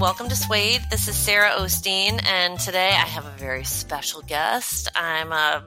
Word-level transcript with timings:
Welcome 0.00 0.30
to 0.30 0.34
Swade. 0.34 0.80
This 0.90 1.08
is 1.08 1.14
Sarah 1.14 1.50
Osteen, 1.50 2.24
and 2.24 2.58
today 2.58 2.88
I 2.88 3.04
have 3.06 3.26
a 3.26 3.36
very 3.36 3.64
special 3.64 4.22
guest. 4.22 4.88
I'm 4.96 5.30
uh, 5.30 5.60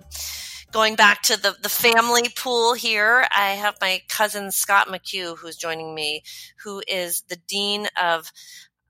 going 0.71 0.95
back 0.95 1.21
to 1.23 1.39
the, 1.39 1.55
the 1.61 1.69
family 1.69 2.29
pool 2.35 2.73
here. 2.73 3.27
I 3.29 3.49
have 3.51 3.75
my 3.79 4.01
cousin 4.09 4.51
Scott 4.51 4.87
McCue 4.87 5.37
who's 5.37 5.55
joining 5.55 5.93
me, 5.93 6.23
who 6.63 6.81
is 6.87 7.21
the 7.29 7.35
dean 7.47 7.87
of, 8.01 8.31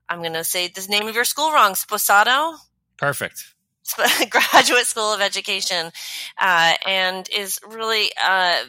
I'm 0.08 0.20
going 0.20 0.32
to 0.32 0.44
say 0.44 0.68
the 0.68 0.86
name 0.88 1.08
of 1.08 1.14
your 1.14 1.24
school 1.24 1.52
wrong, 1.52 1.74
Sposato? 1.74 2.56
Perfect. 2.96 3.44
Graduate 4.30 4.86
School 4.86 5.12
of 5.12 5.20
Education, 5.20 5.92
uh, 6.40 6.72
and 6.86 7.28
is 7.28 7.60
really 7.68 8.10
uh, 8.26 8.60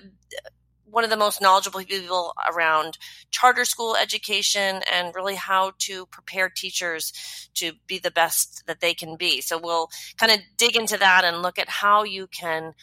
one 0.89 1.03
of 1.03 1.09
the 1.09 1.17
most 1.17 1.41
knowledgeable 1.41 1.81
people 1.81 2.33
around 2.51 2.97
charter 3.31 3.65
school 3.65 3.95
education 3.95 4.81
and 4.91 5.13
really 5.15 5.35
how 5.35 5.73
to 5.79 6.05
prepare 6.07 6.49
teachers 6.49 7.11
to 7.55 7.73
be 7.87 7.97
the 7.97 8.11
best 8.11 8.63
that 8.67 8.79
they 8.79 8.93
can 8.93 9.15
be. 9.15 9.41
So 9.41 9.57
we'll 9.57 9.89
kind 10.17 10.31
of 10.31 10.39
dig 10.57 10.75
into 10.75 10.97
that 10.97 11.23
and 11.25 11.41
look 11.41 11.59
at 11.59 11.69
how 11.69 12.03
you 12.03 12.27
can 12.27 12.73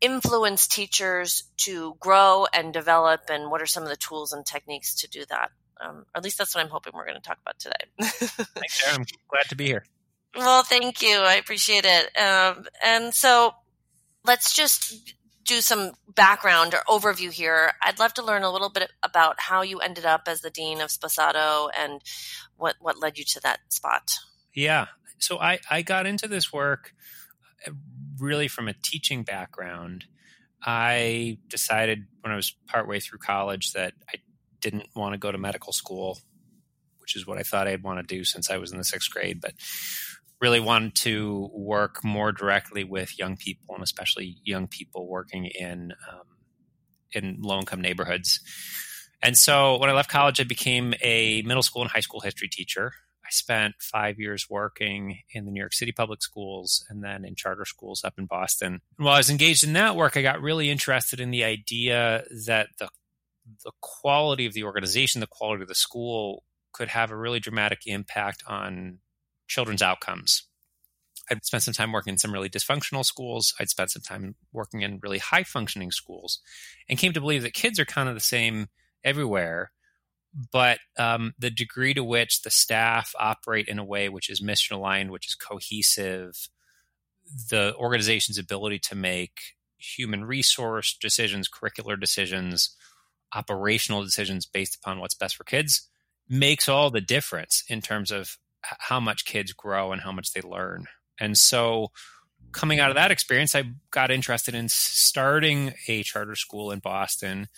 influence 0.00 0.66
teachers 0.66 1.44
to 1.56 1.96
grow 2.00 2.46
and 2.52 2.72
develop 2.72 3.22
and 3.30 3.50
what 3.50 3.60
are 3.60 3.66
some 3.66 3.82
of 3.82 3.88
the 3.88 3.96
tools 3.96 4.32
and 4.32 4.44
techniques 4.46 4.94
to 4.96 5.08
do 5.08 5.24
that. 5.28 5.50
Um, 5.80 6.06
at 6.14 6.24
least 6.24 6.38
that's 6.38 6.54
what 6.54 6.64
I'm 6.64 6.70
hoping 6.70 6.92
we're 6.94 7.06
going 7.06 7.20
to 7.20 7.26
talk 7.26 7.38
about 7.40 7.58
today. 7.58 7.74
Thanks, 8.00 8.82
Sarah. 8.82 8.96
I'm 8.96 9.04
glad 9.28 9.48
to 9.48 9.56
be 9.56 9.66
here. 9.66 9.84
Well, 10.36 10.62
thank 10.62 11.02
you. 11.02 11.18
I 11.18 11.34
appreciate 11.34 11.84
it. 11.86 12.16
Um, 12.16 12.66
and 12.84 13.14
so 13.14 13.54
let's 14.24 14.54
just 14.54 15.14
do 15.48 15.60
some 15.62 15.92
background 16.14 16.74
or 16.74 16.82
overview 16.86 17.32
here, 17.32 17.72
I'd 17.80 17.98
love 17.98 18.12
to 18.14 18.24
learn 18.24 18.42
a 18.42 18.52
little 18.52 18.68
bit 18.68 18.92
about 19.02 19.40
how 19.40 19.62
you 19.62 19.78
ended 19.80 20.04
up 20.04 20.22
as 20.28 20.42
the 20.42 20.50
dean 20.50 20.80
of 20.80 20.90
Sposato 20.90 21.70
and 21.76 22.02
what 22.56 22.76
what 22.80 23.00
led 23.00 23.18
you 23.18 23.24
to 23.24 23.40
that 23.40 23.60
spot. 23.72 24.12
Yeah, 24.54 24.86
so 25.18 25.38
I 25.38 25.58
I 25.70 25.82
got 25.82 26.06
into 26.06 26.28
this 26.28 26.52
work 26.52 26.92
uh, 27.66 27.72
really 28.18 28.46
from 28.46 28.68
a 28.68 28.74
teaching 28.74 29.22
background. 29.22 30.04
I 30.62 31.38
decided 31.48 32.06
when 32.20 32.32
I 32.32 32.36
was 32.36 32.54
partway 32.66 33.00
through 33.00 33.18
college 33.18 33.72
that 33.72 33.94
I 34.12 34.16
didn't 34.60 34.88
want 34.94 35.14
to 35.14 35.18
go 35.18 35.32
to 35.32 35.38
medical 35.38 35.72
school, 35.72 36.18
which 36.98 37.16
is 37.16 37.26
what 37.26 37.38
I 37.38 37.42
thought 37.42 37.68
I'd 37.68 37.82
want 37.84 38.06
to 38.06 38.14
do 38.14 38.24
since 38.24 38.50
I 38.50 38.58
was 38.58 38.70
in 38.72 38.78
the 38.78 38.84
sixth 38.84 39.10
grade. 39.10 39.40
But 39.40 39.54
really 40.40 40.60
wanted 40.60 40.94
to 40.94 41.50
work 41.52 42.04
more 42.04 42.32
directly 42.32 42.84
with 42.84 43.18
young 43.18 43.36
people 43.36 43.74
and 43.74 43.82
especially 43.82 44.36
young 44.44 44.68
people 44.68 45.08
working 45.08 45.46
in 45.46 45.92
um, 46.10 46.22
in 47.12 47.38
low 47.40 47.58
income 47.58 47.80
neighborhoods. 47.80 48.40
And 49.22 49.36
so 49.36 49.78
when 49.78 49.90
I 49.90 49.94
left 49.94 50.10
college, 50.10 50.40
I 50.40 50.44
became 50.44 50.94
a 51.02 51.42
middle 51.42 51.62
school 51.62 51.82
and 51.82 51.90
high 51.90 52.00
school 52.00 52.20
history 52.20 52.48
teacher. 52.48 52.92
I 53.24 53.30
spent 53.30 53.74
five 53.80 54.18
years 54.18 54.46
working 54.48 55.18
in 55.32 55.44
the 55.44 55.50
New 55.50 55.60
York 55.60 55.74
City 55.74 55.92
public 55.92 56.22
schools 56.22 56.84
and 56.88 57.02
then 57.02 57.24
in 57.24 57.34
charter 57.34 57.64
schools 57.64 58.02
up 58.04 58.14
in 58.16 58.26
Boston. 58.26 58.80
And 58.96 59.04
while 59.04 59.14
I 59.14 59.18
was 59.18 59.28
engaged 59.28 59.64
in 59.64 59.74
that 59.74 59.96
work, 59.96 60.16
I 60.16 60.22
got 60.22 60.40
really 60.40 60.70
interested 60.70 61.20
in 61.20 61.30
the 61.30 61.44
idea 61.44 62.24
that 62.46 62.68
the 62.78 62.88
the 63.64 63.72
quality 63.80 64.44
of 64.44 64.52
the 64.52 64.64
organization, 64.64 65.20
the 65.20 65.26
quality 65.26 65.62
of 65.62 65.68
the 65.68 65.74
school 65.74 66.44
could 66.72 66.88
have 66.88 67.10
a 67.10 67.16
really 67.16 67.40
dramatic 67.40 67.80
impact 67.86 68.42
on 68.46 68.98
children's 69.48 69.82
outcomes. 69.82 70.44
I'd 71.30 71.44
spent 71.44 71.62
some 71.62 71.74
time 71.74 71.92
working 71.92 72.12
in 72.12 72.18
some 72.18 72.32
really 72.32 72.48
dysfunctional 72.48 73.04
schools. 73.04 73.54
I'd 73.60 73.68
spent 73.68 73.90
some 73.90 74.02
time 74.02 74.34
working 74.52 74.82
in 74.82 75.00
really 75.02 75.18
high 75.18 75.42
functioning 75.42 75.90
schools 75.90 76.40
and 76.88 76.98
came 76.98 77.12
to 77.12 77.20
believe 77.20 77.42
that 77.42 77.52
kids 77.52 77.78
are 77.78 77.84
kind 77.84 78.08
of 78.08 78.14
the 78.14 78.20
same 78.20 78.68
everywhere. 79.04 79.72
But 80.52 80.78
um, 80.98 81.34
the 81.38 81.50
degree 81.50 81.94
to 81.94 82.04
which 82.04 82.42
the 82.42 82.50
staff 82.50 83.12
operate 83.18 83.68
in 83.68 83.78
a 83.78 83.84
way 83.84 84.08
which 84.08 84.30
is 84.30 84.42
mission 84.42 84.76
aligned, 84.76 85.10
which 85.10 85.26
is 85.26 85.34
cohesive, 85.34 86.48
the 87.50 87.74
organization's 87.76 88.38
ability 88.38 88.78
to 88.80 88.94
make 88.94 89.40
human 89.76 90.24
resource 90.24 90.96
decisions, 90.98 91.48
curricular 91.48 91.98
decisions, 91.98 92.76
operational 93.34 94.02
decisions 94.02 94.46
based 94.46 94.76
upon 94.76 95.00
what's 95.00 95.14
best 95.14 95.36
for 95.36 95.44
kids 95.44 95.88
makes 96.28 96.68
all 96.68 96.90
the 96.90 97.00
difference 97.00 97.64
in 97.68 97.80
terms 97.80 98.10
of 98.10 98.38
how 98.62 99.00
much 99.00 99.24
kids 99.24 99.52
grow 99.52 99.92
and 99.92 100.02
how 100.02 100.12
much 100.12 100.32
they 100.32 100.40
learn. 100.40 100.86
And 101.20 101.36
so 101.36 101.88
coming 102.52 102.80
out 102.80 102.90
of 102.90 102.96
that 102.96 103.10
experience, 103.10 103.54
I 103.54 103.64
got 103.90 104.10
interested 104.10 104.54
in 104.54 104.68
starting 104.68 105.74
a 105.86 106.02
charter 106.02 106.34
school 106.34 106.70
in 106.70 106.78
Boston 106.78 107.48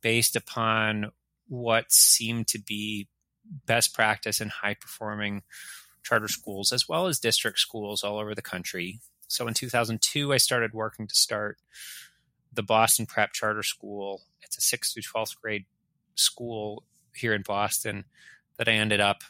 based 0.00 0.36
upon 0.36 1.12
what 1.48 1.90
seemed 1.90 2.48
to 2.48 2.58
be 2.58 3.08
best 3.66 3.94
practice 3.94 4.40
in 4.40 4.48
high 4.48 4.74
performing 4.74 5.42
charter 6.02 6.28
schools 6.28 6.72
as 6.72 6.88
well 6.88 7.06
as 7.06 7.18
district 7.18 7.58
schools 7.58 8.04
all 8.04 8.18
over 8.18 8.34
the 8.34 8.42
country. 8.42 9.00
So 9.26 9.46
in 9.46 9.54
2002, 9.54 10.32
I 10.32 10.38
started 10.38 10.72
working 10.72 11.06
to 11.06 11.14
start 11.14 11.58
the 12.52 12.62
Boston 12.62 13.06
Prep 13.06 13.32
Charter 13.32 13.62
School. 13.62 14.22
It's 14.42 14.56
a 14.56 14.76
6th 14.76 14.94
through 14.94 15.02
12th 15.02 15.36
grade 15.40 15.66
school 16.14 16.84
here 17.14 17.34
in 17.34 17.42
Boston 17.42 18.04
that 18.56 18.68
I 18.68 18.72
ended 18.72 19.00
up 19.00 19.22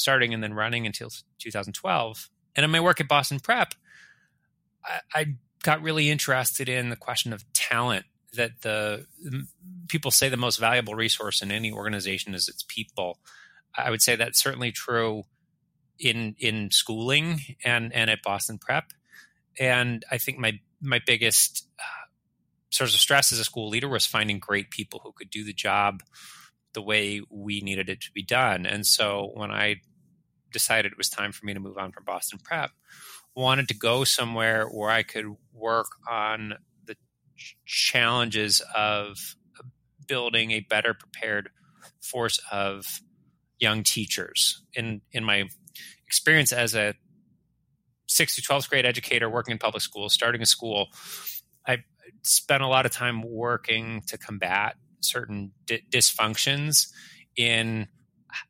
starting 0.00 0.34
and 0.34 0.42
then 0.42 0.54
running 0.54 0.86
until 0.86 1.10
2012. 1.38 2.30
And 2.56 2.64
in 2.64 2.70
my 2.70 2.80
work 2.80 3.00
at 3.00 3.08
Boston 3.08 3.40
Prep, 3.40 3.74
I, 4.84 5.00
I 5.14 5.26
got 5.62 5.82
really 5.82 6.10
interested 6.10 6.68
in 6.68 6.90
the 6.90 6.96
question 6.96 7.32
of 7.32 7.44
talent. 7.52 8.06
That 8.34 8.62
the 8.62 9.06
people 9.88 10.12
say 10.12 10.28
the 10.28 10.36
most 10.36 10.60
valuable 10.60 10.94
resource 10.94 11.42
in 11.42 11.50
any 11.50 11.72
organization 11.72 12.32
is 12.32 12.48
its 12.48 12.64
people. 12.66 13.18
I 13.76 13.90
would 13.90 14.02
say 14.02 14.14
that's 14.14 14.40
certainly 14.40 14.70
true 14.70 15.24
in 15.98 16.36
in 16.38 16.70
schooling 16.70 17.40
and 17.64 17.92
and 17.92 18.08
at 18.08 18.22
Boston 18.22 18.58
Prep. 18.58 18.92
And 19.58 20.04
I 20.10 20.18
think 20.18 20.38
my 20.38 20.60
my 20.80 21.00
biggest 21.04 21.68
uh, 21.78 22.06
source 22.70 22.94
of 22.94 23.00
stress 23.00 23.32
as 23.32 23.38
a 23.38 23.44
school 23.44 23.68
leader 23.68 23.88
was 23.88 24.06
finding 24.06 24.38
great 24.38 24.70
people 24.70 25.00
who 25.02 25.12
could 25.12 25.30
do 25.30 25.44
the 25.44 25.52
job 25.52 26.02
the 26.72 26.82
way 26.82 27.20
we 27.30 27.60
needed 27.60 27.88
it 27.88 28.00
to 28.00 28.12
be 28.12 28.22
done. 28.22 28.64
And 28.64 28.86
so 28.86 29.30
when 29.34 29.50
I 29.50 29.76
decided 30.52 30.92
it 30.92 30.98
was 30.98 31.08
time 31.08 31.32
for 31.32 31.46
me 31.46 31.54
to 31.54 31.60
move 31.60 31.78
on 31.78 31.92
from 31.92 32.04
Boston 32.04 32.38
Prep, 32.42 32.70
wanted 33.34 33.68
to 33.68 33.76
go 33.76 34.04
somewhere 34.04 34.66
where 34.66 34.90
I 34.90 35.02
could 35.02 35.26
work 35.52 35.88
on 36.08 36.54
the 36.84 36.96
challenges 37.66 38.62
of 38.74 39.36
building 40.06 40.50
a 40.50 40.60
better 40.60 40.94
prepared 40.94 41.50
force 42.00 42.40
of 42.50 43.00
young 43.58 43.82
teachers. 43.82 44.62
In 44.74 45.02
in 45.12 45.24
my 45.24 45.44
experience 46.06 46.52
as 46.52 46.74
a 46.74 46.94
6th 48.08 48.34
to 48.34 48.42
12th 48.42 48.68
grade 48.68 48.84
educator 48.84 49.30
working 49.30 49.52
in 49.52 49.58
public 49.58 49.82
schools, 49.82 50.12
starting 50.12 50.42
a 50.42 50.46
school, 50.46 50.88
I 51.66 51.78
spent 52.22 52.62
a 52.62 52.66
lot 52.66 52.86
of 52.86 52.92
time 52.92 53.22
working 53.22 54.02
to 54.08 54.18
combat 54.18 54.74
certain 55.00 55.52
di- 55.66 55.82
dysfunctions 55.90 56.88
in 57.36 57.86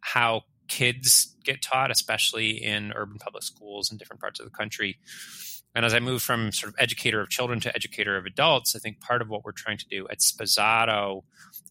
how 0.00 0.42
kids 0.70 1.34
get 1.44 1.60
taught, 1.60 1.90
especially 1.90 2.50
in 2.50 2.92
urban 2.94 3.18
public 3.18 3.42
schools 3.42 3.90
in 3.90 3.98
different 3.98 4.20
parts 4.20 4.38
of 4.38 4.46
the 4.46 4.56
country. 4.56 4.98
And 5.74 5.84
as 5.84 5.92
I 5.92 6.00
move 6.00 6.22
from 6.22 6.52
sort 6.52 6.72
of 6.72 6.80
educator 6.80 7.20
of 7.20 7.28
children 7.28 7.60
to 7.60 7.74
educator 7.74 8.16
of 8.16 8.24
adults, 8.24 8.74
I 8.74 8.78
think 8.78 9.00
part 9.00 9.20
of 9.20 9.28
what 9.28 9.44
we're 9.44 9.52
trying 9.52 9.78
to 9.78 9.88
do 9.88 10.06
at 10.08 10.20
Sposato 10.20 11.24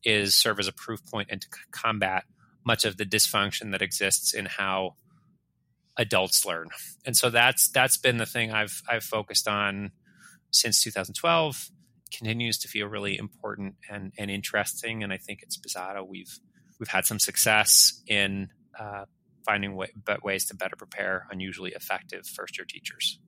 is 0.03 0.35
serve 0.35 0.59
as 0.59 0.67
a 0.67 0.73
proof 0.73 0.99
point 1.05 1.29
and 1.31 1.41
to 1.41 1.47
combat 1.71 2.25
much 2.65 2.85
of 2.85 2.97
the 2.97 3.05
dysfunction 3.05 3.71
that 3.71 3.81
exists 3.81 4.33
in 4.33 4.45
how 4.45 4.95
adults 5.97 6.45
learn. 6.45 6.67
And 7.05 7.15
so 7.15 7.29
that's 7.29 7.69
that's 7.69 7.97
been 7.97 8.17
the 8.17 8.25
thing 8.25 8.51
I've 8.51 8.81
I've 8.89 9.03
focused 9.03 9.47
on 9.47 9.91
since 10.51 10.83
2012. 10.83 11.69
Continues 12.11 12.57
to 12.59 12.67
feel 12.67 12.87
really 12.87 13.17
important 13.17 13.75
and, 13.89 14.11
and 14.17 14.31
interesting. 14.31 15.03
And 15.03 15.13
I 15.13 15.17
think 15.17 15.43
at 15.43 15.49
Sposato 15.49 16.05
we've 16.07 16.39
we've 16.79 16.89
had 16.89 17.05
some 17.05 17.19
success 17.19 18.01
in 18.07 18.49
uh, 18.77 19.05
finding 19.45 19.75
way, 19.75 19.91
but 20.05 20.23
ways 20.23 20.45
to 20.47 20.55
better 20.55 20.75
prepare 20.75 21.27
unusually 21.31 21.71
effective 21.71 22.27
first 22.27 22.57
year 22.57 22.65
teachers. 22.67 23.19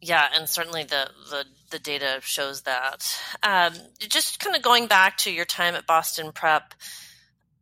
Yeah, 0.00 0.28
and 0.34 0.48
certainly 0.48 0.84
the 0.84 1.08
the, 1.30 1.44
the 1.70 1.78
data 1.78 2.18
shows 2.22 2.62
that. 2.62 3.06
Um, 3.42 3.72
just 3.98 4.38
kind 4.38 4.54
of 4.54 4.62
going 4.62 4.86
back 4.86 5.16
to 5.18 5.32
your 5.32 5.46
time 5.46 5.74
at 5.74 5.86
Boston 5.86 6.32
Prep, 6.32 6.74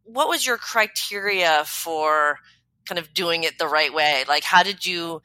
what 0.02 0.28
was 0.28 0.44
your 0.44 0.56
criteria 0.56 1.62
for 1.64 2.38
kind 2.84 2.98
of 2.98 3.14
doing 3.14 3.44
it 3.44 3.58
the 3.58 3.68
right 3.68 3.94
way? 3.94 4.24
Like, 4.26 4.44
how 4.44 4.62
did 4.62 4.84
you? 4.84 5.22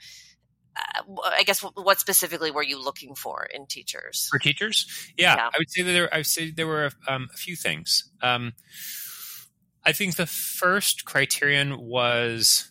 Uh, 0.75 1.15
I 1.25 1.41
guess 1.41 1.61
what 1.61 1.99
specifically 1.99 2.51
were 2.51 2.61
you 2.63 2.79
looking 2.79 3.15
for 3.15 3.47
in 3.51 3.65
teachers? 3.65 4.27
For 4.29 4.37
teachers, 4.37 4.85
yeah, 5.17 5.35
yeah. 5.35 5.47
I 5.47 5.57
would 5.57 5.71
say 5.71 5.81
that 5.81 5.91
there. 5.91 6.13
I 6.13 6.17
would 6.17 6.27
say 6.27 6.51
there 6.51 6.67
were 6.67 6.91
um, 7.07 7.29
a 7.33 7.37
few 7.37 7.55
things. 7.55 8.11
Um, 8.21 8.53
I 9.87 9.93
think 9.93 10.17
the 10.17 10.25
first 10.25 11.05
criterion 11.05 11.79
was 11.79 12.69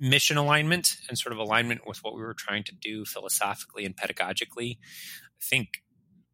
mission 0.00 0.36
alignment 0.36 0.96
and 1.08 1.16
sort 1.16 1.32
of 1.32 1.38
alignment 1.38 1.86
with 1.86 1.98
what 2.02 2.16
we 2.16 2.22
were 2.22 2.34
trying 2.34 2.64
to 2.64 2.74
do 2.74 3.04
philosophically 3.04 3.84
and 3.84 3.96
pedagogically. 3.96 4.78
I 4.80 5.44
think 5.44 5.84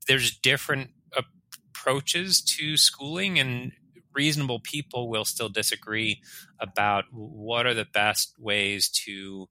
there's 0.09 0.35
different 0.35 0.93
approaches 1.15 2.41
to 2.41 2.79
schooling 2.79 3.39
and 3.39 3.73
reasonable 4.15 4.61
people 4.61 5.11
will 5.11 5.27
still 5.27 5.51
disagree 5.51 6.23
about 6.59 7.05
what 7.13 7.67
are 7.67 7.75
the 7.75 7.85
best 7.93 8.35
ways 8.39 8.89
to 8.89 9.51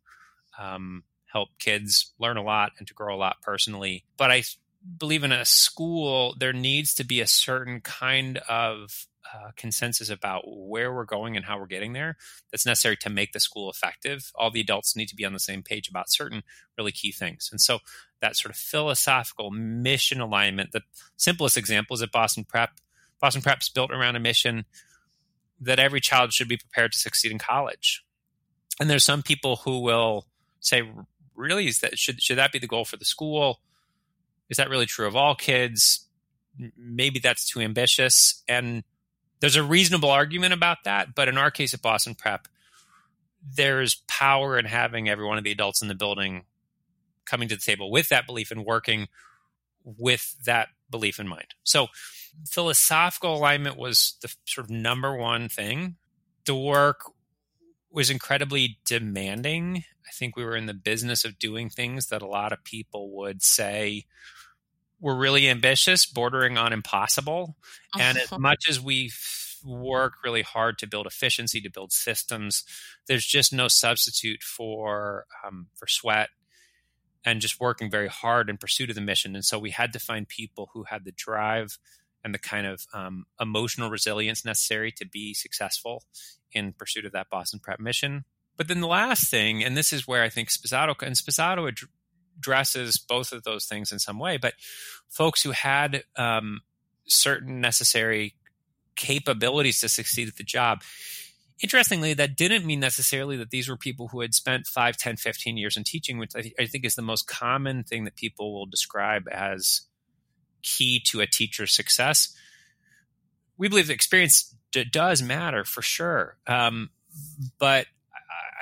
um, 0.59 1.03
help 1.31 1.49
kids 1.59 2.11
learn 2.19 2.37
a 2.37 2.43
lot 2.43 2.71
and 2.79 2.87
to 2.87 2.95
grow 2.95 3.15
a 3.15 3.17
lot 3.17 3.37
personally. 3.43 4.03
But 4.17 4.31
I 4.31 4.43
believe 4.97 5.23
in 5.23 5.31
a 5.31 5.45
school, 5.45 6.35
there 6.39 6.53
needs 6.53 6.95
to 6.95 7.03
be 7.03 7.21
a 7.21 7.27
certain 7.27 7.81
kind 7.81 8.39
of 8.49 9.05
uh, 9.33 9.51
consensus 9.55 10.09
about 10.09 10.43
where 10.45 10.93
we're 10.93 11.05
going 11.05 11.35
and 11.35 11.45
how 11.45 11.59
we're 11.59 11.65
getting 11.65 11.93
there 11.93 12.17
that's 12.51 12.65
necessary 12.65 12.97
to 12.97 13.09
make 13.09 13.31
the 13.31 13.39
school 13.39 13.69
effective. 13.69 14.31
All 14.35 14.51
the 14.51 14.59
adults 14.59 14.95
need 14.95 15.07
to 15.07 15.15
be 15.15 15.25
on 15.25 15.33
the 15.33 15.39
same 15.39 15.63
page 15.63 15.89
about 15.89 16.09
certain 16.09 16.43
really 16.77 16.91
key 16.91 17.11
things. 17.11 17.49
And 17.51 17.61
so 17.61 17.79
that 18.21 18.35
sort 18.35 18.53
of 18.53 18.59
philosophical 18.59 19.51
mission 19.51 20.21
alignment, 20.21 20.71
the 20.71 20.81
simplest 21.17 21.57
example 21.57 21.95
is 21.95 22.01
at 22.01 22.11
Boston 22.11 22.43
Prep. 22.43 22.71
Boston 23.19 23.41
Prep's 23.41 23.69
built 23.69 23.91
around 23.91 24.15
a 24.15 24.19
mission 24.19 24.65
that 25.59 25.79
every 25.79 26.01
child 26.01 26.33
should 26.33 26.47
be 26.47 26.57
prepared 26.57 26.91
to 26.91 26.99
succeed 26.99 27.31
in 27.31 27.37
college. 27.37 28.03
And 28.79 28.89
there's 28.89 29.05
some 29.05 29.21
people 29.21 29.57
who 29.57 29.79
will 29.79 30.25
say, 30.59 30.89
really, 31.35 31.67
is 31.67 31.79
that 31.79 31.99
should 31.99 32.21
should 32.21 32.37
that 32.37 32.51
be 32.51 32.59
the 32.59 32.67
goal 32.67 32.85
for 32.85 32.97
the 32.97 33.05
school? 33.05 33.61
Is 34.49 34.57
that 34.57 34.69
really 34.69 34.87
true 34.87 35.07
of 35.07 35.15
all 35.15 35.35
kids? 35.35 36.07
Maybe 36.75 37.19
that's 37.19 37.47
too 37.47 37.61
ambitious. 37.61 38.43
And 38.47 38.83
there's 39.41 39.57
a 39.57 39.63
reasonable 39.63 40.09
argument 40.09 40.53
about 40.53 40.85
that. 40.85 41.13
But 41.13 41.27
in 41.27 41.37
our 41.37 41.51
case 41.51 41.73
at 41.73 41.81
Boston 41.81 42.15
Prep, 42.15 42.47
there's 43.43 44.01
power 44.07 44.57
in 44.57 44.65
having 44.65 45.09
every 45.09 45.25
one 45.25 45.37
of 45.37 45.43
the 45.43 45.51
adults 45.51 45.81
in 45.81 45.87
the 45.87 45.95
building 45.95 46.45
coming 47.25 47.49
to 47.49 47.55
the 47.55 47.61
table 47.61 47.91
with 47.91 48.09
that 48.09 48.25
belief 48.25 48.51
and 48.51 48.63
working 48.63 49.07
with 49.83 50.35
that 50.45 50.69
belief 50.89 51.19
in 51.19 51.27
mind. 51.27 51.55
So 51.63 51.87
philosophical 52.47 53.35
alignment 53.35 53.77
was 53.77 54.15
the 54.21 54.33
sort 54.45 54.65
of 54.65 54.71
number 54.71 55.15
one 55.15 55.49
thing. 55.49 55.95
The 56.45 56.55
work 56.55 57.01
was 57.91 58.09
incredibly 58.09 58.79
demanding. 58.85 59.83
I 60.07 60.11
think 60.13 60.35
we 60.35 60.45
were 60.45 60.55
in 60.55 60.65
the 60.67 60.73
business 60.73 61.25
of 61.25 61.39
doing 61.39 61.69
things 61.69 62.07
that 62.07 62.21
a 62.21 62.27
lot 62.27 62.53
of 62.53 62.63
people 62.63 63.15
would 63.17 63.41
say 63.41 64.05
were 65.01 65.15
really 65.15 65.49
ambitious, 65.49 66.05
bordering 66.05 66.57
on 66.57 66.71
impossible. 66.71 67.57
And 67.99 68.17
as 68.17 68.31
much 68.39 68.65
as 68.69 68.79
we 68.79 69.11
work 69.65 70.13
really 70.23 70.43
hard 70.43 70.77
to 70.79 70.87
build 70.87 71.07
efficiency, 71.07 71.59
to 71.61 71.69
build 71.69 71.91
systems, 71.91 72.63
there's 73.07 73.25
just 73.25 73.51
no 73.51 73.67
substitute 73.67 74.43
for 74.43 75.25
um, 75.45 75.67
for 75.75 75.87
sweat 75.87 76.29
and 77.23 77.41
just 77.41 77.59
working 77.59 77.89
very 77.89 78.07
hard 78.07 78.49
in 78.49 78.57
pursuit 78.57 78.89
of 78.89 78.95
the 78.95 79.01
mission. 79.01 79.35
And 79.35 79.45
so 79.45 79.59
we 79.59 79.71
had 79.71 79.93
to 79.93 79.99
find 79.99 80.27
people 80.27 80.69
who 80.73 80.83
had 80.83 81.05
the 81.05 81.11
drive 81.11 81.77
and 82.23 82.33
the 82.33 82.39
kind 82.39 82.67
of 82.67 82.85
um, 82.93 83.25
emotional 83.39 83.89
resilience 83.89 84.45
necessary 84.45 84.91
to 84.93 85.05
be 85.05 85.33
successful 85.33 86.03
in 86.51 86.73
pursuit 86.73 87.05
of 87.05 87.11
that 87.11 87.29
Boston 87.29 87.59
Prep 87.59 87.79
mission. 87.79 88.25
But 88.57 88.67
then 88.67 88.81
the 88.81 88.87
last 88.87 89.29
thing, 89.29 89.63
and 89.63 89.77
this 89.77 89.93
is 89.93 90.07
where 90.07 90.23
I 90.23 90.29
think 90.29 90.49
Sposato 90.49 90.95
and 91.01 91.15
Sposato 91.15 91.67
ad- 91.67 91.89
addresses 92.41 92.97
both 92.97 93.31
of 93.31 93.43
those 93.43 93.65
things 93.65 93.91
in 93.91 93.99
some 93.99 94.17
way, 94.19 94.37
but 94.37 94.53
folks 95.07 95.43
who 95.43 95.51
had 95.51 96.03
um, 96.15 96.61
certain 97.07 97.61
necessary 97.61 98.35
capabilities 98.95 99.79
to 99.81 99.89
succeed 99.89 100.27
at 100.27 100.35
the 100.35 100.43
job. 100.43 100.81
Interestingly, 101.61 102.15
that 102.15 102.35
didn't 102.35 102.65
mean 102.65 102.79
necessarily 102.79 103.37
that 103.37 103.51
these 103.51 103.69
were 103.69 103.77
people 103.77 104.07
who 104.07 104.21
had 104.21 104.33
spent 104.33 104.65
5, 104.65 104.97
10, 104.97 105.17
15 105.17 105.57
years 105.57 105.77
in 105.77 105.83
teaching, 105.83 106.17
which 106.17 106.35
I, 106.35 106.41
th- 106.41 106.55
I 106.59 106.65
think 106.65 106.85
is 106.85 106.95
the 106.95 107.03
most 107.03 107.27
common 107.27 107.83
thing 107.83 108.03
that 108.05 108.15
people 108.15 108.51
will 108.53 108.65
describe 108.65 109.27
as 109.31 109.81
key 110.63 110.99
to 111.07 111.21
a 111.21 111.27
teacher's 111.27 111.73
success. 111.73 112.35
We 113.57 113.67
believe 113.67 113.87
the 113.87 113.93
experience 113.93 114.55
d- 114.71 114.85
does 114.85 115.21
matter 115.21 115.63
for 115.63 115.83
sure. 115.83 116.37
Um, 116.47 116.89
but 117.59 117.85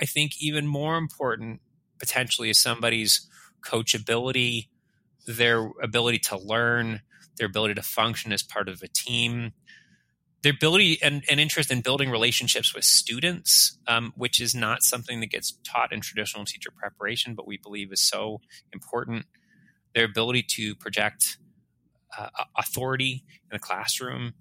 I 0.01 0.05
think 0.05 0.41
even 0.41 0.67
more 0.67 0.97
important 0.97 1.61
potentially 1.99 2.49
is 2.49 2.57
somebody's 2.57 3.27
coachability, 3.61 4.67
their 5.27 5.69
ability 5.81 6.19
to 6.19 6.37
learn, 6.37 7.01
their 7.37 7.47
ability 7.47 7.73
to 7.75 7.81
function 7.81 8.31
as 8.31 8.43
part 8.43 8.67
of 8.67 8.81
a 8.81 8.87
team, 8.87 9.53
their 10.41 10.53
ability 10.53 10.99
and, 11.01 11.23
and 11.29 11.39
interest 11.39 11.71
in 11.71 11.81
building 11.81 12.09
relationships 12.09 12.73
with 12.73 12.83
students, 12.83 13.77
um, 13.87 14.13
which 14.15 14.39
is 14.39 14.55
not 14.55 14.83
something 14.83 15.19
that 15.19 15.31
gets 15.31 15.57
taught 15.63 15.91
in 15.91 16.01
traditional 16.01 16.45
teacher 16.45 16.71
preparation, 16.71 17.35
but 17.35 17.47
we 17.47 17.57
believe 17.57 17.91
is 17.91 18.01
so 18.01 18.39
important. 18.71 19.25
Their 19.93 20.05
ability 20.05 20.43
to 20.55 20.75
project 20.75 21.37
uh, 22.17 22.29
authority 22.57 23.23
in 23.43 23.55
the 23.55 23.59
classroom, 23.59 24.33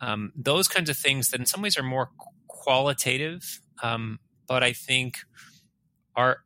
um, 0.00 0.32
those 0.36 0.68
kinds 0.68 0.90
of 0.90 0.96
things 0.96 1.30
that 1.30 1.40
in 1.40 1.46
some 1.46 1.62
ways 1.62 1.78
are 1.78 1.82
more 1.82 2.10
qualitative, 2.48 3.60
um, 3.82 4.18
but 4.46 4.62
I 4.62 4.72
think 4.72 5.18
are 6.14 6.38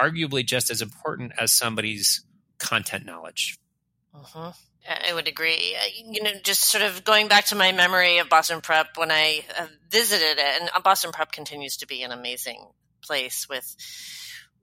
arguably 0.00 0.44
just 0.44 0.70
as 0.70 0.82
important 0.82 1.32
as 1.38 1.52
somebody's 1.52 2.24
content 2.58 3.04
knowledge. 3.04 3.56
Uh-huh. 4.14 4.52
I 4.88 5.12
would 5.12 5.28
agree. 5.28 5.76
You 6.02 6.22
know, 6.22 6.30
just 6.42 6.62
sort 6.62 6.82
of 6.82 7.04
going 7.04 7.28
back 7.28 7.46
to 7.46 7.54
my 7.54 7.72
memory 7.72 8.18
of 8.18 8.30
Boston 8.30 8.60
Prep 8.62 8.96
when 8.96 9.10
I 9.10 9.42
uh, 9.58 9.66
visited 9.90 10.38
it, 10.38 10.60
and 10.62 10.70
uh, 10.74 10.80
Boston 10.80 11.12
Prep 11.12 11.30
continues 11.30 11.76
to 11.78 11.86
be 11.86 12.02
an 12.02 12.10
amazing 12.10 12.68
place 13.02 13.46
with 13.48 13.76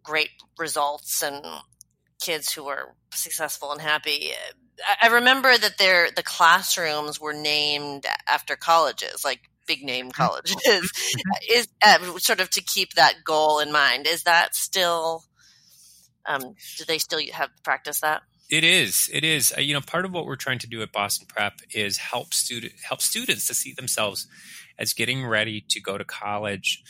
great 0.03 0.29
results 0.57 1.21
and 1.21 1.45
kids 2.21 2.51
who 2.51 2.67
are 2.67 2.95
successful 3.13 3.71
and 3.71 3.81
happy. 3.81 4.31
I 5.01 5.07
remember 5.07 5.55
that 5.57 5.77
their 5.77 6.09
the 6.11 6.23
classrooms 6.23 7.21
were 7.21 7.33
named 7.33 8.05
after 8.27 8.55
colleges, 8.55 9.23
like 9.23 9.41
big 9.67 9.83
name 9.83 10.09
mm-hmm. 10.09 10.23
colleges. 10.23 10.55
Mm-hmm. 10.65 11.53
is 11.53 11.67
uh, 11.81 12.17
sort 12.17 12.39
of 12.39 12.49
to 12.51 12.61
keep 12.61 12.93
that 12.93 13.23
goal 13.23 13.59
in 13.59 13.71
mind. 13.71 14.07
Is 14.07 14.23
that 14.23 14.55
still? 14.55 15.23
Um, 16.25 16.55
do 16.77 16.85
they 16.85 16.97
still 16.97 17.19
have 17.33 17.49
practice 17.63 18.01
that? 18.01 18.23
It 18.49 18.63
is. 18.63 19.09
It 19.13 19.23
is. 19.23 19.53
Uh, 19.57 19.61
you 19.61 19.73
know, 19.73 19.81
part 19.81 20.05
of 20.05 20.11
what 20.11 20.25
we're 20.25 20.35
trying 20.35 20.59
to 20.59 20.67
do 20.67 20.81
at 20.81 20.91
Boston 20.91 21.27
Prep 21.27 21.53
is 21.73 21.97
help 21.97 22.33
student 22.33 22.73
help 22.83 23.01
students 23.01 23.47
to 23.47 23.53
see 23.53 23.73
themselves 23.73 24.27
as 24.77 24.93
getting 24.93 25.25
ready 25.25 25.63
to 25.69 25.81
go 25.81 25.97
to 25.97 26.05
college. 26.05 26.83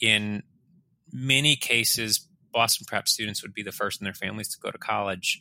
In 0.00 0.42
many 1.12 1.56
cases, 1.56 2.26
Boston 2.52 2.86
Prep 2.88 3.08
students 3.08 3.42
would 3.42 3.54
be 3.54 3.62
the 3.62 3.72
first 3.72 4.00
in 4.00 4.04
their 4.04 4.14
families 4.14 4.48
to 4.48 4.60
go 4.60 4.70
to 4.70 4.78
college. 4.78 5.40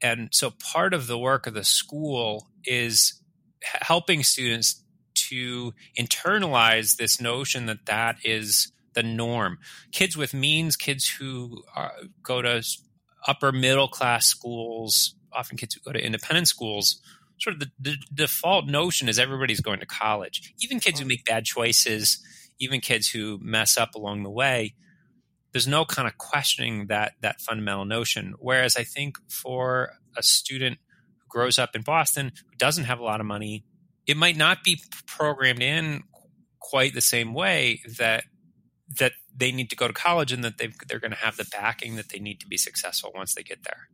And 0.00 0.28
so 0.32 0.50
part 0.50 0.94
of 0.94 1.06
the 1.06 1.18
work 1.18 1.46
of 1.46 1.54
the 1.54 1.64
school 1.64 2.48
is 2.64 3.20
helping 3.62 4.22
students 4.22 4.84
to 5.30 5.72
internalize 5.98 6.96
this 6.96 7.20
notion 7.20 7.66
that 7.66 7.86
that 7.86 8.16
is 8.24 8.72
the 8.94 9.02
norm. 9.02 9.58
Kids 9.92 10.16
with 10.16 10.34
means, 10.34 10.76
kids 10.76 11.08
who 11.08 11.62
are, 11.74 11.92
go 12.22 12.42
to 12.42 12.62
upper 13.26 13.52
middle 13.52 13.88
class 13.88 14.26
schools, 14.26 15.14
often 15.32 15.56
kids 15.56 15.74
who 15.74 15.80
go 15.80 15.92
to 15.92 16.04
independent 16.04 16.48
schools, 16.48 17.00
sort 17.38 17.54
of 17.54 17.60
the, 17.60 17.70
the, 17.78 17.96
default 18.12 18.66
notion 18.66 19.08
is 19.08 19.18
everybody's 19.18 19.60
going 19.60 19.80
to 19.80 19.86
college. 19.86 20.54
Even 20.60 20.80
kids 20.80 20.98
who 20.98 21.04
mm-hmm. 21.04 21.08
make 21.10 21.24
bad 21.24 21.44
choices, 21.44 22.18
even 22.58 22.80
kids 22.80 23.08
who 23.08 23.38
mess 23.40 23.76
up 23.76 23.94
along 23.94 24.22
the 24.22 24.30
way, 24.30 24.74
there's 25.52 25.68
no 25.68 25.84
kind 25.84 26.08
of 26.08 26.18
questioning 26.18 26.86
that 26.88 27.12
that 27.20 27.40
fundamental 27.40 27.84
notion. 27.84 28.34
Whereas 28.38 28.76
I 28.76 28.84
think 28.84 29.16
for 29.28 29.92
a 30.16 30.22
student 30.22 30.78
who 31.18 31.26
grows 31.28 31.58
up 31.58 31.74
in 31.74 31.82
Boston 31.82 32.32
who 32.34 32.56
doesn't 32.58 32.84
have 32.84 32.98
a 32.98 33.04
lot 33.04 33.20
of 33.20 33.26
money, 33.26 33.64
it 34.08 34.16
might 34.16 34.36
not 34.36 34.64
be 34.64 34.80
programmed 35.06 35.62
in 35.62 36.02
quite 36.58 36.94
the 36.94 37.00
same 37.00 37.34
way 37.34 37.82
that 37.98 38.24
that 38.98 39.12
they 39.36 39.52
need 39.52 39.70
to 39.70 39.76
go 39.76 39.86
to 39.86 39.94
college 39.94 40.32
and 40.32 40.42
that 40.42 40.58
they 40.58 40.70
they're 40.88 40.98
going 40.98 41.12
to 41.12 41.18
have 41.18 41.36
the 41.36 41.44
backing 41.44 41.94
that 41.96 42.08
they 42.08 42.18
need 42.18 42.40
to 42.40 42.46
be 42.46 42.56
successful 42.56 43.12
once 43.14 43.34
they 43.34 43.42
get 43.42 43.62
there. 43.62 43.88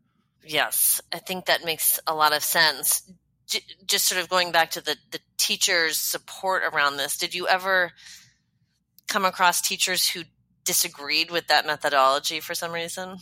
Yes, 0.46 1.00
I 1.12 1.18
think 1.18 1.46
that 1.46 1.64
makes 1.64 1.98
a 2.06 2.14
lot 2.14 2.34
of 2.34 2.44
sense. 2.44 3.10
J- 3.46 3.64
just 3.86 4.06
sort 4.06 4.22
of 4.22 4.28
going 4.28 4.52
back 4.52 4.70
to 4.70 4.80
the 4.80 4.96
the 5.10 5.20
teachers' 5.36 5.98
support 5.98 6.62
around 6.62 6.96
this, 6.96 7.18
did 7.18 7.34
you 7.34 7.48
ever 7.48 7.92
come 9.08 9.24
across 9.24 9.60
teachers 9.60 10.08
who 10.08 10.22
disagreed 10.64 11.30
with 11.30 11.48
that 11.48 11.66
methodology 11.66 12.40
for 12.40 12.54
some 12.54 12.72
reason? 12.72 13.18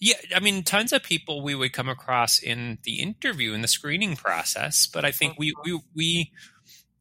Yeah, 0.00 0.14
I 0.34 0.40
mean, 0.40 0.62
tons 0.62 0.94
of 0.94 1.02
people 1.02 1.42
we 1.42 1.54
would 1.54 1.74
come 1.74 1.88
across 1.88 2.38
in 2.38 2.78
the 2.84 3.00
interview 3.00 3.52
in 3.52 3.60
the 3.60 3.68
screening 3.68 4.16
process, 4.16 4.86
but 4.86 5.04
I 5.04 5.10
think 5.10 5.38
we 5.38 5.54
we 5.62 5.80
we 5.94 6.32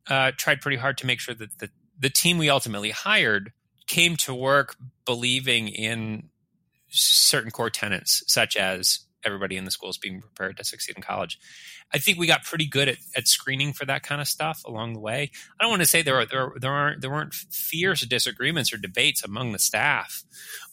uh, 0.08 0.32
tried 0.36 0.60
pretty 0.60 0.78
hard 0.78 0.98
to 1.00 1.06
make 1.06 1.22
sure 1.22 1.36
that 1.36 1.60
the 1.60 1.70
the 1.98 2.10
team 2.10 2.38
we 2.38 2.50
ultimately 2.50 2.92
hired 2.92 3.54
came 3.88 4.18
to 4.18 4.36
work 4.36 4.76
believing 5.06 5.70
in 5.70 6.30
certain 6.90 7.52
core 7.52 7.70
tenets, 7.70 8.22
such 8.28 8.58
as 8.58 9.00
everybody 9.24 9.58
in 9.58 9.66
the 9.66 9.72
school 9.72 9.90
is 9.90 9.98
being 9.98 10.22
prepared 10.22 10.58
to 10.58 10.64
succeed 10.64 10.96
in 10.96 11.02
college. 11.04 11.38
I 11.94 11.98
think 11.98 12.18
we 12.18 12.28
got 12.28 12.44
pretty 12.44 12.68
good 12.68 12.88
at, 12.88 12.98
at 13.16 13.28
screening 13.28 13.74
for 13.74 13.86
that 13.86 14.04
kind 14.04 14.22
of 14.22 14.28
stuff 14.28 14.62
along 14.66 14.94
the 14.94 15.00
way. 15.00 15.32
I 15.60 15.64
don't 15.64 15.72
want 15.72 15.82
to 15.82 15.88
say 15.88 16.02
there 16.02 16.20
are, 16.20 16.26
there 16.26 16.52
there 16.60 16.72
aren't 16.72 17.02
there 17.02 17.10
weren't 17.10 17.34
fierce 17.34 18.02
disagreements 18.02 18.74
or 18.74 18.78
debates 18.78 19.24
among 19.24 19.52
the 19.52 19.60
staff, 19.60 20.24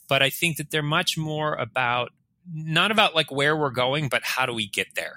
but 0.09 0.23
I 0.23 0.31
think 0.31 0.57
that 0.57 0.71
they're 0.71 0.83
much 0.83 1.17
more 1.17 1.55
about 1.55 2.11
not 2.53 2.91
about 2.91 3.15
like 3.15 3.31
where 3.31 3.57
we're 3.57 3.71
going, 3.71 4.09
but 4.09 4.23
how 4.23 4.47
do 4.47 4.53
we 4.53 4.69
get 4.69 4.89
there. 4.95 5.17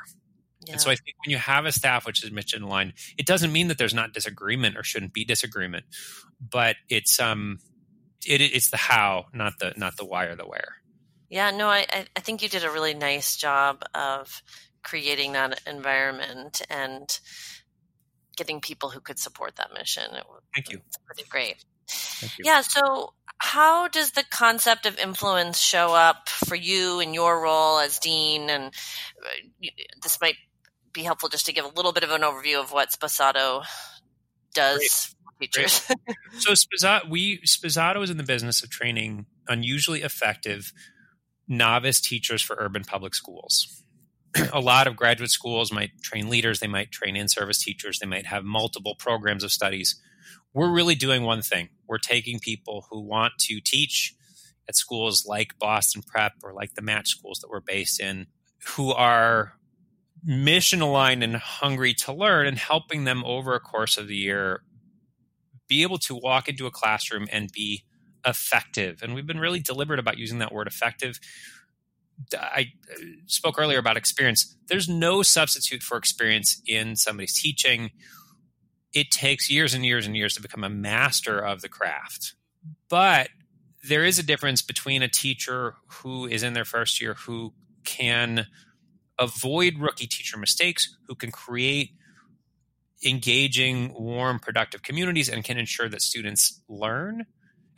Yeah. 0.66 0.74
And 0.74 0.82
so 0.82 0.90
I 0.90 0.96
think 0.96 1.16
when 1.24 1.32
you 1.32 1.38
have 1.38 1.66
a 1.66 1.72
staff 1.72 2.06
which 2.06 2.24
is 2.24 2.32
mission 2.32 2.64
aligned, 2.64 2.94
it 3.18 3.26
doesn't 3.26 3.52
mean 3.52 3.68
that 3.70 3.78
there's 3.78 3.94
not 3.94 4.14
disagreement 4.14 4.78
or 4.78 4.84
shouldn't 4.84 5.14
be 5.14 5.24
disagreement, 5.24 5.86
but 6.40 6.76
it's 6.90 7.20
um 7.20 7.60
it, 8.28 8.42
it's 8.42 8.70
the 8.70 8.78
how, 8.78 9.28
not 9.34 9.60
the 9.60 9.74
not 9.78 9.98
the 9.98 10.06
why 10.06 10.26
or 10.26 10.36
the 10.36 10.46
where. 10.46 10.76
Yeah, 11.30 11.52
no, 11.52 11.70
I 11.70 11.86
I 12.16 12.20
think 12.20 12.42
you 12.42 12.50
did 12.50 12.64
a 12.64 12.72
really 12.72 12.94
nice 12.94 13.38
job 13.38 13.84
of 13.94 14.42
creating 14.84 15.34
that 15.34 15.62
environment 15.68 16.62
and 16.70 17.20
getting 18.36 18.62
people 18.62 18.90
who 18.90 19.00
could 19.00 19.20
support 19.20 19.56
that 19.58 19.74
mission. 19.74 20.16
It 20.16 20.24
Thank 20.56 20.72
you. 20.72 20.82
It's 20.88 20.98
pretty 21.06 21.30
great. 21.30 21.64
Yeah. 22.44 22.62
So, 22.62 23.14
how 23.38 23.88
does 23.88 24.12
the 24.12 24.24
concept 24.30 24.86
of 24.86 24.98
influence 25.00 25.60
show 25.60 25.94
up 25.94 26.30
for 26.30 26.56
you 26.56 27.00
in 27.00 27.14
your 27.14 27.42
role 27.42 27.80
as 27.80 28.00
dean? 28.00 28.50
And 28.50 28.66
uh, 28.66 29.68
this 30.04 30.20
might 30.20 30.36
be 30.94 31.04
helpful 31.04 31.30
just 31.30 31.46
to 31.46 31.54
give 31.54 31.66
a 31.66 31.70
little 31.70 31.94
bit 31.94 32.04
of 32.04 32.12
an 32.12 32.22
overview 32.22 32.62
of 32.62 32.72
what 32.72 32.90
Sposato 32.92 33.64
does 34.54 35.16
Great. 35.38 35.52
teachers. 35.52 35.86
Great. 35.88 36.18
so, 36.40 36.52
Sposato, 36.52 37.10
we 37.10 37.40
Sposato 37.42 38.04
is 38.04 38.10
in 38.10 38.18
the 38.18 38.24
business 38.24 38.64
of 38.64 38.70
training 38.70 39.26
unusually 39.48 40.02
effective 40.02 40.74
novice 41.48 42.00
teachers 42.00 42.42
for 42.42 42.56
urban 42.60 42.84
public 42.84 43.16
schools. 43.16 43.84
a 44.54 44.60
lot 44.60 44.88
of 44.88 44.96
graduate 44.96 45.32
schools 45.32 45.72
might 45.72 45.92
train 46.02 46.30
leaders, 46.30 46.60
they 46.60 46.68
might 46.68 46.92
train 46.92 47.16
in 47.16 47.28
service 47.28 47.64
teachers, 47.64 48.00
they 48.00 48.08
might 48.08 48.28
have 48.28 48.44
multiple 48.44 48.96
programs 48.96 49.44
of 49.44 49.52
studies. 49.52 50.00
We're 50.54 50.72
really 50.72 50.96
doing 50.96 51.24
one 51.24 51.42
thing 51.42 51.70
we're 51.90 51.98
taking 51.98 52.40
people 52.40 52.86
who 52.90 53.02
want 53.02 53.34
to 53.40 53.60
teach 53.60 54.14
at 54.70 54.76
schools 54.76 55.26
like 55.26 55.58
Boston 55.58 56.04
Prep 56.06 56.34
or 56.44 56.54
like 56.54 56.76
the 56.76 56.82
match 56.84 57.10
schools 57.10 57.40
that 57.40 57.50
we're 57.50 57.60
based 57.60 58.00
in, 58.00 58.28
who 58.76 58.92
are 58.94 59.54
mission 60.24 60.82
aligned 60.82 61.24
and 61.24 61.36
hungry 61.36 61.94
to 61.96 62.14
learn, 62.14 62.46
and 62.46 62.58
helping 62.58 63.04
them 63.04 63.24
over 63.26 63.56
a 63.56 63.60
course 63.60 63.98
of 63.98 64.08
the 64.08 64.16
year 64.16 64.62
be 65.68 65.82
able 65.82 65.98
to 65.98 66.16
walk 66.16 66.48
into 66.48 66.68
a 66.68 66.72
classroom 66.72 67.28
and 67.32 67.52
be 67.52 67.84
effective. 68.26 69.02
And 69.02 69.16
we've 69.16 69.28
been 69.28 69.40
really 69.40 69.60
deliberate 69.60 70.00
about 70.00 70.18
using 70.18 70.40
that 70.40 70.54
word 70.54 70.68
effective. 70.68 71.20
I 72.34 72.68
uh, 72.92 73.02
spoke 73.28 73.58
earlier 73.58 73.80
about 73.80 73.98
experience. 73.98 74.56
There's 74.68 74.90
no 74.90 75.24
substitute 75.24 75.82
for 75.82 75.98
experience 75.98 76.62
in 76.68 76.96
somebody's 76.96 77.40
teaching 77.40 77.92
it 78.94 79.12
takes 79.12 79.50
years 79.50 79.74
and 79.74 79.86
years 79.86 80.06
and 80.06 80.16
years 80.16 80.34
to 80.36 80.42
become 80.42 80.64
a 80.64 80.70
master 80.70 81.40
of 81.40 81.62
the 81.62 81.70
craft. 81.70 82.34
But 82.90 83.30
there 83.88 84.04
is 84.04 84.20
a 84.20 84.24
difference 84.24 84.62
between 84.62 85.02
a 85.02 85.08
teacher 85.08 85.76
who 85.88 86.26
is 86.26 86.44
in 86.44 86.54
their 86.54 86.66
first 86.66 87.02
year 87.02 87.14
who 87.14 87.54
can 87.86 88.48
avoid 89.20 89.78
rookie 89.78 90.08
teacher 90.08 90.38
mistakes, 90.38 90.96
who 91.08 91.16
can 91.16 91.32
create 91.32 91.92
engaging, 93.06 93.94
warm, 93.94 94.40
productive 94.40 94.82
communities 94.82 95.30
and 95.30 95.44
can 95.44 95.58
ensure 95.58 95.88
that 95.90 96.02
students 96.02 96.62
learn, 96.68 97.26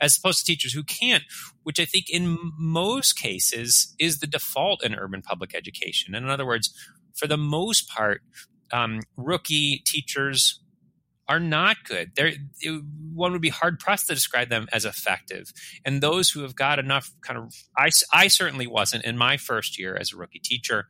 as 0.00 0.16
opposed 0.16 0.40
to 0.40 0.44
teachers 0.44 0.72
who 0.72 0.82
can't, 0.82 1.22
which 1.62 1.78
I 1.78 1.84
think 1.84 2.06
in 2.10 2.36
most 2.58 3.12
cases 3.12 3.94
is 3.98 4.18
the 4.18 4.26
default 4.26 4.84
in 4.84 4.94
urban 4.94 5.22
public 5.22 5.54
education. 5.54 6.14
And 6.14 6.24
in 6.26 6.30
other 6.30 6.46
words, 6.46 6.74
for 7.14 7.28
the 7.28 7.36
most 7.36 7.88
part, 7.88 8.22
um, 8.72 9.00
rookie 9.16 9.82
teachers 9.86 10.61
are 11.32 11.40
not 11.40 11.78
good. 11.84 12.12
It, 12.16 12.82
one 13.14 13.32
would 13.32 13.40
be 13.40 13.48
hard 13.48 13.78
pressed 13.78 14.08
to 14.08 14.14
describe 14.14 14.50
them 14.50 14.68
as 14.70 14.84
effective. 14.84 15.50
And 15.82 16.02
those 16.02 16.28
who 16.28 16.42
have 16.42 16.54
got 16.54 16.78
enough 16.78 17.10
kind 17.22 17.38
of, 17.38 17.54
I, 17.76 17.88
I 18.12 18.28
certainly 18.28 18.66
wasn't 18.66 19.04
in 19.04 19.16
my 19.16 19.38
first 19.38 19.78
year 19.78 19.96
as 19.96 20.12
a 20.12 20.16
rookie 20.16 20.40
teacher. 20.40 20.88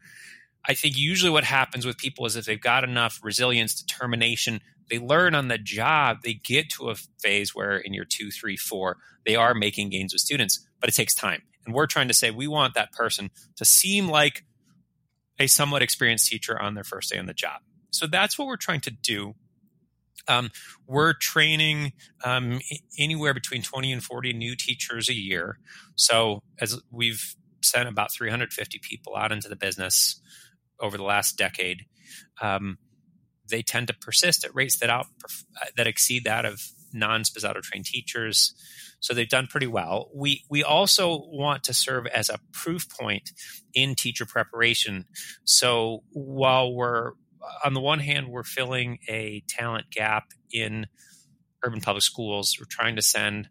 I 0.66 0.74
think 0.74 0.98
usually 0.98 1.30
what 1.30 1.44
happens 1.44 1.86
with 1.86 1.96
people 1.96 2.26
is 2.26 2.34
if 2.34 2.44
they've 2.44 2.60
got 2.60 2.82
enough 2.82 3.20
resilience, 3.22 3.80
determination, 3.80 4.60
they 4.90 4.98
learn 4.98 5.36
on 5.36 5.46
the 5.46 5.58
job, 5.58 6.18
they 6.24 6.34
get 6.34 6.70
to 6.70 6.90
a 6.90 6.96
phase 7.20 7.54
where 7.54 7.76
in 7.76 7.94
year 7.94 8.06
two, 8.08 8.32
three, 8.32 8.56
four, 8.56 8.96
they 9.24 9.36
are 9.36 9.54
making 9.54 9.90
gains 9.90 10.12
with 10.12 10.20
students, 10.20 10.66
but 10.80 10.88
it 10.88 10.94
takes 10.94 11.14
time. 11.14 11.42
And 11.64 11.74
we're 11.74 11.86
trying 11.86 12.08
to 12.08 12.14
say 12.14 12.32
we 12.32 12.48
want 12.48 12.74
that 12.74 12.90
person 12.90 13.30
to 13.56 13.64
seem 13.64 14.08
like 14.08 14.44
a 15.38 15.46
somewhat 15.46 15.82
experienced 15.82 16.28
teacher 16.28 16.60
on 16.60 16.74
their 16.74 16.84
first 16.84 17.12
day 17.12 17.18
on 17.18 17.26
the 17.26 17.32
job. 17.32 17.60
So 17.90 18.08
that's 18.08 18.36
what 18.36 18.48
we're 18.48 18.56
trying 18.56 18.80
to 18.80 18.90
do 18.90 19.34
um, 20.28 20.50
we're 20.86 21.14
training 21.14 21.92
um, 22.24 22.60
anywhere 22.98 23.34
between 23.34 23.62
20 23.62 23.92
and 23.92 24.02
40 24.02 24.32
new 24.32 24.54
teachers 24.56 25.08
a 25.08 25.14
year. 25.14 25.58
So, 25.96 26.42
as 26.60 26.80
we've 26.90 27.34
sent 27.62 27.88
about 27.88 28.12
350 28.12 28.80
people 28.82 29.16
out 29.16 29.32
into 29.32 29.48
the 29.48 29.56
business 29.56 30.20
over 30.80 30.96
the 30.96 31.04
last 31.04 31.36
decade, 31.36 31.86
um, 32.40 32.78
they 33.48 33.62
tend 33.62 33.88
to 33.88 33.94
persist 33.94 34.44
at 34.44 34.54
rates 34.54 34.78
that 34.78 34.90
out 34.90 35.06
that 35.76 35.86
exceed 35.86 36.24
that 36.24 36.44
of 36.44 36.60
non-Sposato 36.92 37.62
trained 37.62 37.86
teachers. 37.86 38.54
So 39.00 39.14
they've 39.14 39.28
done 39.28 39.48
pretty 39.48 39.66
well. 39.66 40.10
We 40.14 40.44
we 40.48 40.62
also 40.62 41.24
want 41.26 41.64
to 41.64 41.74
serve 41.74 42.06
as 42.06 42.28
a 42.28 42.38
proof 42.52 42.88
point 42.88 43.30
in 43.74 43.94
teacher 43.94 44.26
preparation. 44.26 45.06
So 45.44 46.04
while 46.12 46.72
we're 46.72 47.12
on 47.64 47.74
the 47.74 47.80
one 47.80 47.98
hand, 47.98 48.28
we're 48.28 48.42
filling 48.42 48.98
a 49.08 49.42
talent 49.48 49.90
gap 49.90 50.24
in 50.52 50.86
urban 51.64 51.80
public 51.80 52.02
schools. 52.02 52.56
We're 52.58 52.66
trying 52.68 52.96
to 52.96 53.02
send 53.02 53.48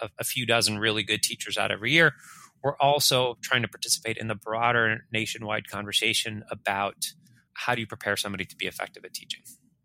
a, 0.00 0.08
a, 0.18 0.24
few 0.24 0.46
dozen 0.46 0.78
really 0.78 1.02
good 1.02 1.22
teachers 1.22 1.56
out 1.56 1.70
every 1.70 1.92
year. 1.92 2.14
We're 2.62 2.76
also 2.76 3.36
trying 3.42 3.62
to 3.62 3.68
participate 3.68 4.16
in 4.16 4.28
the 4.28 4.34
broader 4.34 5.06
nationwide 5.12 5.68
conversation 5.68 6.44
about 6.50 6.96
how 7.52 7.74
do 7.74 7.80
you 7.80 7.86
prepare 7.86 8.16
somebody 8.16 8.44
to 8.44 8.56
be 8.56 8.66
effective 8.66 9.04
at 9.04 9.14
teaching. 9.14 9.42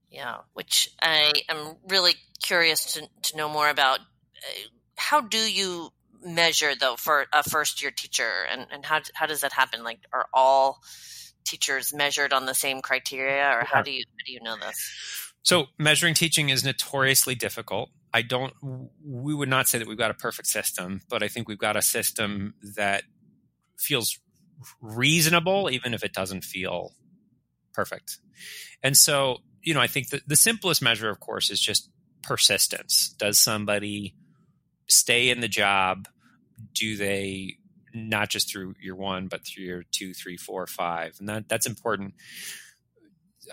Yeah, 0.10 0.38
which 0.54 0.90
I 1.02 1.32
am 1.48 1.78
really 1.88 2.14
curious 2.44 2.94
to, 2.94 3.08
to 3.24 3.38
know 3.38 3.48
more 3.48 3.70
about. 3.70 4.00
Uh, 4.00 4.68
how 4.98 5.22
do 5.22 5.38
you 5.38 5.90
measure 6.24 6.74
though 6.80 6.96
for 6.96 7.26
a 7.34 7.44
first 7.44 7.82
year 7.82 7.92
teacher, 7.92 8.30
and, 8.52 8.68
and 8.72 8.86
how 8.86 9.02
how 9.14 9.26
does 9.26 9.42
that 9.42 9.54
happen? 9.54 9.84
Like, 9.84 10.00
are 10.12 10.28
all 10.34 10.82
teachers 11.46 11.94
measured 11.94 12.34
on 12.34 12.46
the 12.46 12.54
same 12.54 12.82
criteria, 12.82 13.50
or 13.52 13.66
how 13.66 13.82
do 13.82 13.92
you 13.92 14.04
how 14.08 14.24
do 14.26 14.32
you 14.34 14.42
know 14.42 14.56
this? 14.58 14.78
So 15.44 15.66
measuring 15.80 16.14
teaching 16.14 16.50
is 16.50 16.64
notoriously 16.64 17.36
difficult. 17.36 17.90
I 18.14 18.22
don't. 18.22 18.54
We 19.04 19.34
would 19.34 19.50
not 19.50 19.68
say 19.68 19.78
that 19.78 19.88
we've 19.88 19.98
got 19.98 20.12
a 20.12 20.16
perfect 20.16 20.48
system, 20.48 21.02
but 21.10 21.24
I 21.24 21.28
think 21.28 21.48
we've 21.48 21.58
got 21.58 21.78
a 21.78 21.82
system 21.82 22.54
that 22.76 23.04
feels 23.78 24.20
reasonable, 24.82 25.70
even 25.72 25.94
if 25.94 26.04
it 26.04 26.14
doesn't 26.14 26.44
feel 26.44 26.94
perfect. 27.74 28.20
And 28.84 28.98
so, 28.98 29.38
you 29.62 29.74
know, 29.74 29.80
I 29.80 29.88
think 29.88 30.10
that 30.10 30.28
the 30.28 30.36
simplest 30.36 30.82
measure, 30.82 31.10
of 31.10 31.20
course, 31.20 31.50
is 31.50 31.60
just 31.60 31.90
persistence. 32.24 33.16
Does 33.18 33.40
somebody 33.40 34.16
stay 34.88 35.30
in 35.30 35.40
the 35.40 35.48
job? 35.48 36.08
Do 36.76 36.98
they 36.98 37.58
not 37.94 38.30
just 38.30 38.52
through 38.52 38.76
year 38.82 38.96
one, 38.96 39.28
but 39.28 39.46
through 39.46 39.64
year 39.64 39.84
two, 39.92 40.14
three, 40.14 40.38
four, 40.38 40.68
five. 40.68 41.16
And 41.20 41.30
that, 41.30 41.50
that's 41.50 41.66
important. 41.66 42.14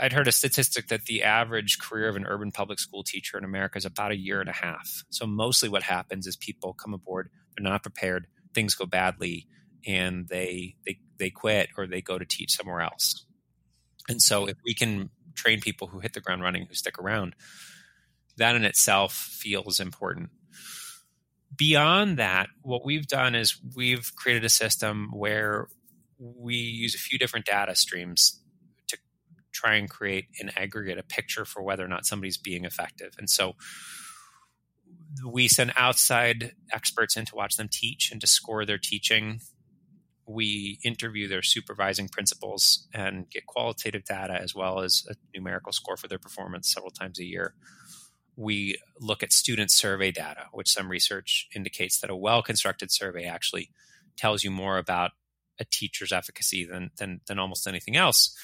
I'd 0.00 0.12
heard 0.12 0.28
a 0.28 0.32
statistic 0.32 0.88
that 0.88 1.06
the 1.06 1.22
average 1.24 1.78
career 1.78 2.08
of 2.08 2.16
an 2.16 2.26
urban 2.26 2.52
public 2.52 2.78
school 2.78 3.02
teacher 3.02 3.38
in 3.38 3.44
America 3.44 3.78
is 3.78 3.84
about 3.84 4.12
a 4.12 4.16
year 4.16 4.40
and 4.40 4.48
a 4.48 4.52
half. 4.52 5.04
So 5.10 5.26
mostly 5.26 5.68
what 5.68 5.82
happens 5.82 6.26
is 6.26 6.36
people 6.36 6.74
come 6.74 6.94
aboard, 6.94 7.30
they're 7.56 7.68
not 7.68 7.82
prepared, 7.82 8.26
things 8.54 8.74
go 8.74 8.86
badly, 8.86 9.46
and 9.86 10.28
they 10.28 10.76
they 10.84 10.98
they 11.18 11.30
quit 11.30 11.70
or 11.76 11.86
they 11.86 12.02
go 12.02 12.18
to 12.18 12.24
teach 12.24 12.52
somewhere 12.52 12.80
else. 12.80 13.24
And 14.08 14.20
so 14.20 14.46
if 14.46 14.56
we 14.64 14.74
can 14.74 15.10
train 15.34 15.60
people 15.60 15.88
who 15.88 16.00
hit 16.00 16.12
the 16.12 16.20
ground 16.20 16.42
running 16.42 16.66
who 16.66 16.74
stick 16.74 16.98
around, 16.98 17.34
that 18.36 18.56
in 18.56 18.64
itself 18.64 19.12
feels 19.12 19.80
important 19.80 20.30
beyond 21.54 22.18
that, 22.18 22.48
what 22.62 22.84
we've 22.84 23.06
done 23.06 23.34
is 23.34 23.58
we've 23.74 24.12
created 24.16 24.44
a 24.44 24.48
system 24.48 25.10
where 25.12 25.68
we 26.18 26.56
use 26.56 26.94
a 26.94 26.98
few 26.98 27.18
different 27.18 27.46
data 27.46 27.74
streams 27.74 28.40
to 28.88 28.98
try 29.52 29.76
and 29.76 29.88
create 29.88 30.26
an 30.40 30.50
aggregate, 30.56 30.98
a 30.98 31.02
picture 31.02 31.44
for 31.44 31.62
whether 31.62 31.84
or 31.84 31.88
not 31.88 32.06
somebody's 32.06 32.36
being 32.36 32.64
effective. 32.64 33.14
And 33.18 33.30
so 33.30 33.54
we 35.26 35.48
send 35.48 35.72
outside 35.76 36.52
experts 36.72 37.16
in 37.16 37.24
to 37.26 37.34
watch 37.34 37.56
them 37.56 37.68
teach 37.70 38.10
and 38.12 38.20
to 38.20 38.26
score 38.26 38.64
their 38.64 38.78
teaching. 38.78 39.40
We 40.26 40.78
interview 40.84 41.28
their 41.28 41.42
supervising 41.42 42.08
principals 42.08 42.86
and 42.92 43.30
get 43.30 43.46
qualitative 43.46 44.04
data 44.04 44.34
as 44.34 44.54
well 44.54 44.80
as 44.80 45.06
a 45.08 45.14
numerical 45.34 45.72
score 45.72 45.96
for 45.96 46.08
their 46.08 46.18
performance 46.18 46.70
several 46.70 46.90
times 46.90 47.18
a 47.18 47.24
year 47.24 47.54
we 48.38 48.78
look 49.00 49.24
at 49.24 49.32
student 49.32 49.72
survey 49.72 50.12
data, 50.12 50.46
which 50.52 50.70
some 50.70 50.88
research 50.88 51.48
indicates 51.56 52.00
that 52.00 52.08
a 52.08 52.14
well 52.14 52.40
constructed 52.40 52.92
survey 52.92 53.24
actually 53.24 53.70
tells 54.16 54.44
you 54.44 54.50
more 54.50 54.78
about 54.78 55.10
a 55.58 55.64
teacher's 55.64 56.12
efficacy 56.12 56.64
than, 56.64 56.92
than, 56.98 57.20
than 57.26 57.40
almost 57.40 57.66
anything 57.66 57.96
else. 57.96 58.36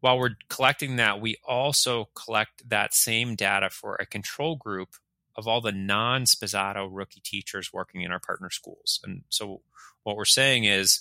While 0.00 0.18
we're 0.18 0.36
collecting 0.50 0.96
that, 0.96 1.22
we 1.22 1.38
also 1.46 2.10
collect 2.14 2.68
that 2.68 2.92
same 2.92 3.34
data 3.34 3.70
for 3.70 3.96
a 3.96 4.04
control 4.04 4.56
group 4.56 4.90
of 5.34 5.48
all 5.48 5.62
the 5.62 5.72
non 5.72 6.24
Sposato 6.24 6.86
rookie 6.90 7.22
teachers 7.24 7.72
working 7.72 8.02
in 8.02 8.12
our 8.12 8.20
partner 8.20 8.50
schools. 8.50 9.00
And 9.02 9.22
so 9.30 9.62
what 10.02 10.16
we're 10.16 10.26
saying 10.26 10.64
is 10.64 11.00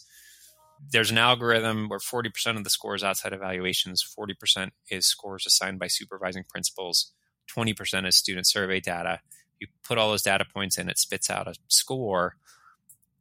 there's 0.92 1.12
an 1.12 1.18
algorithm 1.18 1.90
where 1.90 2.00
40% 2.00 2.56
of 2.56 2.64
the 2.64 2.70
scores 2.70 3.04
outside 3.04 3.34
evaluations, 3.34 4.02
40% 4.18 4.72
is 4.90 5.06
scores 5.06 5.46
assigned 5.46 5.80
by 5.80 5.88
supervising 5.88 6.46
principals, 6.48 7.12
20% 7.56 8.08
is 8.08 8.16
student 8.16 8.48
survey 8.48 8.80
data. 8.80 9.20
You 9.60 9.68
put 9.84 9.98
all 9.98 10.12
those 10.12 10.22
data 10.22 10.46
points 10.46 10.77
in, 10.77 10.89
it 10.89 10.98
spits 10.98 11.30
out 11.30 11.48
a 11.48 11.56
score. 11.68 12.36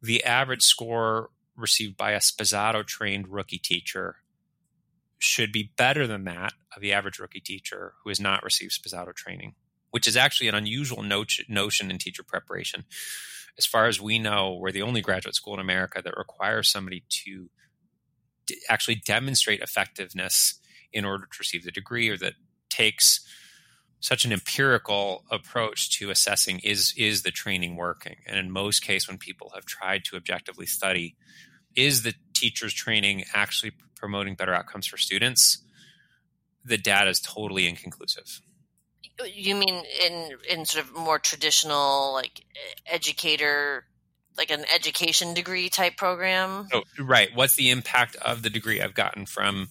The 0.02 0.25
average 0.25 0.62
score 0.62 1.30
received 1.56 1.97
by 1.97 2.12
a 2.12 2.18
Sposato 2.18 2.87
trained 2.87 3.28
rookie 3.28 3.59
teacher 3.59 4.16
should 5.18 5.50
be 5.50 5.73
better 5.76 6.06
than 6.06 6.25
that 6.25 6.52
of 6.75 6.83
the 6.83 6.92
average 6.92 7.18
rookie 7.18 7.40
teacher 7.40 7.95
who 8.02 8.11
has 8.11 8.21
not 8.21 8.42
received 8.42 8.73
Sposato 8.73 9.14
training, 9.14 9.54
which 9.90 10.06
is 10.06 10.16
actually 10.16 10.49
an 10.49 10.54
unusual 10.54 11.02
notion 11.02 11.90
in 11.90 11.99
teacher 11.99 12.23
preparation. 12.23 12.85
As 13.59 13.64
far 13.64 13.87
as 13.87 14.00
we 14.00 14.18
know, 14.18 14.59
we're 14.61 14.73
the 14.73 14.83
only 14.83 15.00
graduate 15.00 15.35
school 15.35 15.54
in 15.54 15.61
America 15.61 16.02
that 16.04 16.18
requires 16.18 16.71
somebody 16.71 17.04
to 17.09 17.49
actually 18.68 18.97
demonstrate 18.97 19.61
effectiveness 19.61 20.61
in 20.92 21.04
order 21.04 21.25
to 21.25 21.37
receive 21.38 21.64
the 21.64 21.73
degree 21.73 22.09
or 22.09 22.18
that 22.18 22.35
takes 22.68 23.26
such 24.00 24.25
an 24.25 24.33
empirical 24.33 25.25
approach 25.31 25.91
to 25.99 26.11
assessing 26.11 26.61
is 26.61 26.95
is 26.97 27.23
the 27.23 27.31
training 27.31 27.76
working? 27.76 28.17
And 28.26 28.38
in 28.38 28.50
most 28.50 28.83
cases 28.83 29.09
when 29.09 29.19
people 29.19 29.53
have 29.55 29.65
tried 29.65 30.05
to 30.07 30.17
objectively 30.17 30.67
study 30.67 31.17
is 31.75 32.03
the 32.03 32.15
teacher's 32.35 32.75
training 32.75 33.25
actually 33.35 33.73
promoting 33.97 34.35
better 34.35 34.55
outcomes 34.55 34.87
for 34.87 34.97
students? 34.97 35.62
The 36.65 36.79
data 36.79 37.11
is 37.11 37.21
totally 37.21 37.69
inconclusive. 37.69 38.41
You 39.25 39.55
mean 39.55 39.83
in 40.03 40.33
in 40.49 40.67
sort 40.67 40.85
of 40.85 40.95
more 40.95 41.19
traditional 41.19 42.12
like 42.12 42.45
educator 42.87 43.85
like 44.37 44.50
an 44.50 44.67
education 44.75 45.33
degree 45.33 45.71
type 45.71 45.97
program? 45.97 46.69
Oh, 46.75 46.83
right. 46.99 47.31
What's 47.35 47.57
the 47.57 47.71
impact 47.71 48.17
of 48.17 48.43
the 48.43 48.50
degree 48.50 48.83
i've 48.83 48.95
gotten 48.95 49.25
from 49.25 49.69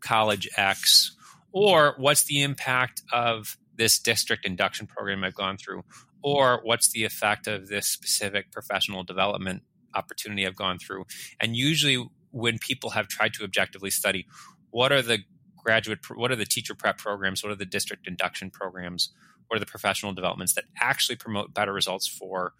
college 0.00 0.48
x 0.56 1.15
or 1.56 1.94
what's 1.96 2.24
the 2.24 2.42
impact 2.42 3.00
of 3.14 3.56
this 3.76 3.98
district 3.98 4.44
induction 4.44 4.86
program 4.86 5.24
I've 5.24 5.34
gone 5.34 5.56
through, 5.56 5.84
or 6.22 6.60
what's 6.64 6.92
the 6.92 7.04
effect 7.04 7.46
of 7.46 7.68
this 7.68 7.88
specific 7.88 8.52
professional 8.52 9.04
development 9.04 9.62
opportunity 9.94 10.46
I've 10.46 10.54
gone 10.54 10.78
through. 10.78 11.06
And 11.40 11.56
usually, 11.56 12.06
when 12.30 12.58
people 12.58 12.90
have 12.90 13.08
tried 13.08 13.32
to 13.34 13.44
objectively 13.44 13.88
study, 13.88 14.26
what 14.68 14.92
are 14.92 15.00
the 15.00 15.20
graduate, 15.56 16.00
what 16.14 16.30
are 16.30 16.36
the 16.36 16.44
teacher 16.44 16.74
prep 16.74 16.98
programs, 16.98 17.42
what 17.42 17.50
are 17.50 17.56
the 17.56 17.64
district 17.64 18.06
induction 18.06 18.50
programs, 18.50 19.10
what 19.48 19.56
are 19.56 19.60
the 19.60 19.64
professional 19.64 20.12
developments 20.12 20.52
that 20.56 20.64
actually 20.78 21.16
promote 21.16 21.54
better 21.54 21.72
results 21.72 22.06
for 22.06 22.52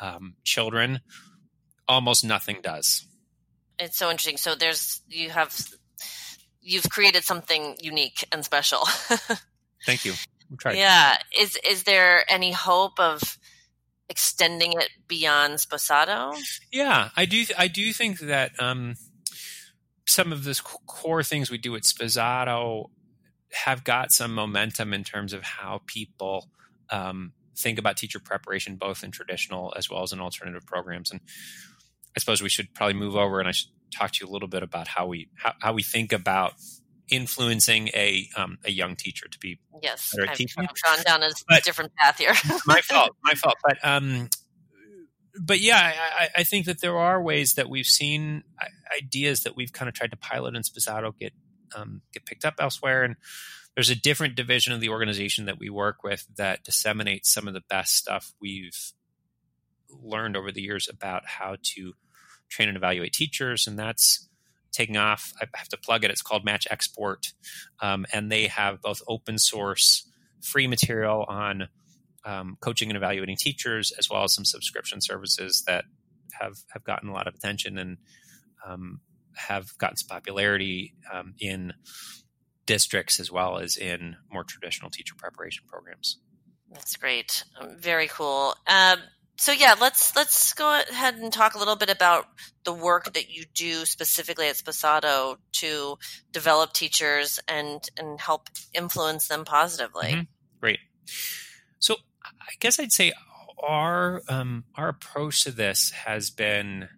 um, 0.00 0.36
children? 0.42 1.00
Almost 1.86 2.24
nothing 2.24 2.60
does. 2.62 3.06
It's 3.78 3.98
so 3.98 4.10
interesting. 4.10 4.38
So 4.38 4.54
there's 4.54 5.02
you 5.08 5.28
have 5.28 5.54
you've 6.62 6.88
created 6.88 7.24
something 7.24 7.76
unique 7.80 8.24
and 8.32 8.44
special. 8.44 8.84
Thank 9.86 10.04
you. 10.04 10.14
Yeah. 10.72 11.16
Is 11.38 11.58
is 11.68 11.84
there 11.84 12.30
any 12.30 12.52
hope 12.52 12.98
of 13.00 13.38
extending 14.08 14.74
it 14.74 14.90
beyond 15.08 15.54
Sposato? 15.54 16.36
Yeah, 16.70 17.08
I 17.16 17.24
do. 17.24 17.44
I 17.58 17.68
do 17.68 17.92
think 17.92 18.20
that 18.20 18.52
um, 18.60 18.94
some 20.06 20.32
of 20.32 20.44
the 20.44 20.60
core 20.86 21.22
things 21.22 21.50
we 21.50 21.58
do 21.58 21.74
at 21.74 21.82
Sposato 21.82 22.90
have 23.64 23.84
got 23.84 24.12
some 24.12 24.34
momentum 24.34 24.92
in 24.92 25.04
terms 25.04 25.32
of 25.32 25.42
how 25.42 25.80
people 25.86 26.48
um, 26.90 27.32
think 27.56 27.78
about 27.78 27.96
teacher 27.96 28.20
preparation, 28.20 28.76
both 28.76 29.02
in 29.02 29.10
traditional 29.10 29.72
as 29.76 29.90
well 29.90 30.02
as 30.02 30.12
in 30.12 30.20
alternative 30.20 30.66
programs. 30.66 31.10
And 31.10 31.20
I 32.16 32.20
suppose 32.20 32.42
we 32.42 32.48
should 32.48 32.74
probably 32.74 32.94
move 32.94 33.16
over 33.16 33.40
and 33.40 33.48
I 33.48 33.52
should 33.52 33.70
talk 33.92 34.12
to 34.12 34.24
you 34.24 34.30
a 34.30 34.32
little 34.32 34.48
bit 34.48 34.62
about 34.62 34.88
how 34.88 35.06
we 35.06 35.28
how, 35.36 35.52
how 35.60 35.72
we 35.72 35.82
think 35.82 36.12
about 36.12 36.54
influencing 37.10 37.88
a 37.88 38.28
um, 38.36 38.58
a 38.64 38.70
young 38.70 38.96
teacher 38.96 39.28
to 39.28 39.38
be 39.38 39.60
yes, 39.82 40.12
better 40.12 40.24
at 40.24 40.30
I've, 40.30 40.36
teaching. 40.36 40.64
I've 40.64 40.82
gone 40.82 41.04
down 41.04 41.22
a 41.22 41.30
but, 41.48 41.62
different 41.62 41.94
path 41.96 42.18
here. 42.18 42.34
my 42.66 42.80
fault, 42.80 43.10
my 43.24 43.34
fault. 43.34 43.56
But 43.62 43.78
um, 43.84 44.28
but 45.40 45.60
yeah, 45.60 45.92
I, 46.18 46.28
I, 46.38 46.44
think 46.44 46.66
that 46.66 46.82
there 46.82 46.98
are 46.98 47.22
ways 47.22 47.54
that 47.54 47.70
we've 47.70 47.86
seen 47.86 48.44
ideas 48.96 49.44
that 49.44 49.56
we've 49.56 49.72
kind 49.72 49.88
of 49.88 49.94
tried 49.94 50.10
to 50.10 50.16
pilot 50.16 50.54
in 50.54 50.62
Sposato 50.62 51.16
get 51.18 51.32
um, 51.74 52.02
get 52.12 52.26
picked 52.26 52.44
up 52.44 52.54
elsewhere, 52.58 53.04
and 53.04 53.16
there's 53.74 53.90
a 53.90 53.96
different 53.96 54.34
division 54.34 54.72
of 54.72 54.80
the 54.80 54.90
organization 54.90 55.46
that 55.46 55.58
we 55.58 55.70
work 55.70 56.02
with 56.02 56.26
that 56.36 56.64
disseminates 56.64 57.32
some 57.32 57.48
of 57.48 57.54
the 57.54 57.62
best 57.68 57.96
stuff 57.96 58.32
we've 58.40 58.92
learned 60.02 60.36
over 60.36 60.52
the 60.52 60.62
years 60.62 60.88
about 60.88 61.26
how 61.26 61.56
to 61.62 61.94
train 62.52 62.68
and 62.68 62.76
evaluate 62.76 63.12
teachers, 63.12 63.66
and 63.66 63.78
that's 63.78 64.28
taking 64.72 64.96
off. 64.96 65.32
I 65.40 65.46
have 65.54 65.68
to 65.68 65.76
plug 65.76 66.04
it. 66.04 66.10
It's 66.10 66.22
called 66.22 66.44
Match 66.44 66.66
Export, 66.70 67.32
um, 67.80 68.06
and 68.12 68.30
they 68.30 68.46
have 68.46 68.80
both 68.80 69.02
open 69.08 69.38
source 69.38 70.08
free 70.40 70.66
material 70.66 71.24
on 71.28 71.68
um, 72.24 72.56
coaching 72.60 72.90
and 72.90 72.96
evaluating 72.96 73.36
teachers, 73.36 73.92
as 73.98 74.08
well 74.08 74.24
as 74.24 74.34
some 74.34 74.44
subscription 74.44 75.00
services 75.00 75.64
that 75.66 75.84
have 76.40 76.56
have 76.72 76.84
gotten 76.84 77.08
a 77.08 77.12
lot 77.12 77.26
of 77.26 77.34
attention 77.34 77.78
and 77.78 77.98
um, 78.66 79.00
have 79.34 79.76
gotten 79.78 79.96
some 79.96 80.08
popularity 80.08 80.94
um, 81.12 81.34
in 81.40 81.72
districts 82.66 83.18
as 83.18 83.30
well 83.30 83.58
as 83.58 83.76
in 83.76 84.16
more 84.30 84.44
traditional 84.44 84.90
teacher 84.90 85.14
preparation 85.16 85.64
programs. 85.66 86.18
That's 86.70 86.96
great. 86.96 87.44
Very 87.76 88.08
cool. 88.08 88.54
So 89.38 89.50
yeah, 89.50 89.74
let's 89.80 90.14
let's 90.14 90.52
go 90.52 90.80
ahead 90.88 91.16
and 91.16 91.32
talk 91.32 91.54
a 91.54 91.58
little 91.58 91.76
bit 91.76 91.90
about 91.90 92.26
the 92.64 92.72
work 92.72 93.12
that 93.14 93.30
you 93.30 93.44
do 93.54 93.84
specifically 93.84 94.48
at 94.48 94.56
Sposato 94.56 95.36
to 95.52 95.98
develop 96.30 96.72
teachers 96.72 97.40
and 97.48 97.80
and 97.96 98.20
help 98.20 98.48
influence 98.74 99.28
them 99.28 99.44
positively. 99.44 100.08
Mm-hmm. 100.08 100.22
Great. 100.60 100.78
So 101.78 101.96
I 102.22 102.52
guess 102.60 102.78
I'd 102.78 102.92
say 102.92 103.12
our 103.62 104.22
um, 104.28 104.64
our 104.76 104.88
approach 104.88 105.44
to 105.44 105.50
this 105.50 105.90
has 105.90 106.30
been 106.30 106.88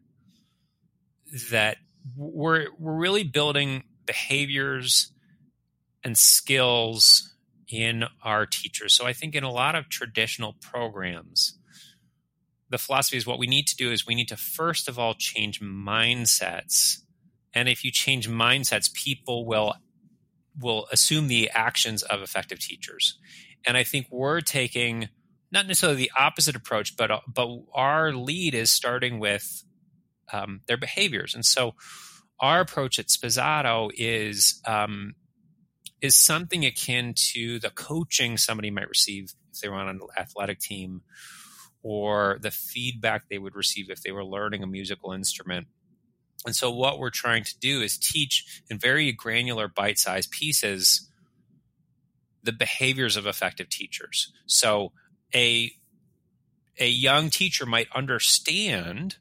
that 1.51 1.79
we're 2.17 2.69
we're 2.79 2.97
really 2.97 3.25
building 3.25 3.85
behaviors 4.07 5.13
and 6.03 6.19
skills 6.19 7.35
in 7.69 8.05
our 8.23 8.45
teachers. 8.45 8.93
So 8.93 9.07
I 9.07 9.13
think 9.13 9.35
in 9.35 9.45
a 9.45 9.51
lot 9.51 9.75
of 9.75 9.89
traditional 9.89 10.55
programs 10.61 11.59
the 12.71 12.79
philosophy 12.79 13.17
is 13.17 13.27
what 13.27 13.39
we 13.39 13.47
need 13.47 13.67
to 13.69 13.77
do 13.77 13.93
is 13.93 14.07
we 14.07 14.15
need 14.15 14.29
to 14.29 14.37
first 14.37 14.89
of 14.89 14.99
all 14.99 15.15
change 15.15 15.61
mindsets. 15.61 16.99
And 17.53 17.69
if 17.69 17.85
you 17.85 17.91
change 17.91 18.29
mindsets, 18.29 18.93
people 18.93 19.47
will 19.47 19.75
will 20.61 20.87
assume 20.93 21.29
the 21.29 21.51
actions 21.51 22.03
of 22.03 22.23
effective 22.23 22.61
teachers. 22.61 23.19
And 23.67 23.77
I 23.77 23.85
think 23.85 24.07
we're 24.11 24.41
taking 24.41 25.09
not 25.51 25.67
necessarily 25.67 25.99
the 25.99 26.13
opposite 26.19 26.57
approach, 26.57 26.97
but 26.97 27.11
but 27.33 27.49
our 27.75 28.13
lead 28.13 28.55
is 28.55 28.71
starting 28.71 29.19
with 29.19 29.65
um, 30.33 30.61
their 30.67 30.77
behaviors. 30.77 31.35
And 31.35 31.45
so 31.45 31.75
our 32.41 32.61
approach 32.61 32.99
at 32.99 33.07
Sposato 33.07 33.91
is 33.95 34.61
um, 34.67 35.15
is 36.01 36.15
something 36.15 36.65
akin 36.65 37.15
to 37.33 37.59
the 37.59 37.71
coaching 37.71 38.37
somebody 38.37 38.71
might 38.71 38.89
receive 38.89 39.33
if 39.53 39.61
they 39.61 39.69
were 39.69 39.77
on 39.77 39.89
an 39.89 40.01
athletic 40.19 40.59
team 40.59 41.03
or 41.85 42.39
the 42.41 42.51
feedback 42.51 43.29
they 43.29 43.39
would 43.39 43.55
receive 43.55 43.91
if 43.91 44.03
they 44.03 44.11
were 44.11 44.25
learning 44.25 44.63
a 44.63 44.67
musical 44.67 45.13
instrument. 45.13 45.69
And 46.47 46.57
so, 46.57 46.71
what 46.71 46.99
we're 46.99 47.11
trying 47.11 47.45
to 47.45 47.59
do 47.59 47.81
is 47.81 47.97
teach 47.97 48.63
in 48.69 48.79
very 48.79 49.13
granular, 49.13 49.69
bite 49.69 49.99
sized 49.99 50.31
pieces 50.33 51.09
the 52.43 52.53
behaviors 52.53 53.17
of 53.17 53.27
effective 53.27 53.69
teachers. 53.69 54.33
So, 54.47 54.93
a, 55.35 55.71
a 56.81 56.89
young 56.89 57.31
teacher 57.31 57.67
might 57.67 57.89
understand 57.95 59.17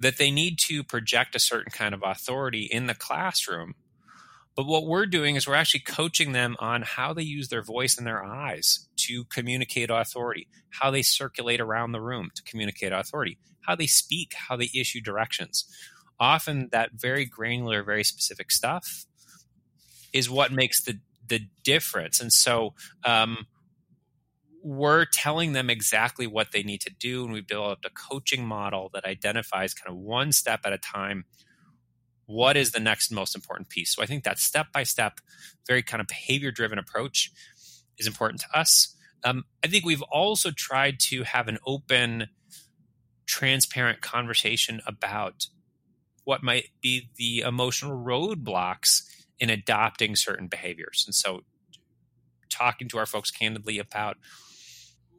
that 0.00 0.16
they 0.16 0.30
need 0.30 0.58
to 0.58 0.82
project 0.82 1.34
a 1.34 1.40
certain 1.40 1.72
kind 1.72 1.94
of 1.94 2.02
authority 2.04 2.62
in 2.62 2.86
the 2.86 2.94
classroom 2.94 3.74
but 4.58 4.66
what 4.66 4.86
we're 4.86 5.06
doing 5.06 5.36
is 5.36 5.46
we're 5.46 5.54
actually 5.54 5.78
coaching 5.78 6.32
them 6.32 6.56
on 6.58 6.82
how 6.82 7.14
they 7.14 7.22
use 7.22 7.46
their 7.46 7.62
voice 7.62 7.96
and 7.96 8.04
their 8.04 8.24
eyes 8.24 8.88
to 8.96 9.22
communicate 9.26 9.88
authority, 9.88 10.48
how 10.70 10.90
they 10.90 11.00
circulate 11.00 11.60
around 11.60 11.92
the 11.92 12.00
room 12.00 12.30
to 12.34 12.42
communicate 12.42 12.90
authority, 12.90 13.38
how 13.68 13.76
they 13.76 13.86
speak, 13.86 14.34
how 14.34 14.56
they 14.56 14.68
issue 14.74 15.00
directions. 15.00 15.64
Often 16.18 16.70
that 16.72 16.90
very 16.96 17.24
granular, 17.24 17.84
very 17.84 18.02
specific 18.02 18.50
stuff 18.50 19.06
is 20.12 20.28
what 20.28 20.50
makes 20.50 20.82
the 20.82 20.98
the 21.28 21.42
difference. 21.62 22.20
And 22.20 22.32
so 22.32 22.74
um, 23.04 23.46
we're 24.60 25.04
telling 25.04 25.52
them 25.52 25.70
exactly 25.70 26.26
what 26.26 26.50
they 26.50 26.64
need 26.64 26.80
to 26.80 26.90
do, 26.98 27.22
and 27.22 27.32
we 27.32 27.42
built 27.42 27.78
a 27.84 27.90
coaching 27.90 28.44
model 28.44 28.90
that 28.92 29.04
identifies 29.04 29.72
kind 29.72 29.96
of 29.96 30.02
one 30.02 30.32
step 30.32 30.62
at 30.64 30.72
a 30.72 30.78
time 30.78 31.26
what 32.28 32.56
is 32.56 32.70
the 32.70 32.80
next 32.80 33.10
most 33.10 33.34
important 33.34 33.68
piece 33.68 33.94
so 33.94 34.02
i 34.02 34.06
think 34.06 34.22
that 34.24 34.38
step 34.38 34.66
by 34.72 34.82
step 34.82 35.20
very 35.66 35.82
kind 35.82 36.00
of 36.00 36.06
behavior 36.06 36.50
driven 36.50 36.78
approach 36.78 37.32
is 37.98 38.06
important 38.06 38.40
to 38.40 38.58
us 38.58 38.94
um, 39.24 39.44
i 39.64 39.66
think 39.66 39.84
we've 39.84 40.02
also 40.02 40.50
tried 40.50 41.00
to 41.00 41.24
have 41.24 41.48
an 41.48 41.58
open 41.66 42.28
transparent 43.26 44.00
conversation 44.00 44.80
about 44.86 45.46
what 46.24 46.42
might 46.42 46.68
be 46.82 47.08
the 47.16 47.40
emotional 47.40 47.92
roadblocks 47.92 49.02
in 49.38 49.48
adopting 49.50 50.14
certain 50.14 50.48
behaviors. 50.48 51.04
And 51.06 51.14
so, 51.14 51.42
talking 52.50 52.88
to 52.88 52.98
our 52.98 53.06
folks 53.06 53.30
candidly 53.30 53.78
about 53.78 54.16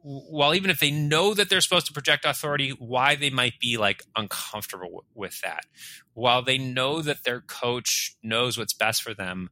while 0.02 0.54
even 0.54 0.70
if 0.70 0.80
they 0.80 0.90
know 0.90 1.34
that 1.34 1.50
they're 1.50 1.60
supposed 1.60 1.86
to 1.86 1.92
project 1.92 2.24
authority, 2.24 2.70
why 2.70 3.16
they 3.16 3.30
might 3.30 3.58
be 3.60 3.76
like 3.76 4.02
uncomfortable 4.16 4.86
w- 4.86 5.02
with 5.14 5.40
that. 5.42 5.66
While 6.14 6.42
they 6.42 6.58
know 6.58 7.02
that 7.02 7.24
their 7.24 7.40
coach 7.40 8.16
knows 8.22 8.56
what's 8.56 8.72
best 8.72 9.02
for 9.02 9.14
them, 9.14 9.50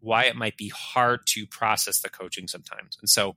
why 0.00 0.24
it 0.24 0.36
might 0.36 0.56
be 0.56 0.68
hard 0.68 1.20
to 1.26 1.46
process 1.46 2.00
the 2.00 2.08
coaching 2.08 2.46
sometimes. 2.46 2.96
And 3.00 3.08
so 3.08 3.36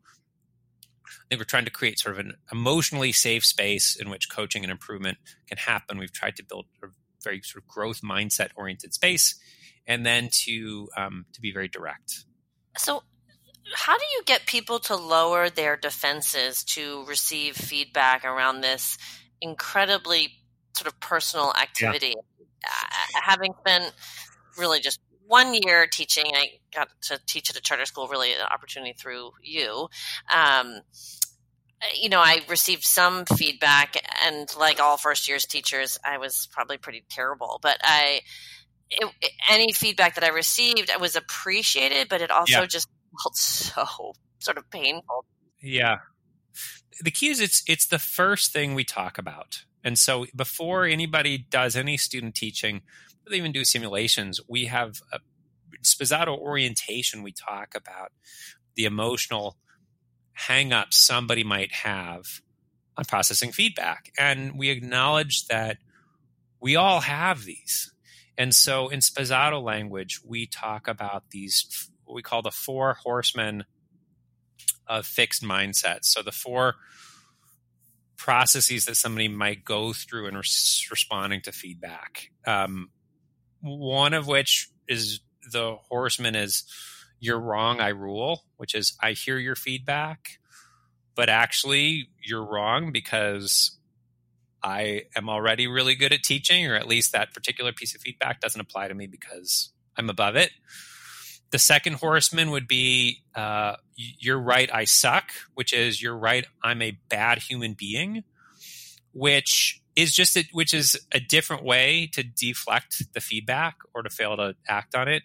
I 1.07 1.21
think 1.29 1.39
we're 1.39 1.45
trying 1.45 1.65
to 1.65 1.71
create 1.71 1.99
sort 1.99 2.19
of 2.19 2.25
an 2.25 2.33
emotionally 2.51 3.11
safe 3.11 3.45
space 3.45 3.95
in 3.95 4.09
which 4.09 4.29
coaching 4.29 4.63
and 4.63 4.71
improvement 4.71 5.17
can 5.47 5.57
happen. 5.57 5.97
We've 5.97 6.11
tried 6.11 6.35
to 6.37 6.43
build 6.43 6.65
a 6.83 6.87
very 7.23 7.41
sort 7.41 7.63
of 7.63 7.67
growth 7.67 8.01
mindset 8.01 8.49
oriented 8.55 8.93
space 8.93 9.39
and 9.87 10.05
then 10.05 10.29
to 10.45 10.89
um, 10.95 11.25
to 11.33 11.41
be 11.41 11.51
very 11.51 11.67
direct. 11.67 12.25
So 12.77 13.03
how 13.73 13.97
do 13.97 14.03
you 14.15 14.23
get 14.25 14.45
people 14.45 14.79
to 14.79 14.95
lower 14.95 15.49
their 15.49 15.75
defenses 15.75 16.63
to 16.63 17.03
receive 17.05 17.55
feedback 17.55 18.25
around 18.25 18.61
this 18.61 18.97
incredibly 19.41 20.33
sort 20.75 20.87
of 20.87 20.99
personal 20.99 21.53
activity? 21.59 22.15
Yeah. 22.15 22.69
Uh, 22.69 23.21
having 23.23 23.53
spent 23.61 23.93
really 24.57 24.79
just 24.79 24.99
one 25.27 25.53
year 25.53 25.87
teaching, 25.87 26.25
I 26.33 26.49
got 26.73 26.89
to 27.03 27.19
teach 27.25 27.49
at 27.49 27.55
a 27.57 27.61
charter 27.61 27.85
school, 27.85 28.07
really 28.07 28.33
an 28.33 28.41
opportunity 28.41 28.93
through 28.93 29.31
you. 29.43 29.87
Um, 30.33 30.81
you 31.95 32.09
know, 32.09 32.19
I 32.19 32.41
received 32.49 32.83
some 32.83 33.25
feedback, 33.25 33.95
and 34.25 34.49
like 34.57 34.79
all 34.79 34.97
first 34.97 35.29
years 35.29 35.45
teachers, 35.45 35.97
I 36.03 36.17
was 36.17 36.47
probably 36.51 36.77
pretty 36.77 37.05
terrible. 37.09 37.59
But 37.61 37.77
I, 37.81 38.21
it, 38.89 39.09
any 39.49 39.71
feedback 39.71 40.15
that 40.15 40.23
I 40.23 40.29
received, 40.29 40.91
I 40.91 40.97
was 40.97 41.15
appreciated, 41.15 42.09
but 42.09 42.21
it 42.21 42.31
also 42.31 42.61
yeah. 42.61 42.65
just 42.65 42.89
felt 43.21 43.35
so 43.35 44.13
sort 44.39 44.57
of 44.57 44.69
painful. 44.69 45.25
Yeah. 45.61 45.97
The 47.01 47.11
key 47.11 47.29
is 47.29 47.39
it's 47.39 47.63
it's 47.67 47.87
the 47.87 47.99
first 47.99 48.51
thing 48.51 48.75
we 48.75 48.83
talk 48.83 49.17
about. 49.17 49.63
And 49.83 49.97
so 49.97 50.25
before 50.35 50.85
anybody 50.85 51.37
does 51.37 51.75
any 51.75 51.95
student 51.97 52.35
teaching, 52.35 52.81
they 53.29 53.37
even 53.37 53.51
do 53.51 53.63
simulations, 53.63 54.39
we 54.49 54.65
have 54.65 55.01
a 55.13 55.19
orientation. 56.27 57.23
We 57.23 57.31
talk 57.31 57.75
about 57.75 58.11
the 58.75 58.85
emotional 58.85 59.57
hangups 60.37 60.93
somebody 60.93 61.43
might 61.43 61.71
have 61.71 62.41
on 62.97 63.05
processing 63.05 63.51
feedback. 63.51 64.11
And 64.17 64.57
we 64.57 64.69
acknowledge 64.69 65.47
that 65.47 65.77
we 66.59 66.75
all 66.75 67.01
have 67.01 67.45
these. 67.45 67.93
And 68.37 68.53
so 68.53 68.89
in 68.89 68.99
Sposato 68.99 69.61
language, 69.61 70.21
we 70.25 70.47
talk 70.47 70.87
about 70.87 71.23
these 71.31 71.89
what 72.09 72.15
we 72.15 72.23
call 72.23 72.41
the 72.41 72.49
four 72.49 72.95
horsemen 72.95 73.65
of 74.87 75.05
fixed 75.05 75.43
mindsets. 75.43 76.05
So 76.05 76.23
the 76.23 76.31
four 76.31 76.73
processes 78.17 78.85
that 78.85 78.95
somebody 78.95 79.27
might 79.27 79.63
go 79.63 79.93
through 79.93 80.25
in 80.25 80.35
res- 80.35 80.87
responding 80.89 81.41
to 81.41 81.51
feedback. 81.51 82.31
Um, 82.47 82.89
one 83.61 84.15
of 84.15 84.25
which 84.25 84.69
is 84.87 85.19
the 85.51 85.75
horseman 85.87 86.35
is 86.35 86.63
you're 87.19 87.39
wrong, 87.39 87.79
I 87.79 87.89
rule, 87.89 88.43
which 88.57 88.73
is 88.73 88.97
I 88.99 89.11
hear 89.11 89.37
your 89.37 89.55
feedback, 89.55 90.39
but 91.13 91.29
actually 91.29 92.09
you're 92.23 92.45
wrong 92.45 92.91
because 92.91 93.77
I 94.63 95.03
am 95.15 95.29
already 95.29 95.67
really 95.67 95.93
good 95.93 96.11
at 96.11 96.23
teaching, 96.23 96.65
or 96.65 96.75
at 96.75 96.87
least 96.87 97.11
that 97.11 97.35
particular 97.35 97.71
piece 97.71 97.93
of 97.93 98.01
feedback 98.01 98.41
doesn't 98.41 98.59
apply 98.59 98.87
to 98.87 98.95
me 98.95 99.05
because 99.05 99.71
I'm 99.95 100.09
above 100.09 100.35
it. 100.35 100.49
The 101.51 101.59
second 101.59 101.93
horseman 101.93 102.51
would 102.51 102.67
be 102.67 103.23
uh, 103.35 103.75
you're 103.95 104.39
right, 104.39 104.69
I 104.73 104.85
suck, 104.85 105.31
which 105.55 105.73
is 105.73 106.01
you're 106.01 106.17
right, 106.17 106.45
I'm 106.63 106.81
a 106.81 106.97
bad 107.09 107.39
human 107.39 107.73
being, 107.73 108.23
which 109.13 109.81
is 109.95 110.13
just 110.13 110.37
a, 110.37 110.45
which 110.53 110.73
is 110.73 110.97
a 111.11 111.19
different 111.19 111.63
way 111.63 112.09
to 112.13 112.23
deflect 112.23 113.13
the 113.13 113.19
feedback 113.19 113.77
or 113.93 114.01
to 114.03 114.09
fail 114.09 114.37
to 114.37 114.55
act 114.67 114.95
on 114.95 115.07
it. 115.07 115.23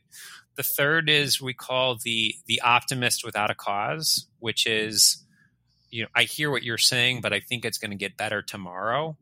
The 0.57 0.63
third 0.63 1.09
is 1.09 1.41
we 1.41 1.55
call 1.55 1.97
the 2.03 2.35
the 2.47 2.61
optimist 2.61 3.25
without 3.25 3.51
a 3.51 3.55
cause, 3.55 4.27
which 4.39 4.67
is 4.67 5.25
you 5.91 6.03
know 6.03 6.09
I 6.15 6.25
hear 6.25 6.51
what 6.51 6.63
you're 6.63 6.79
saying, 6.79 7.21
but 7.21 7.33
I 7.33 7.41
think 7.41 7.65
it's 7.65 7.79
going 7.79 7.91
to 7.91 7.97
get 7.97 8.17
better 8.17 8.43
tomorrow. 8.43 9.17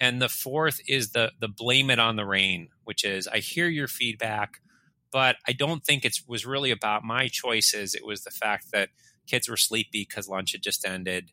And 0.00 0.20
the 0.20 0.28
fourth 0.28 0.80
is 0.88 1.10
the 1.10 1.32
the 1.40 1.48
blame 1.48 1.90
it 1.90 1.98
on 1.98 2.16
the 2.16 2.26
rain, 2.26 2.68
which 2.84 3.04
is 3.04 3.26
I 3.28 3.38
hear 3.38 3.68
your 3.68 3.88
feedback, 3.88 4.60
but 5.14 5.36
I 5.46 5.52
don't 5.52 5.84
think 5.84 6.04
it 6.04 6.18
was 6.26 6.44
really 6.44 6.72
about 6.72 7.04
my 7.04 7.28
choices. 7.28 7.94
It 7.94 8.04
was 8.04 8.24
the 8.24 8.32
fact 8.32 8.72
that 8.72 8.88
kids 9.28 9.48
were 9.48 9.56
sleepy 9.56 10.04
because 10.08 10.28
lunch 10.28 10.50
had 10.50 10.60
just 10.60 10.84
ended. 10.84 11.30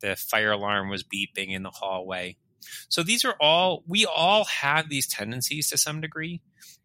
The 0.00 0.16
fire 0.16 0.52
alarm 0.52 0.88
was 0.88 1.04
beeping 1.04 1.52
in 1.52 1.62
the 1.62 1.70
hallway. 1.70 2.38
So 2.88 3.02
these 3.02 3.26
are 3.26 3.34
all, 3.38 3.84
we 3.86 4.06
all 4.06 4.46
have 4.46 4.88
these 4.88 5.06
tendencies 5.06 5.68
to 5.68 5.76
some 5.76 6.00
degree. 6.00 6.40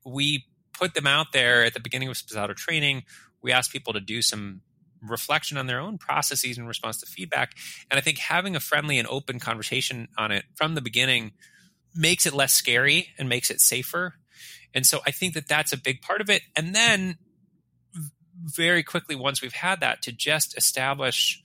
We 0.06 0.45
put 0.73 0.95
them 0.95 1.08
out 1.08 1.27
there 1.32 1.63
at 1.63 1.75
the 1.75 1.79
beginning 1.79 2.10
of 2.10 2.17
Sposato 2.17 2.53
training. 2.53 3.03
We 3.41 3.53
ask 3.53 3.71
people 3.71 3.93
to 3.93 4.01
do 4.01 4.21
some 4.21 4.63
reflection 5.01 5.58
on 5.58 5.67
their 5.67 5.79
own 5.79 5.97
processes 5.97 6.58
in 6.58 6.67
response 6.67 6.99
to 6.99 7.06
feedback. 7.06 7.53
And 7.89 7.97
I 7.97 8.01
think 8.01 8.17
having 8.17 8.58
a 8.58 8.60
friendly 8.60 8.99
and 8.99 9.08
open 9.08 9.39
conversation 9.39 10.10
on 10.17 10.34
it 10.34 10.43
from 10.56 10.75
the 10.75 10.82
beginning 10.82 11.32
makes 11.95 12.25
it 12.25 12.34
less 12.34 12.51
scary 12.51 13.13
and 13.17 13.29
makes 13.29 13.49
it 13.49 13.62
safer 13.62 14.15
and 14.73 14.86
so 14.86 15.01
I 15.05 15.12
think 15.12 15.33
that 15.33 15.47
that's 15.47 15.71
a 15.71 15.77
big 15.77 16.01
part 16.01 16.21
of 16.21 16.29
it. 16.29 16.41
And 16.55 16.75
then 16.75 17.17
very 18.43 18.83
quickly, 18.83 19.15
once 19.15 19.41
we've 19.41 19.53
had 19.53 19.79
that, 19.81 20.01
to 20.03 20.12
just 20.12 20.57
establish 20.57 21.41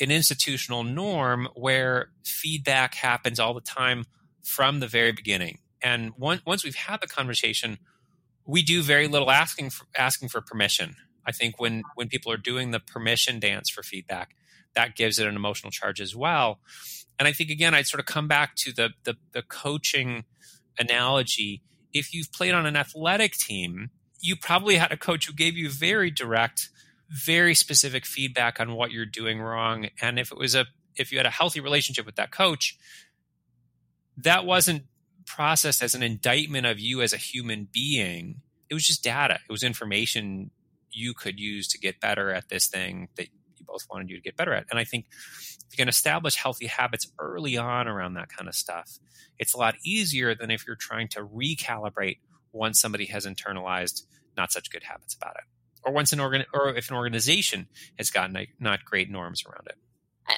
an 0.00 0.10
institutional 0.10 0.84
norm 0.84 1.48
where 1.54 2.10
feedback 2.24 2.94
happens 2.94 3.38
all 3.38 3.52
the 3.52 3.60
time 3.60 4.04
from 4.42 4.80
the 4.80 4.88
very 4.88 5.12
beginning. 5.12 5.58
And 5.82 6.12
one, 6.16 6.40
once 6.46 6.64
we've 6.64 6.74
had 6.74 7.00
the 7.00 7.06
conversation, 7.06 7.78
we 8.46 8.62
do 8.62 8.82
very 8.82 9.08
little 9.08 9.30
asking 9.30 9.70
for, 9.70 9.86
asking 9.96 10.28
for 10.28 10.40
permission. 10.40 10.96
I 11.26 11.32
think 11.32 11.60
when 11.60 11.82
when 11.94 12.08
people 12.08 12.32
are 12.32 12.38
doing 12.38 12.70
the 12.70 12.80
permission 12.80 13.40
dance 13.40 13.70
for 13.70 13.82
feedback, 13.82 14.34
that 14.74 14.96
gives 14.96 15.18
it 15.18 15.26
an 15.26 15.36
emotional 15.36 15.70
charge 15.70 16.00
as 16.00 16.16
well. 16.16 16.60
And 17.18 17.28
I 17.28 17.32
think 17.32 17.50
again, 17.50 17.74
I'd 17.74 17.86
sort 17.86 18.00
of 18.00 18.06
come 18.06 18.28
back 18.28 18.54
to 18.56 18.72
the 18.72 18.90
the, 19.04 19.16
the 19.32 19.42
coaching 19.42 20.24
analogy 20.78 21.62
if 21.92 22.14
you've 22.14 22.32
played 22.32 22.54
on 22.54 22.66
an 22.66 22.76
athletic 22.76 23.34
team, 23.34 23.90
you 24.20 24.36
probably 24.36 24.76
had 24.76 24.92
a 24.92 24.96
coach 24.96 25.26
who 25.26 25.32
gave 25.32 25.56
you 25.56 25.70
very 25.70 26.10
direct, 26.10 26.68
very 27.08 27.54
specific 27.54 28.06
feedback 28.06 28.60
on 28.60 28.74
what 28.74 28.90
you're 28.90 29.06
doing 29.06 29.40
wrong. 29.40 29.88
And 30.00 30.18
if 30.18 30.30
it 30.30 30.38
was 30.38 30.54
a 30.54 30.66
if 30.96 31.12
you 31.12 31.18
had 31.18 31.26
a 31.26 31.30
healthy 31.30 31.60
relationship 31.60 32.04
with 32.04 32.16
that 32.16 32.30
coach, 32.30 32.76
that 34.16 34.44
wasn't 34.44 34.84
processed 35.26 35.82
as 35.82 35.94
an 35.94 36.02
indictment 36.02 36.66
of 36.66 36.80
you 36.80 37.00
as 37.00 37.12
a 37.12 37.16
human 37.16 37.68
being. 37.72 38.42
It 38.68 38.74
was 38.74 38.86
just 38.86 39.02
data. 39.02 39.38
It 39.48 39.52
was 39.52 39.62
information 39.62 40.50
you 40.90 41.14
could 41.14 41.38
use 41.38 41.68
to 41.68 41.78
get 41.78 42.00
better 42.00 42.30
at 42.32 42.48
this 42.48 42.66
thing 42.66 43.08
that 43.16 43.28
you 43.56 43.64
both 43.64 43.86
wanted 43.90 44.10
you 44.10 44.16
to 44.16 44.22
get 44.22 44.36
better 44.36 44.52
at. 44.52 44.66
And 44.70 44.78
I 44.78 44.84
think 44.84 45.06
if 45.70 45.78
you 45.78 45.82
can 45.82 45.88
establish 45.88 46.34
healthy 46.34 46.66
habits 46.66 47.06
early 47.20 47.56
on 47.56 47.86
around 47.86 48.14
that 48.14 48.28
kind 48.28 48.48
of 48.48 48.56
stuff, 48.56 48.98
it's 49.38 49.54
a 49.54 49.56
lot 49.56 49.76
easier 49.84 50.34
than 50.34 50.50
if 50.50 50.66
you're 50.66 50.74
trying 50.74 51.06
to 51.08 51.20
recalibrate 51.20 52.18
once 52.52 52.80
somebody 52.80 53.06
has 53.06 53.24
internalized 53.24 54.02
not 54.36 54.50
such 54.50 54.70
good 54.70 54.82
habits 54.82 55.14
about 55.14 55.36
it 55.36 55.44
or 55.84 55.92
once 55.92 56.12
an 56.12 56.18
organ 56.18 56.44
or 56.52 56.74
if 56.74 56.90
an 56.90 56.96
organization 56.96 57.68
has 57.96 58.10
gotten 58.10 58.46
not 58.58 58.84
great 58.84 59.08
norms 59.08 59.44
around 59.46 59.66
it 59.66 59.76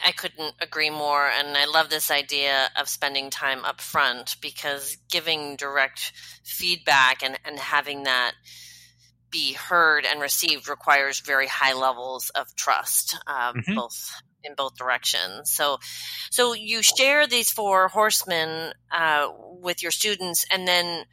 I 0.02 0.12
couldn't 0.12 0.54
agree 0.60 0.88
more. 0.88 1.26
And 1.26 1.54
I 1.54 1.66
love 1.66 1.90
this 1.90 2.10
idea 2.10 2.70
of 2.80 2.88
spending 2.88 3.28
time 3.28 3.62
up 3.62 3.80
front 3.82 4.36
because 4.40 4.96
giving 5.10 5.56
direct 5.56 6.12
feedback 6.44 7.22
and, 7.22 7.38
and 7.44 7.58
having 7.58 8.04
that 8.04 8.32
be 9.30 9.52
heard 9.52 10.06
and 10.06 10.20
received 10.20 10.66
requires 10.66 11.20
very 11.20 11.46
high 11.46 11.74
levels 11.74 12.30
of 12.30 12.54
trust, 12.56 13.18
uh, 13.26 13.52
mm-hmm. 13.52 13.74
both 13.74 14.14
in 14.44 14.54
both 14.54 14.76
directions. 14.76 15.52
So, 15.52 15.78
so 16.30 16.52
you 16.52 16.82
share 16.82 17.26
these 17.26 17.50
four 17.50 17.88
horsemen 17.88 18.72
uh, 18.90 19.28
with 19.60 19.82
your 19.82 19.92
students, 19.92 20.44
and 20.50 20.66
then 20.66 21.04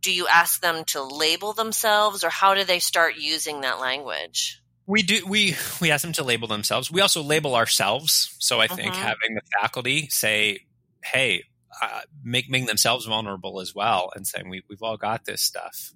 do 0.00 0.12
you 0.12 0.26
ask 0.26 0.60
them 0.60 0.84
to 0.86 1.02
label 1.02 1.52
themselves, 1.52 2.24
or 2.24 2.30
how 2.30 2.54
do 2.54 2.64
they 2.64 2.80
start 2.80 3.14
using 3.16 3.60
that 3.60 3.80
language? 3.80 4.60
We 4.86 5.02
do. 5.02 5.24
We 5.26 5.56
we 5.80 5.90
ask 5.90 6.02
them 6.02 6.12
to 6.14 6.24
label 6.24 6.48
themselves. 6.48 6.90
We 6.90 7.00
also 7.00 7.22
label 7.22 7.54
ourselves. 7.54 8.34
So 8.40 8.60
I 8.60 8.66
think 8.66 8.92
mm-hmm. 8.92 9.02
having 9.02 9.34
the 9.34 9.42
faculty 9.60 10.08
say, 10.08 10.66
"Hey," 11.04 11.44
uh, 11.80 12.00
make, 12.24 12.50
making 12.50 12.66
themselves 12.66 13.06
vulnerable 13.06 13.60
as 13.60 13.74
well, 13.74 14.10
and 14.14 14.26
saying, 14.26 14.50
"We 14.50 14.62
we've 14.68 14.82
all 14.82 14.96
got 14.96 15.24
this 15.24 15.40
stuff." 15.40 15.92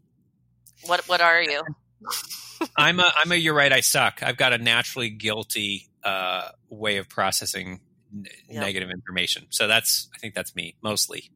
What 0.87 1.09
what 1.09 1.21
are 1.21 1.43
you? 1.43 1.63
I'm 2.77 3.01
a 3.01 3.13
I'm 3.19 3.33
a 3.33 3.35
you're 3.35 3.55
right. 3.55 3.73
I 3.73 3.81
suck. 3.81 4.23
I've 4.23 4.37
got 4.37 4.53
a 4.53 4.59
naturally 4.59 5.11
guilty 5.11 5.89
uh, 6.05 6.49
way 6.69 6.97
of 6.99 7.09
processing 7.09 7.81
n- 8.13 8.27
yep. 8.49 8.63
negative 8.63 8.91
information. 8.91 9.47
So 9.51 9.67
that's 9.67 10.09
I 10.15 10.19
think 10.19 10.35
that's 10.35 10.55
me 10.55 10.77
mostly. 10.83 11.31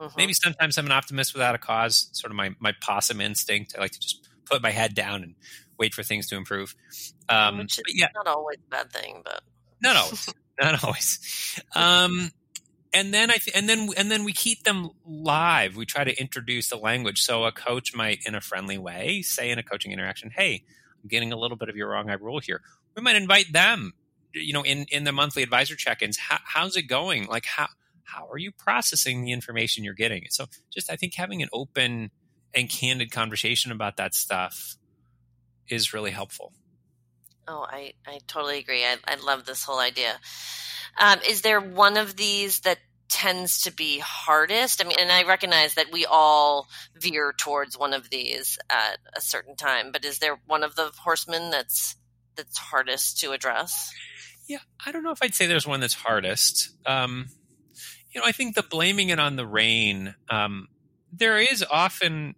Mm-hmm. 0.00 0.14
Maybe 0.16 0.32
sometimes 0.32 0.78
I'm 0.78 0.86
an 0.86 0.92
optimist 0.92 1.34
without 1.34 1.54
a 1.54 1.58
cause, 1.58 2.08
sort 2.12 2.30
of 2.30 2.36
my, 2.36 2.54
my 2.58 2.72
possum 2.80 3.20
instinct. 3.20 3.74
I 3.76 3.80
like 3.80 3.92
to 3.92 4.00
just 4.00 4.28
put 4.46 4.62
my 4.62 4.70
head 4.70 4.94
down 4.94 5.22
and 5.22 5.34
wait 5.78 5.94
for 5.94 6.02
things 6.02 6.26
to 6.28 6.36
improve. 6.36 6.74
Um, 7.28 7.58
Which 7.58 7.78
is 7.78 7.84
yeah. 7.94 8.08
not 8.14 8.26
always 8.26 8.56
a 8.66 8.70
bad 8.70 8.90
thing, 8.90 9.20
but 9.24 9.42
not 9.82 9.96
always, 9.96 10.32
not 10.60 10.84
always. 10.84 11.62
Um, 11.74 12.30
and 12.92 13.14
then 13.14 13.30
I 13.30 13.36
th- 13.36 13.56
and 13.56 13.68
then 13.68 13.88
and 13.96 14.10
then 14.10 14.24
we 14.24 14.32
keep 14.32 14.64
them 14.64 14.90
live. 15.04 15.76
We 15.76 15.86
try 15.86 16.04
to 16.04 16.18
introduce 16.20 16.68
the 16.68 16.76
language. 16.76 17.22
So 17.22 17.44
a 17.44 17.52
coach 17.52 17.94
might, 17.94 18.20
in 18.26 18.34
a 18.34 18.40
friendly 18.40 18.78
way, 18.78 19.22
say 19.22 19.50
in 19.50 19.58
a 19.58 19.62
coaching 19.62 19.92
interaction, 19.92 20.30
"Hey, 20.30 20.64
I'm 21.02 21.08
getting 21.08 21.32
a 21.32 21.36
little 21.36 21.56
bit 21.56 21.68
of 21.68 21.76
you're 21.76 21.90
wrong 21.90 22.10
I 22.10 22.14
rule 22.14 22.40
here." 22.40 22.62
We 22.96 23.02
might 23.02 23.16
invite 23.16 23.52
them, 23.52 23.92
you 24.34 24.52
know, 24.52 24.62
in 24.62 24.86
in 24.90 25.04
the 25.04 25.12
monthly 25.12 25.42
advisor 25.42 25.76
check-ins. 25.76 26.18
How, 26.18 26.38
how's 26.44 26.76
it 26.76 26.82
going? 26.82 27.26
Like 27.26 27.46
how 27.46 27.68
how 28.04 28.28
are 28.28 28.38
you 28.38 28.50
processing 28.50 29.24
the 29.24 29.32
information 29.32 29.84
you're 29.84 29.94
getting? 29.94 30.26
So 30.30 30.46
just 30.72 30.90
I 30.90 30.96
think 30.96 31.14
having 31.14 31.42
an 31.42 31.48
open 31.52 32.10
and 32.54 32.68
candid 32.68 33.12
conversation 33.12 33.70
about 33.70 33.96
that 33.96 34.14
stuff 34.14 34.76
is 35.68 35.94
really 35.94 36.10
helpful. 36.10 36.52
Oh, 37.46 37.66
I, 37.68 37.94
I 38.06 38.20
totally 38.26 38.58
agree. 38.58 38.84
I, 38.84 38.96
I 39.06 39.16
love 39.16 39.44
this 39.44 39.64
whole 39.64 39.78
idea. 39.78 40.20
Um, 40.98 41.18
is 41.28 41.42
there 41.42 41.60
one 41.60 41.96
of 41.96 42.16
these 42.16 42.60
that 42.60 42.78
tends 43.08 43.62
to 43.62 43.72
be 43.72 43.98
hardest? 43.98 44.80
I 44.80 44.86
mean, 44.86 44.96
and 45.00 45.10
I 45.10 45.24
recognize 45.24 45.74
that 45.74 45.92
we 45.92 46.06
all 46.06 46.68
veer 46.94 47.34
towards 47.36 47.76
one 47.76 47.92
of 47.92 48.08
these 48.10 48.58
at 48.70 48.98
a 49.14 49.20
certain 49.20 49.56
time, 49.56 49.92
but 49.92 50.04
is 50.04 50.18
there 50.18 50.38
one 50.46 50.62
of 50.62 50.76
the 50.76 50.90
horsemen 51.02 51.50
that's 51.50 51.96
that's 52.36 52.56
hardest 52.56 53.18
to 53.20 53.32
address? 53.32 53.92
Yeah, 54.46 54.58
I 54.84 54.92
don't 54.92 55.02
know 55.02 55.10
if 55.10 55.22
I'd 55.22 55.34
say 55.34 55.46
there's 55.46 55.66
one 55.66 55.80
that's 55.80 55.94
hardest. 55.94 56.70
Um, 56.86 57.28
you 58.10 58.20
know, 58.20 58.26
I 58.26 58.32
think 58.32 58.54
the 58.54 58.62
blaming 58.62 59.10
it 59.10 59.18
on 59.18 59.36
the 59.36 59.46
rain. 59.46 60.14
Um, 60.28 60.68
there 61.12 61.38
is 61.38 61.64
often 61.70 62.34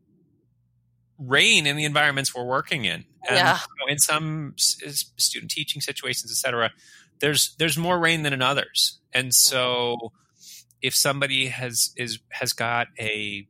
rain 1.19 1.67
in 1.67 1.77
the 1.77 1.85
environments 1.85 2.35
we're 2.35 2.45
working 2.45 2.85
in. 2.85 3.05
And, 3.29 3.37
yeah. 3.37 3.59
You 3.59 3.87
know, 3.87 3.93
in 3.93 3.99
some 3.99 4.55
student 4.57 5.51
teaching 5.51 5.81
situations, 5.81 6.33
et 6.33 6.37
cetera, 6.37 6.73
there's 7.23 7.55
there's 7.59 7.79
more 7.79 7.99
rain 7.99 8.25
than 8.25 8.35
in 8.35 8.43
others, 8.43 8.99
and 9.15 9.29
mm-hmm. 9.29 9.31
so 9.31 10.13
if 10.83 10.95
somebody 10.95 11.47
has 11.47 11.95
is 11.97 12.19
has 12.31 12.53
got 12.53 12.89
a 12.99 13.47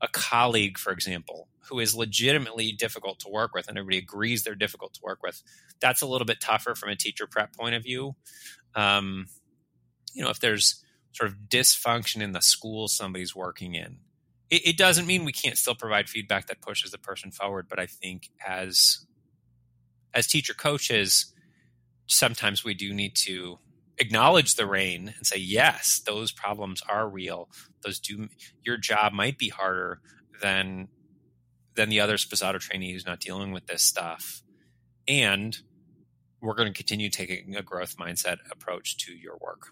a 0.00 0.08
colleague, 0.08 0.78
for 0.78 0.92
example, 0.92 1.48
who 1.68 1.78
is 1.78 1.94
legitimately 1.94 2.72
difficult 2.72 3.20
to 3.20 3.28
work 3.28 3.54
with, 3.54 3.68
and 3.68 3.78
everybody 3.78 3.98
agrees 3.98 4.42
they're 4.42 4.54
difficult 4.54 4.94
to 4.94 5.00
work 5.04 5.22
with, 5.22 5.42
that's 5.78 6.00
a 6.00 6.06
little 6.06 6.24
bit 6.24 6.40
tougher 6.40 6.74
from 6.74 6.88
a 6.88 6.96
teacher 6.96 7.26
prep 7.26 7.54
point 7.54 7.74
of 7.74 7.82
view. 7.82 8.16
Um, 8.74 9.26
you 10.14 10.24
know, 10.24 10.30
if 10.30 10.40
there's 10.40 10.82
sort 11.12 11.30
of 11.30 11.36
dysfunction 11.48 12.22
in 12.22 12.32
the 12.32 12.40
school 12.40 12.88
somebody's 12.88 13.36
working 13.36 13.74
in, 13.74 13.98
it, 14.48 14.68
it 14.68 14.78
doesn't 14.78 15.06
mean 15.06 15.26
we 15.26 15.32
can't 15.32 15.58
still 15.58 15.74
provide 15.74 16.08
feedback 16.08 16.46
that 16.46 16.62
pushes 16.62 16.92
the 16.92 16.98
person 16.98 17.30
forward. 17.30 17.66
But 17.68 17.78
I 17.78 17.84
think 17.84 18.30
as 18.46 19.04
as 20.14 20.26
teacher 20.26 20.54
coaches, 20.54 21.34
sometimes 22.06 22.64
we 22.64 22.74
do 22.74 22.92
need 22.94 23.14
to 23.14 23.58
acknowledge 23.98 24.54
the 24.54 24.66
rain 24.66 25.14
and 25.16 25.26
say 25.26 25.38
yes 25.38 26.00
those 26.04 26.32
problems 26.32 26.82
are 26.88 27.08
real. 27.08 27.48
Those 27.82 27.98
do 27.98 28.28
your 28.62 28.76
job 28.76 29.12
might 29.12 29.38
be 29.38 29.48
harder 29.48 30.00
than 30.40 30.88
than 31.74 31.88
the 31.88 32.00
other 32.00 32.16
Sposato 32.16 32.58
trainee 32.58 32.92
who's 32.92 33.06
not 33.06 33.20
dealing 33.20 33.52
with 33.52 33.66
this 33.66 33.82
stuff. 33.82 34.42
And 35.06 35.56
we're 36.40 36.54
going 36.54 36.72
to 36.72 36.74
continue 36.74 37.10
taking 37.10 37.56
a 37.56 37.62
growth 37.62 37.96
mindset 37.96 38.38
approach 38.50 38.96
to 38.98 39.12
your 39.12 39.36
work. 39.40 39.68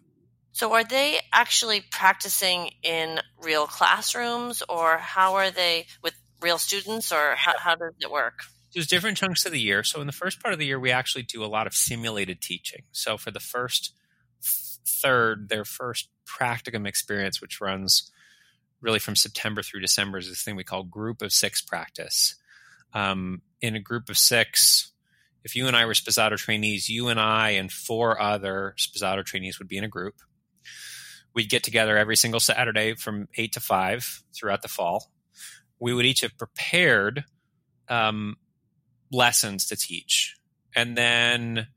So 0.52 0.72
are 0.74 0.84
they 0.84 1.18
actually 1.32 1.82
practicing 1.90 2.70
in 2.82 3.20
real 3.42 3.66
classrooms 3.66 4.62
or 4.68 4.98
how 4.98 5.34
are 5.34 5.50
they 5.50 5.86
with 6.02 6.14
real 6.40 6.58
students 6.58 7.10
or 7.10 7.34
how, 7.36 7.54
how 7.58 7.74
does 7.74 7.94
it 8.00 8.10
work 8.10 8.44
there's 8.74 8.86
different 8.86 9.16
chunks 9.16 9.46
of 9.46 9.52
the 9.52 9.60
year. 9.60 9.82
So 9.84 10.00
in 10.00 10.06
the 10.06 10.12
first 10.12 10.42
part 10.42 10.52
of 10.52 10.58
the 10.58 10.66
year, 10.66 10.80
we 10.80 10.90
actually 10.90 11.22
do 11.22 11.44
a 11.44 11.46
lot 11.46 11.66
of 11.66 11.74
simulated 11.74 12.40
teaching. 12.40 12.82
So 12.92 13.16
for 13.16 13.30
the 13.30 13.40
first 13.40 13.94
third, 14.86 15.48
their 15.48 15.64
first 15.64 16.08
practicum 16.26 16.86
experience, 16.86 17.40
which 17.40 17.60
runs 17.60 18.10
really 18.80 18.98
from 18.98 19.16
September 19.16 19.62
through 19.62 19.80
December, 19.80 20.18
is 20.18 20.28
this 20.28 20.42
thing 20.42 20.56
we 20.56 20.64
call 20.64 20.82
group 20.82 21.22
of 21.22 21.32
six 21.32 21.62
practice. 21.62 22.34
Um, 22.92 23.42
in 23.60 23.74
a 23.74 23.80
group 23.80 24.08
of 24.08 24.18
six, 24.18 24.92
if 25.42 25.56
you 25.56 25.66
and 25.66 25.76
I 25.76 25.84
were 25.84 25.94
Sposato 25.94 26.36
trainees, 26.36 26.88
you 26.88 27.08
and 27.08 27.20
I 27.20 27.50
and 27.50 27.70
four 27.70 28.20
other 28.20 28.74
Sposato 28.78 29.24
trainees 29.24 29.58
would 29.58 29.68
be 29.68 29.78
in 29.78 29.84
a 29.84 29.88
group. 29.88 30.16
We'd 31.34 31.50
get 31.50 31.62
together 31.64 31.96
every 31.96 32.16
single 32.16 32.40
Saturday 32.40 32.94
from 32.94 33.28
eight 33.36 33.52
to 33.52 33.60
five 33.60 34.22
throughout 34.34 34.62
the 34.62 34.68
fall. 34.68 35.10
We 35.80 35.92
would 35.92 36.06
each 36.06 36.20
have 36.20 36.38
prepared 36.38 37.24
um, 37.88 38.36
lessons 39.14 39.66
to 39.66 39.76
teach. 39.76 40.36
And 40.74 40.96
then 40.96 41.68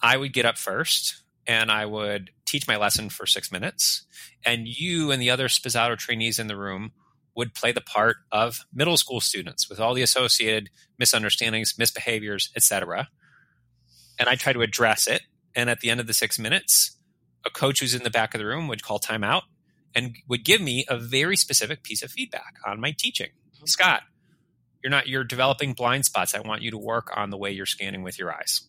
I 0.00 0.16
would 0.16 0.32
get 0.32 0.46
up 0.46 0.58
first 0.58 1.22
and 1.46 1.70
I 1.70 1.86
would 1.86 2.30
teach 2.46 2.68
my 2.68 2.76
lesson 2.76 3.08
for 3.08 3.26
six 3.26 3.50
minutes. 3.50 4.04
And 4.44 4.68
you 4.68 5.10
and 5.10 5.20
the 5.20 5.30
other 5.30 5.48
Sposato 5.48 5.96
trainees 5.96 6.38
in 6.38 6.46
the 6.46 6.56
room 6.56 6.92
would 7.34 7.54
play 7.54 7.72
the 7.72 7.80
part 7.80 8.16
of 8.32 8.66
middle 8.72 8.96
school 8.96 9.20
students 9.20 9.68
with 9.68 9.80
all 9.80 9.94
the 9.94 10.02
associated 10.02 10.70
misunderstandings, 10.98 11.74
misbehaviors, 11.78 12.50
etc. 12.56 13.08
And 14.18 14.28
I 14.28 14.34
try 14.34 14.52
to 14.52 14.62
address 14.62 15.06
it. 15.06 15.22
And 15.54 15.70
at 15.70 15.80
the 15.80 15.90
end 15.90 16.00
of 16.00 16.06
the 16.06 16.12
six 16.12 16.38
minutes, 16.38 16.96
a 17.46 17.50
coach 17.50 17.80
who's 17.80 17.94
in 17.94 18.02
the 18.02 18.10
back 18.10 18.34
of 18.34 18.38
the 18.40 18.46
room 18.46 18.68
would 18.68 18.82
call 18.82 18.98
timeout 18.98 19.42
and 19.94 20.16
would 20.28 20.44
give 20.44 20.60
me 20.60 20.84
a 20.88 20.98
very 20.98 21.36
specific 21.36 21.82
piece 21.82 22.02
of 22.02 22.10
feedback 22.10 22.54
on 22.66 22.80
my 22.80 22.94
teaching. 22.96 23.30
Scott, 23.64 24.02
you're 24.82 24.90
not 24.90 25.08
you're 25.08 25.24
developing 25.24 25.72
blind 25.72 26.04
spots. 26.04 26.34
I 26.34 26.40
want 26.40 26.62
you 26.62 26.70
to 26.70 26.78
work 26.78 27.10
on 27.16 27.30
the 27.30 27.36
way 27.36 27.50
you're 27.50 27.66
scanning 27.66 28.02
with 28.02 28.18
your 28.18 28.32
eyes. 28.32 28.62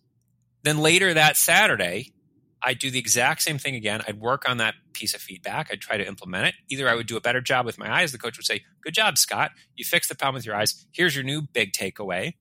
Then 0.63 0.79
later 0.79 1.13
that 1.13 1.37
Saturday, 1.37 2.13
I'd 2.61 2.79
do 2.79 2.91
the 2.91 2.99
exact 2.99 3.41
same 3.41 3.57
thing 3.57 3.75
again. 3.75 4.01
I'd 4.07 4.19
work 4.19 4.47
on 4.49 4.57
that 4.57 4.75
piece 4.93 5.13
of 5.13 5.21
feedback. 5.21 5.69
I'd 5.71 5.81
try 5.81 5.97
to 5.97 6.05
implement 6.05 6.47
it. 6.47 6.55
Either 6.69 6.89
I 6.89 6.95
would 6.95 7.07
do 7.07 7.15
a 7.15 7.21
better 7.21 7.41
job 7.41 7.65
with 7.65 7.77
my 7.77 7.91
eyes. 8.01 8.11
The 8.11 8.17
coach 8.17 8.37
would 8.37 8.45
say, 8.45 8.63
Good 8.83 8.93
job, 8.93 9.17
Scott. 9.17 9.51
You 9.75 9.85
fixed 9.85 10.09
the 10.09 10.15
problem 10.15 10.35
with 10.35 10.45
your 10.45 10.55
eyes. 10.55 10.85
Here's 10.91 11.15
your 11.15 11.23
new 11.23 11.41
big 11.41 11.71
takeaway. 11.71 12.33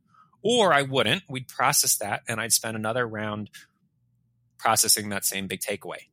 Or 0.43 0.73
I 0.73 0.83
wouldn't. 0.83 1.25
We'd 1.29 1.49
process 1.49 1.97
that 1.99 2.23
and 2.29 2.41
I'd 2.41 2.53
spend 2.53 2.77
another 2.77 3.07
round 3.07 3.51
processing 4.59 5.09
that 5.09 5.25
same 5.25 5.47
big 5.47 5.61
takeaway. 5.61 6.09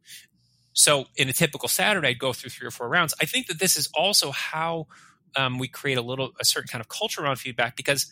So 0.73 1.05
in 1.15 1.29
a 1.29 1.33
typical 1.33 1.69
Saturday, 1.69 2.09
I'd 2.09 2.19
go 2.19 2.33
through 2.33 2.49
three 2.49 2.67
or 2.67 2.71
four 2.71 2.89
rounds. 2.89 3.13
I 3.21 3.25
think 3.25 3.47
that 3.47 3.59
this 3.59 3.77
is 3.77 3.89
also 3.95 4.31
how 4.31 4.87
um, 5.35 5.59
we 5.59 5.67
create 5.67 5.97
a 5.97 6.01
little 6.01 6.31
a 6.39 6.45
certain 6.45 6.67
kind 6.67 6.81
of 6.81 6.89
culture 6.89 7.23
around 7.23 7.37
feedback 7.37 7.75
because 7.75 8.11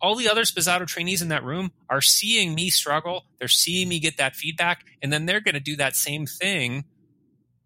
all 0.00 0.14
the 0.14 0.28
other 0.28 0.42
Sposato 0.42 0.86
trainees 0.86 1.22
in 1.22 1.28
that 1.28 1.42
room 1.44 1.72
are 1.88 2.00
seeing 2.00 2.54
me 2.54 2.70
struggle. 2.70 3.24
They're 3.38 3.48
seeing 3.48 3.88
me 3.88 3.98
get 3.98 4.18
that 4.18 4.36
feedback, 4.36 4.84
and 5.02 5.12
then 5.12 5.26
they're 5.26 5.40
going 5.40 5.54
to 5.54 5.60
do 5.60 5.76
that 5.76 5.96
same 5.96 6.26
thing 6.26 6.84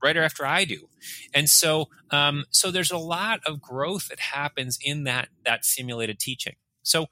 right 0.02 0.16
after 0.16 0.46
I 0.46 0.64
do. 0.64 0.88
And 1.34 1.48
so, 1.48 1.88
um, 2.10 2.44
so 2.50 2.70
there's 2.70 2.90
a 2.90 2.98
lot 2.98 3.40
of 3.46 3.60
growth 3.60 4.08
that 4.08 4.20
happens 4.20 4.78
in 4.82 5.04
that 5.04 5.28
that 5.44 5.64
simulated 5.64 6.18
teaching. 6.18 6.56
So 6.82 7.06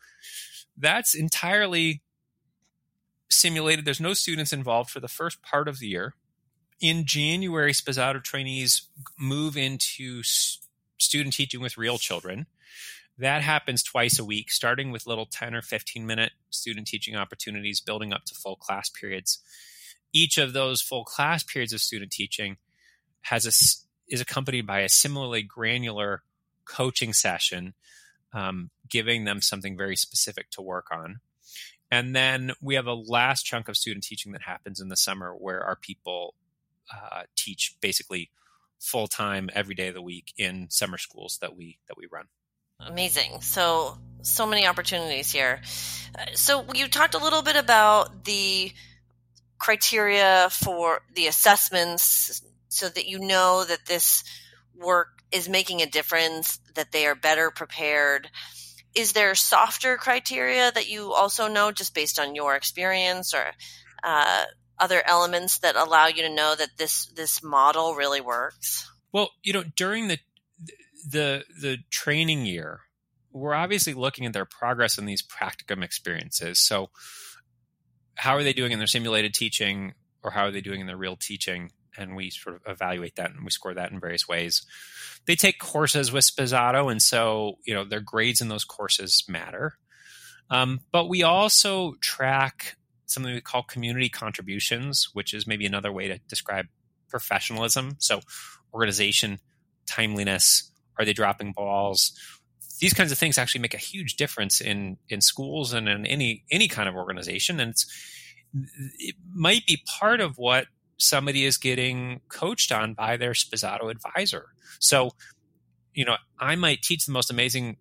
that's 0.76 1.14
entirely 1.14 2.02
simulated. 3.28 3.84
There's 3.84 4.00
no 4.00 4.14
students 4.14 4.52
involved 4.52 4.90
for 4.90 5.00
the 5.00 5.08
first 5.08 5.42
part 5.42 5.68
of 5.68 5.78
the 5.78 5.88
year. 5.88 6.14
In 6.80 7.04
January, 7.04 7.72
Sposato 7.72 8.22
trainees 8.22 8.88
move 9.18 9.56
into 9.56 10.22
student 10.98 11.34
teaching 11.34 11.60
with 11.60 11.78
real 11.78 11.98
children. 11.98 12.46
That 13.18 13.42
happens 13.42 13.82
twice 13.82 14.18
a 14.18 14.24
week, 14.24 14.50
starting 14.50 14.92
with 14.92 15.06
little 15.06 15.26
10 15.26 15.54
or 15.54 15.62
15 15.62 16.06
minute 16.06 16.32
student 16.50 16.86
teaching 16.86 17.16
opportunities, 17.16 17.80
building 17.80 18.12
up 18.12 18.24
to 18.26 18.34
full 18.34 18.56
class 18.56 18.88
periods. 18.88 19.38
Each 20.12 20.38
of 20.38 20.52
those 20.52 20.80
full 20.80 21.04
class 21.04 21.42
periods 21.42 21.72
of 21.72 21.80
student 21.80 22.12
teaching 22.12 22.58
has 23.22 23.44
a, 23.44 24.12
is 24.12 24.20
accompanied 24.20 24.66
by 24.66 24.80
a 24.80 24.88
similarly 24.88 25.42
granular 25.42 26.22
coaching 26.64 27.12
session, 27.12 27.74
um, 28.32 28.70
giving 28.88 29.24
them 29.24 29.40
something 29.40 29.76
very 29.76 29.96
specific 29.96 30.50
to 30.50 30.62
work 30.62 30.86
on. 30.92 31.20
And 31.90 32.14
then 32.14 32.52
we 32.60 32.74
have 32.74 32.86
a 32.86 32.94
last 32.94 33.44
chunk 33.44 33.68
of 33.68 33.76
student 33.76 34.04
teaching 34.04 34.32
that 34.32 34.42
happens 34.42 34.80
in 34.80 34.88
the 34.88 34.96
summer 34.96 35.32
where 35.32 35.62
our 35.64 35.76
people 35.76 36.34
uh, 36.92 37.22
teach 37.34 37.74
basically 37.80 38.30
full 38.80 39.06
time 39.06 39.50
every 39.54 39.74
day 39.74 39.88
of 39.88 39.94
the 39.94 40.02
week 40.02 40.32
in 40.36 40.68
summer 40.70 40.98
schools 40.98 41.38
that 41.40 41.56
we 41.56 41.78
that 41.88 41.96
we 41.96 42.06
run. 42.10 42.26
Amazing. 42.80 43.40
So 43.40 43.98
so 44.22 44.46
many 44.46 44.66
opportunities 44.66 45.32
here. 45.32 45.60
So 46.34 46.64
you 46.74 46.88
talked 46.88 47.14
a 47.14 47.22
little 47.22 47.42
bit 47.42 47.56
about 47.56 48.24
the 48.24 48.72
criteria 49.58 50.48
for 50.50 51.00
the 51.14 51.26
assessments 51.26 52.42
so 52.68 52.88
that 52.88 53.06
you 53.06 53.18
know 53.18 53.64
that 53.64 53.86
this 53.86 54.22
work 54.76 55.22
is 55.32 55.48
making 55.48 55.82
a 55.82 55.86
difference, 55.86 56.60
that 56.74 56.92
they 56.92 57.06
are 57.06 57.14
better 57.14 57.50
prepared. 57.50 58.30
Is 58.94 59.12
there 59.12 59.34
softer 59.34 59.96
criteria 59.96 60.70
that 60.72 60.88
you 60.88 61.12
also 61.12 61.48
know 61.48 61.72
just 61.72 61.94
based 61.94 62.18
on 62.18 62.34
your 62.34 62.54
experience 62.54 63.34
or 63.34 63.44
uh, 64.02 64.44
other 64.80 65.02
elements 65.06 65.58
that 65.58 65.76
allow 65.76 66.06
you 66.06 66.22
to 66.22 66.34
know 66.34 66.54
that 66.56 66.76
this 66.76 67.06
this 67.06 67.42
model 67.42 67.94
really 67.94 68.20
works? 68.20 68.90
Well, 69.12 69.30
you 69.42 69.52
know, 69.52 69.64
during 69.76 70.08
the 70.08 70.18
the 71.08 71.44
the 71.60 71.78
training 71.90 72.46
year, 72.46 72.80
we're 73.32 73.54
obviously 73.54 73.94
looking 73.94 74.26
at 74.26 74.32
their 74.32 74.44
progress 74.44 74.98
in 74.98 75.06
these 75.06 75.22
practicum 75.22 75.82
experiences. 75.82 76.60
So, 76.60 76.90
how 78.16 78.36
are 78.36 78.42
they 78.42 78.52
doing 78.52 78.72
in 78.72 78.78
their 78.78 78.86
simulated 78.86 79.34
teaching, 79.34 79.94
or 80.22 80.30
how 80.30 80.44
are 80.44 80.50
they 80.50 80.60
doing 80.60 80.80
in 80.80 80.86
their 80.86 80.96
real 80.96 81.16
teaching? 81.16 81.72
And 81.96 82.14
we 82.14 82.30
sort 82.30 82.56
of 82.56 82.62
evaluate 82.66 83.16
that 83.16 83.32
and 83.32 83.44
we 83.44 83.50
score 83.50 83.74
that 83.74 83.90
in 83.90 83.98
various 83.98 84.28
ways. 84.28 84.64
They 85.26 85.34
take 85.34 85.58
courses 85.58 86.12
with 86.12 86.24
Sposato, 86.24 86.90
and 86.90 87.02
so 87.02 87.58
you 87.66 87.74
know 87.74 87.84
their 87.84 88.00
grades 88.00 88.40
in 88.40 88.48
those 88.48 88.64
courses 88.64 89.24
matter. 89.28 89.74
Um, 90.50 90.80
but 90.92 91.08
we 91.08 91.22
also 91.22 91.94
track 92.00 92.77
something 93.08 93.32
we 93.32 93.40
call 93.40 93.62
community 93.62 94.08
contributions, 94.08 95.08
which 95.12 95.34
is 95.34 95.46
maybe 95.46 95.66
another 95.66 95.90
way 95.90 96.08
to 96.08 96.18
describe 96.28 96.66
professionalism. 97.08 97.96
So, 97.98 98.20
organization, 98.72 99.40
timeliness, 99.86 100.70
are 100.98 101.04
they 101.04 101.12
dropping 101.12 101.52
balls? 101.52 102.12
These 102.80 102.92
kinds 102.92 103.10
of 103.10 103.18
things 103.18 103.38
actually 103.38 103.62
make 103.62 103.74
a 103.74 103.78
huge 103.78 104.16
difference 104.16 104.60
in 104.60 104.98
in 105.08 105.20
schools 105.20 105.72
and 105.72 105.88
in 105.88 106.06
any 106.06 106.44
any 106.50 106.68
kind 106.68 106.88
of 106.88 106.94
organization, 106.94 107.58
and 107.58 107.70
it's 107.70 107.86
it 108.98 109.16
might 109.34 109.66
be 109.66 109.82
part 109.98 110.20
of 110.20 110.38
what 110.38 110.66
somebody 110.98 111.44
is 111.44 111.56
getting 111.56 112.20
coached 112.28 112.72
on 112.72 112.94
by 112.94 113.16
their 113.16 113.32
Sposato 113.32 113.90
advisor. 113.90 114.46
So, 114.80 115.12
you 115.94 116.04
know, 116.04 116.16
I 116.38 116.56
might 116.56 116.82
teach 116.82 117.06
the 117.06 117.12
most 117.12 117.30
amazing 117.30 117.76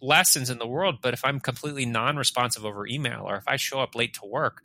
lessons 0.00 0.50
in 0.50 0.58
the 0.58 0.66
world, 0.66 0.98
but 1.02 1.14
if 1.14 1.24
I'm 1.24 1.40
completely 1.40 1.86
non-responsive 1.86 2.64
over 2.64 2.86
email 2.86 3.22
or 3.24 3.36
if 3.36 3.44
I 3.46 3.56
show 3.56 3.80
up 3.80 3.94
late 3.94 4.14
to 4.14 4.26
work, 4.26 4.62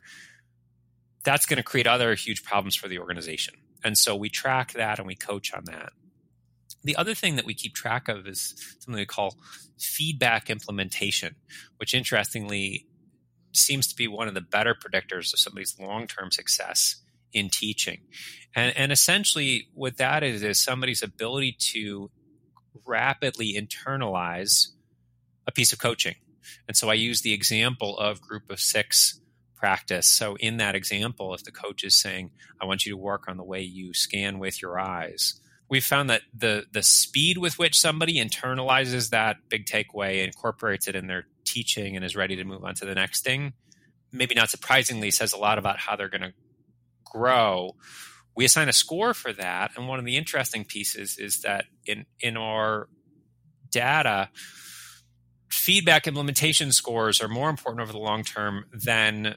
that's 1.24 1.46
going 1.46 1.56
to 1.56 1.62
create 1.62 1.86
other 1.86 2.14
huge 2.14 2.44
problems 2.44 2.76
for 2.76 2.88
the 2.88 2.98
organization. 2.98 3.54
And 3.82 3.98
so 3.98 4.14
we 4.14 4.28
track 4.28 4.72
that 4.72 4.98
and 4.98 5.06
we 5.06 5.14
coach 5.14 5.52
on 5.52 5.64
that. 5.64 5.92
The 6.82 6.96
other 6.96 7.14
thing 7.14 7.36
that 7.36 7.46
we 7.46 7.54
keep 7.54 7.74
track 7.74 8.08
of 8.08 8.26
is 8.26 8.54
something 8.78 8.98
we 8.98 9.06
call 9.06 9.36
feedback 9.78 10.50
implementation, 10.50 11.36
which 11.78 11.94
interestingly 11.94 12.86
seems 13.52 13.86
to 13.86 13.96
be 13.96 14.06
one 14.06 14.28
of 14.28 14.34
the 14.34 14.40
better 14.40 14.74
predictors 14.74 15.32
of 15.32 15.38
somebody's 15.38 15.78
long-term 15.78 16.30
success 16.30 16.96
in 17.32 17.48
teaching. 17.48 18.00
And, 18.54 18.76
and 18.76 18.92
essentially 18.92 19.68
what 19.74 19.96
that 19.96 20.22
is 20.22 20.42
is 20.42 20.62
somebody's 20.62 21.02
ability 21.02 21.56
to 21.72 22.10
rapidly 22.84 23.54
internalize 23.54 24.68
a 25.46 25.52
piece 25.52 25.72
of 25.72 25.78
coaching. 25.78 26.14
And 26.68 26.76
so 26.76 26.90
I 26.90 26.94
use 26.94 27.22
the 27.22 27.32
example 27.32 27.98
of 27.98 28.20
group 28.20 28.50
of 28.50 28.60
six 28.60 29.20
practice. 29.56 30.06
So 30.06 30.36
in 30.36 30.58
that 30.58 30.74
example, 30.74 31.34
if 31.34 31.44
the 31.44 31.52
coach 31.52 31.84
is 31.84 31.98
saying, 31.98 32.30
I 32.60 32.66
want 32.66 32.84
you 32.84 32.92
to 32.92 32.98
work 32.98 33.24
on 33.28 33.36
the 33.36 33.44
way 33.44 33.62
you 33.62 33.94
scan 33.94 34.38
with 34.38 34.60
your 34.60 34.78
eyes, 34.78 35.40
we've 35.70 35.84
found 35.84 36.10
that 36.10 36.22
the 36.36 36.66
the 36.70 36.82
speed 36.82 37.38
with 37.38 37.58
which 37.58 37.80
somebody 37.80 38.16
internalizes 38.16 39.10
that 39.10 39.36
big 39.48 39.66
takeaway, 39.66 40.24
incorporates 40.24 40.86
it 40.88 40.96
in 40.96 41.06
their 41.06 41.26
teaching 41.44 41.96
and 41.96 42.04
is 42.04 42.16
ready 42.16 42.36
to 42.36 42.44
move 42.44 42.64
on 42.64 42.74
to 42.74 42.84
the 42.84 42.94
next 42.94 43.24
thing, 43.24 43.54
maybe 44.12 44.34
not 44.34 44.50
surprisingly 44.50 45.10
says 45.10 45.32
a 45.32 45.38
lot 45.38 45.58
about 45.58 45.78
how 45.78 45.96
they're 45.96 46.08
going 46.08 46.20
to 46.20 46.34
grow. 47.04 47.74
We 48.36 48.44
assign 48.44 48.68
a 48.68 48.72
score 48.72 49.14
for 49.14 49.32
that. 49.32 49.72
And 49.76 49.88
one 49.88 49.98
of 49.98 50.04
the 50.04 50.16
interesting 50.16 50.64
pieces 50.64 51.16
is 51.18 51.40
that 51.40 51.66
in 51.86 52.06
in 52.20 52.36
our 52.36 52.88
data, 53.70 54.28
feedback 55.64 56.06
implementation 56.06 56.70
scores 56.72 57.22
are 57.22 57.28
more 57.28 57.48
important 57.48 57.80
over 57.80 57.92
the 57.92 57.98
long 57.98 58.22
term 58.22 58.66
than 58.70 59.34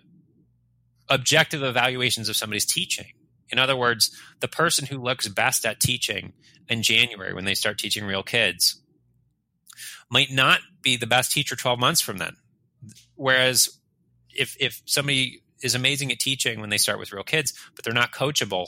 objective 1.07 1.63
evaluations 1.63 2.27
of 2.27 2.35
somebody's 2.35 2.65
teaching. 2.65 3.05
In 3.49 3.59
other 3.59 3.77
words, 3.77 4.11
the 4.41 4.49
person 4.49 4.85
who 4.85 4.97
looks 5.01 5.29
best 5.29 5.65
at 5.65 5.79
teaching 5.79 6.33
in 6.67 6.83
January 6.83 7.33
when 7.33 7.45
they 7.45 7.55
start 7.55 7.77
teaching 7.77 8.03
real 8.03 8.23
kids 8.23 8.81
might 10.11 10.29
not 10.29 10.59
be 10.81 10.97
the 10.97 11.07
best 11.07 11.31
teacher 11.31 11.55
12 11.55 11.79
months 11.79 12.01
from 12.01 12.17
then. 12.17 12.35
Whereas 13.15 13.79
if 14.29 14.57
if 14.59 14.81
somebody 14.85 15.43
is 15.63 15.75
amazing 15.75 16.11
at 16.11 16.19
teaching 16.19 16.59
when 16.59 16.69
they 16.69 16.77
start 16.77 16.99
with 16.99 17.13
real 17.13 17.23
kids, 17.23 17.53
but 17.73 17.85
they're 17.85 17.93
not 17.93 18.11
coachable, 18.11 18.67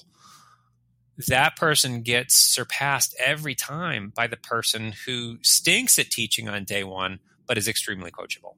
that 1.27 1.57
person 1.57 2.03
gets 2.03 2.35
surpassed 2.35 3.13
every 3.23 3.53
time 3.53 4.13
by 4.15 4.27
the 4.27 4.37
person 4.37 4.93
who 5.05 5.39
stinks 5.41 5.99
at 5.99 6.09
teaching 6.09 6.47
on 6.47 6.63
day 6.63 6.85
one, 6.85 7.19
but 7.49 7.57
is 7.57 7.67
extremely 7.67 8.11
coachable. 8.11 8.55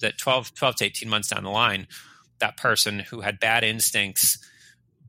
That 0.00 0.18
12, 0.18 0.54
12 0.54 0.76
to 0.76 0.84
18 0.86 1.08
months 1.08 1.28
down 1.28 1.44
the 1.44 1.50
line, 1.50 1.86
that 2.40 2.56
person 2.56 2.98
who 2.98 3.20
had 3.20 3.38
bad 3.38 3.62
instincts 3.62 4.38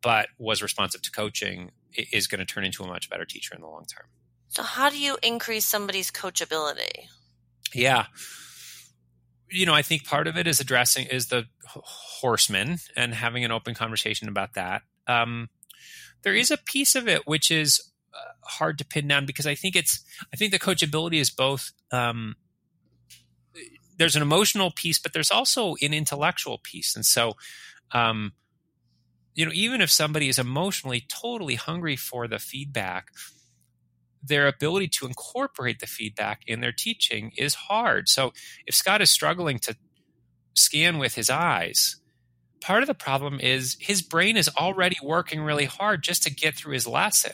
but 0.03 0.27
was 0.37 0.61
responsive 0.61 1.01
to 1.01 1.09
coaching 1.09 1.71
is 2.11 2.27
going 2.27 2.39
to 2.39 2.45
turn 2.45 2.65
into 2.65 2.83
a 2.83 2.87
much 2.87 3.09
better 3.09 3.25
teacher 3.25 3.55
in 3.55 3.61
the 3.61 3.67
long 3.67 3.85
term. 3.85 4.05
So, 4.49 4.61
how 4.61 4.89
do 4.89 4.99
you 4.99 5.17
increase 5.23 5.65
somebody's 5.65 6.11
coachability? 6.11 7.07
Yeah. 7.73 8.07
You 9.49 9.65
know, 9.65 9.73
I 9.73 9.81
think 9.81 10.03
part 10.03 10.27
of 10.27 10.37
it 10.37 10.45
is 10.45 10.59
addressing 10.59 11.07
is 11.07 11.27
the 11.27 11.45
horseman 11.65 12.77
and 12.95 13.13
having 13.13 13.45
an 13.45 13.51
open 13.51 13.73
conversation 13.73 14.27
about 14.27 14.53
that. 14.53 14.81
Um, 15.07 15.49
there 16.23 16.33
is 16.33 16.51
a 16.51 16.57
piece 16.57 16.93
of 16.93 17.07
it 17.07 17.25
which 17.25 17.49
is 17.49 17.81
uh, 18.13 18.33
hard 18.41 18.77
to 18.79 18.85
pin 18.85 19.07
down 19.07 19.25
because 19.25 19.47
I 19.47 19.55
think 19.55 19.75
it's 19.75 20.03
I 20.33 20.35
think 20.35 20.51
the 20.51 20.59
coachability 20.59 21.19
is 21.19 21.29
both 21.29 21.71
um, 21.91 22.35
there's 23.97 24.15
an 24.15 24.21
emotional 24.21 24.71
piece, 24.71 24.99
but 24.99 25.13
there's 25.13 25.31
also 25.31 25.75
an 25.81 25.93
intellectual 25.93 26.59
piece. 26.61 26.95
And 26.95 27.05
so, 27.05 27.33
um, 27.91 28.33
you 29.33 29.45
know, 29.45 29.51
even 29.53 29.81
if 29.81 29.89
somebody 29.89 30.29
is 30.29 30.39
emotionally 30.39 31.05
totally 31.09 31.55
hungry 31.55 31.95
for 31.95 32.27
the 32.27 32.39
feedback, 32.39 33.07
their 34.23 34.47
ability 34.47 34.87
to 34.87 35.05
incorporate 35.05 35.79
the 35.79 35.87
feedback 35.87 36.41
in 36.47 36.61
their 36.61 36.71
teaching 36.71 37.31
is 37.37 37.53
hard. 37.53 38.09
So 38.09 38.33
if 38.65 38.73
Scott 38.73 39.01
is 39.01 39.11
struggling 39.11 39.59
to 39.59 39.75
scan 40.55 40.97
with 40.97 41.15
his 41.15 41.29
eyes, 41.29 41.97
part 42.61 42.81
of 42.81 42.87
the 42.87 42.95
problem 42.95 43.39
is 43.39 43.77
his 43.79 44.01
brain 44.01 44.37
is 44.37 44.49
already 44.57 44.97
working 45.03 45.41
really 45.41 45.65
hard 45.65 46.01
just 46.01 46.23
to 46.23 46.33
get 46.33 46.55
through 46.55 46.73
his 46.73 46.87
lesson. 46.87 47.33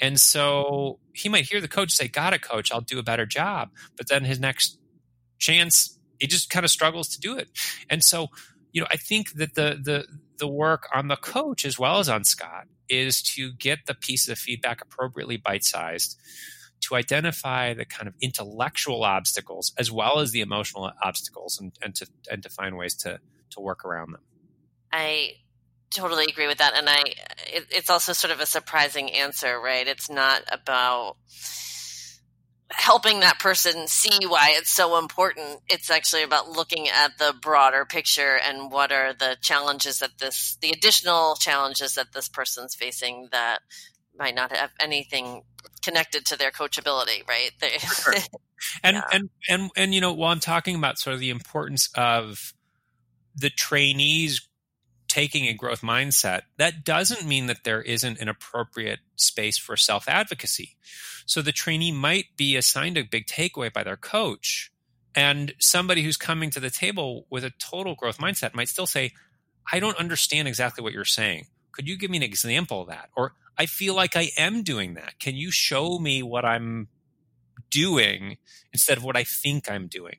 And 0.00 0.18
so 0.18 0.98
he 1.12 1.28
might 1.28 1.48
hear 1.48 1.60
the 1.60 1.68
coach 1.68 1.92
say, 1.92 2.08
Got 2.08 2.34
it, 2.34 2.42
coach, 2.42 2.72
I'll 2.72 2.80
do 2.80 2.98
a 2.98 3.04
better 3.04 3.26
job. 3.26 3.70
But 3.96 4.08
then 4.08 4.24
his 4.24 4.40
next 4.40 4.78
chance, 5.38 5.98
it 6.20 6.30
just 6.30 6.50
kind 6.50 6.64
of 6.64 6.70
struggles 6.70 7.08
to 7.08 7.20
do 7.20 7.36
it. 7.36 7.48
And 7.90 8.02
so, 8.02 8.28
you 8.72 8.80
know, 8.80 8.86
I 8.90 8.96
think 8.96 9.32
that 9.34 9.54
the 9.54 9.78
the 9.82 10.04
the 10.38 10.48
work 10.48 10.88
on 10.94 11.08
the 11.08 11.16
coach 11.16 11.64
as 11.64 11.78
well 11.78 11.98
as 11.98 12.08
on 12.08 12.24
Scott 12.24 12.66
is 12.88 13.22
to 13.22 13.52
get 13.52 13.86
the 13.86 13.94
pieces 13.94 14.28
of 14.28 14.38
feedback 14.38 14.80
appropriately 14.80 15.36
bite 15.36 15.64
sized, 15.64 16.18
to 16.80 16.94
identify 16.94 17.74
the 17.74 17.84
kind 17.84 18.06
of 18.06 18.14
intellectual 18.20 19.02
obstacles 19.02 19.72
as 19.78 19.90
well 19.90 20.18
as 20.18 20.32
the 20.32 20.40
emotional 20.40 20.92
obstacles, 21.02 21.58
and, 21.60 21.72
and 21.82 21.94
to 21.96 22.06
and 22.30 22.42
to 22.42 22.48
find 22.48 22.76
ways 22.76 22.94
to 22.94 23.18
to 23.50 23.60
work 23.60 23.84
around 23.84 24.12
them. 24.12 24.20
I 24.92 25.32
totally 25.90 26.26
agree 26.26 26.46
with 26.46 26.58
that, 26.58 26.74
and 26.74 26.88
I 26.88 27.02
it, 27.46 27.66
it's 27.70 27.90
also 27.90 28.12
sort 28.12 28.32
of 28.32 28.40
a 28.40 28.46
surprising 28.46 29.10
answer, 29.12 29.58
right? 29.58 29.86
It's 29.86 30.10
not 30.10 30.42
about 30.50 31.16
helping 32.70 33.20
that 33.20 33.38
person 33.38 33.86
see 33.86 34.26
why 34.26 34.54
it's 34.56 34.70
so 34.70 34.98
important. 34.98 35.60
It's 35.68 35.90
actually 35.90 36.22
about 36.22 36.50
looking 36.50 36.88
at 36.88 37.18
the 37.18 37.34
broader 37.40 37.84
picture 37.84 38.38
and 38.42 38.72
what 38.72 38.90
are 38.90 39.12
the 39.12 39.36
challenges 39.40 40.00
that 40.00 40.18
this, 40.18 40.56
the 40.60 40.70
additional 40.70 41.36
challenges 41.36 41.94
that 41.94 42.12
this 42.12 42.28
person's 42.28 42.74
facing 42.74 43.28
that 43.32 43.60
might 44.18 44.34
not 44.34 44.54
have 44.54 44.70
anything 44.80 45.42
connected 45.82 46.26
to 46.26 46.36
their 46.38 46.50
coachability, 46.50 47.26
right? 47.28 47.50
They, 47.60 47.78
sure. 47.78 48.14
and, 48.82 48.96
yeah. 48.96 49.02
and, 49.12 49.30
and, 49.48 49.70
and, 49.76 49.94
you 49.94 50.00
know, 50.00 50.12
while 50.12 50.32
I'm 50.32 50.40
talking 50.40 50.74
about 50.74 50.98
sort 50.98 51.14
of 51.14 51.20
the 51.20 51.30
importance 51.30 51.88
of 51.94 52.52
the 53.36 53.50
trainees 53.50 54.48
taking 55.08 55.46
a 55.46 55.54
growth 55.54 55.82
mindset, 55.82 56.42
that 56.58 56.84
doesn't 56.84 57.26
mean 57.26 57.46
that 57.46 57.64
there 57.64 57.82
isn't 57.82 58.18
an 58.18 58.28
appropriate 58.28 59.00
space 59.14 59.56
for 59.58 59.76
self 59.76 60.08
advocacy. 60.08 60.76
So 61.26 61.42
the 61.42 61.52
trainee 61.52 61.92
might 61.92 62.36
be 62.36 62.56
assigned 62.56 62.96
a 62.96 63.02
big 63.02 63.26
takeaway 63.26 63.72
by 63.72 63.82
their 63.84 63.96
coach, 63.96 64.72
and 65.14 65.54
somebody 65.58 66.02
who's 66.02 66.16
coming 66.16 66.50
to 66.50 66.60
the 66.60 66.70
table 66.70 67.26
with 67.30 67.44
a 67.44 67.52
total 67.58 67.94
growth 67.94 68.18
mindset 68.18 68.54
might 68.54 68.68
still 68.68 68.86
say, 68.86 69.12
I 69.70 69.80
don't 69.80 69.98
understand 69.98 70.46
exactly 70.46 70.84
what 70.84 70.92
you're 70.92 71.04
saying. 71.04 71.46
Could 71.72 71.88
you 71.88 71.98
give 71.98 72.10
me 72.10 72.18
an 72.18 72.22
example 72.22 72.82
of 72.82 72.88
that? 72.88 73.10
Or 73.16 73.32
I 73.58 73.66
feel 73.66 73.94
like 73.94 74.16
I 74.16 74.30
am 74.38 74.62
doing 74.62 74.94
that. 74.94 75.18
Can 75.18 75.34
you 75.34 75.50
show 75.50 75.98
me 75.98 76.22
what 76.22 76.44
I'm 76.44 76.88
doing 77.70 78.36
instead 78.72 78.96
of 78.96 79.04
what 79.04 79.16
I 79.16 79.24
think 79.24 79.70
I'm 79.70 79.88
doing? 79.88 80.16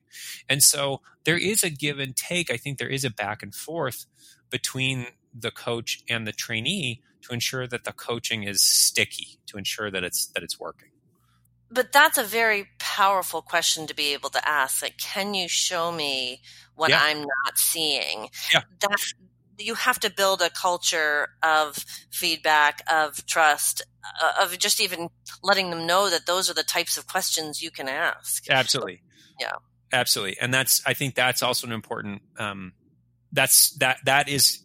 And 0.50 0.62
so 0.62 1.02
there 1.24 1.38
is 1.38 1.64
a 1.64 1.70
give 1.70 2.00
and 2.00 2.16
take. 2.16 2.52
I 2.52 2.58
think 2.58 2.78
there 2.78 2.90
is 2.90 3.06
a 3.06 3.10
back 3.10 3.42
and 3.42 3.56
forth 3.56 4.06
between 4.50 5.08
the 5.34 5.52
coach 5.52 6.02
and 6.10 6.28
the 6.28 6.32
trainee 6.32 7.02
to 7.22 7.34
ensure 7.34 7.68
that 7.68 7.84
the 7.84 7.94
coaching 7.94 8.44
is 8.44 8.62
sticky, 8.64 9.40
to 9.48 9.58
ensure 9.58 9.92
that 9.92 10.04
it's 10.04 10.28
that 10.28 10.44
it's 10.44 10.60
working. 10.60 10.90
But 11.70 11.92
that's 11.92 12.18
a 12.18 12.24
very 12.24 12.68
powerful 12.80 13.42
question 13.42 13.88
to 13.88 13.96
be 13.96 14.14
able 14.14 14.30
to 14.30 14.48
ask. 14.48 14.82
Like, 14.82 14.98
can 14.98 15.34
you 15.34 15.48
show 15.48 15.92
me 15.92 16.42
what 16.76 16.90
yeah. 16.90 17.02
I'm 17.02 17.20
not 17.20 17.58
seeing? 17.58 18.30
Yeah. 18.54 18.62
That 18.80 18.98
you 19.60 19.74
have 19.74 20.00
to 20.00 20.10
build 20.10 20.42
a 20.42 20.50
culture 20.50 21.30
of 21.44 21.84
feedback, 22.12 22.84
of 22.92 23.26
trust, 23.26 23.82
uh, 24.22 24.44
of 24.44 24.58
just 24.58 24.80
even 24.80 25.10
letting 25.44 25.70
them 25.70 25.86
know 25.86 26.10
that 26.10 26.26
those 26.26 26.50
are 26.50 26.54
the 26.54 26.64
types 26.64 26.98
of 26.98 27.08
questions 27.08 27.62
you 27.62 27.72
can 27.72 27.88
ask. 27.88 28.50
Absolutely. 28.50 29.02
Yeah. 29.40 29.52
Absolutely. 29.94 30.36
And 30.42 30.52
that's, 30.52 30.82
I 30.84 30.96
think 30.96 31.14
that's 31.14 31.44
also 31.44 31.68
an 31.68 31.74
important, 31.74 32.24
um, 32.40 32.74
that's, 33.32 33.70
that, 33.78 34.00
that 34.06 34.28
is, 34.28 34.64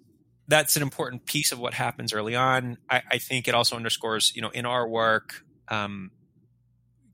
that's 0.48 0.76
an 0.76 0.82
important 0.82 1.26
piece 1.26 1.52
of 1.52 1.58
what 1.58 1.74
happens 1.74 2.14
early 2.14 2.34
on. 2.34 2.78
I, 2.88 3.02
I 3.10 3.18
think 3.18 3.48
it 3.48 3.54
also 3.54 3.76
underscores, 3.76 4.32
you 4.34 4.40
know, 4.40 4.48
in 4.48 4.64
our 4.64 4.88
work, 4.88 5.44
um, 5.68 6.10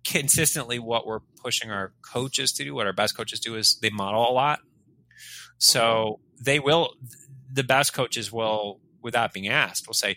consistently 0.09 0.79
what 0.79 1.07
we're 1.07 1.21
pushing 1.43 1.71
our 1.71 1.93
coaches 2.03 2.53
to 2.53 2.65
do, 2.65 2.75
what 2.75 2.87
our 2.87 2.93
best 2.93 3.17
coaches 3.17 3.41
do 3.41 3.55
is 3.57 3.79
they 3.81 3.91
model 3.91 4.29
a 4.29 4.33
lot. 4.33 4.61
So 5.59 5.81
mm-hmm. 5.81 6.45
they 6.45 6.59
will, 6.59 6.95
the 7.53 7.65
best 7.65 7.93
coaches 7.93 8.33
will, 8.33 8.81
without 9.03 9.33
being 9.33 9.49
asked, 9.49 9.87
will 9.87 9.95
say, 9.95 10.17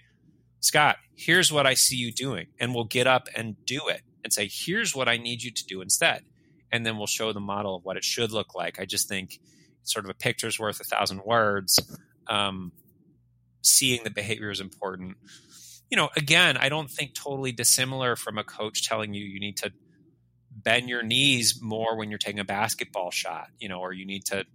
Scott, 0.60 0.98
here's 1.16 1.52
what 1.52 1.68
I 1.68 1.74
see 1.74 1.98
you 1.98 2.12
doing. 2.12 2.48
And 2.60 2.74
we'll 2.74 2.86
get 2.86 3.08
up 3.08 3.28
and 3.36 3.56
do 3.66 3.88
it 3.88 4.02
and 4.24 4.32
say, 4.32 4.50
here's 4.52 4.96
what 4.96 5.10
I 5.10 5.18
need 5.18 5.44
you 5.44 5.52
to 5.52 5.66
do 5.66 5.82
instead. 5.82 6.24
And 6.72 6.86
then 6.86 6.98
we'll 6.98 7.08
show 7.08 7.34
the 7.34 7.39
model 7.39 7.76
of 7.76 7.84
what 7.84 7.98
it 7.98 8.04
should 8.04 8.32
look 8.32 8.56
like. 8.56 8.80
I 8.80 8.86
just 8.86 9.10
think 9.10 9.39
sort 9.84 10.06
of 10.06 10.12
a 10.12 10.14
picture's 10.14 10.60
worth 10.60 10.80
a 10.80 10.84
thousand 10.84 11.22
words. 11.26 11.80
Um, 12.28 12.72
seeing 13.62 14.04
the 14.04 14.10
behavior 14.10 14.52
is 14.52 14.62
important. 14.62 15.18
You 15.92 15.98
know, 15.98 16.10
again, 16.16 16.58
I 16.58 16.70
don't 16.70 16.89
think 16.89 17.14
totally 17.14 17.52
dissimilar 17.52 18.16
from 18.16 18.39
a 18.39 18.44
coach 18.44 18.88
telling 18.88 19.14
you 19.14 19.24
you 19.24 19.39
need 19.39 19.58
to 19.58 19.72
bend 20.50 20.89
your 20.89 21.04
knees 21.04 21.62
more 21.62 21.96
when 21.96 22.10
you're 22.10 22.18
taking 22.18 22.39
a 22.39 22.46
basketball 22.46 23.12
shot, 23.12 23.50
you 23.60 23.70
know, 23.70 23.80
or 23.80 23.94
you 23.94 24.06
need 24.06 24.26
to 24.26 24.46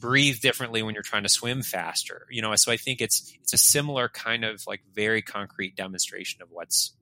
breathe 0.00 0.40
differently 0.40 0.82
when 0.82 0.94
you're 0.94 1.02
trying 1.02 1.22
to 1.22 1.28
swim 1.28 1.62
faster 1.62 2.26
you 2.30 2.42
know? 2.42 2.54
So 2.56 2.72
i 2.72 2.76
think 2.76 3.00
it's 3.00 3.32
it's 3.42 3.52
a 3.52 3.58
similar 3.58 4.08
kind 4.08 4.44
of 4.44 4.62
like 4.66 4.80
very 4.94 5.22
concrete 5.22 5.76
demonstration 5.76 6.42
of 6.42 6.48
what's 6.50 6.92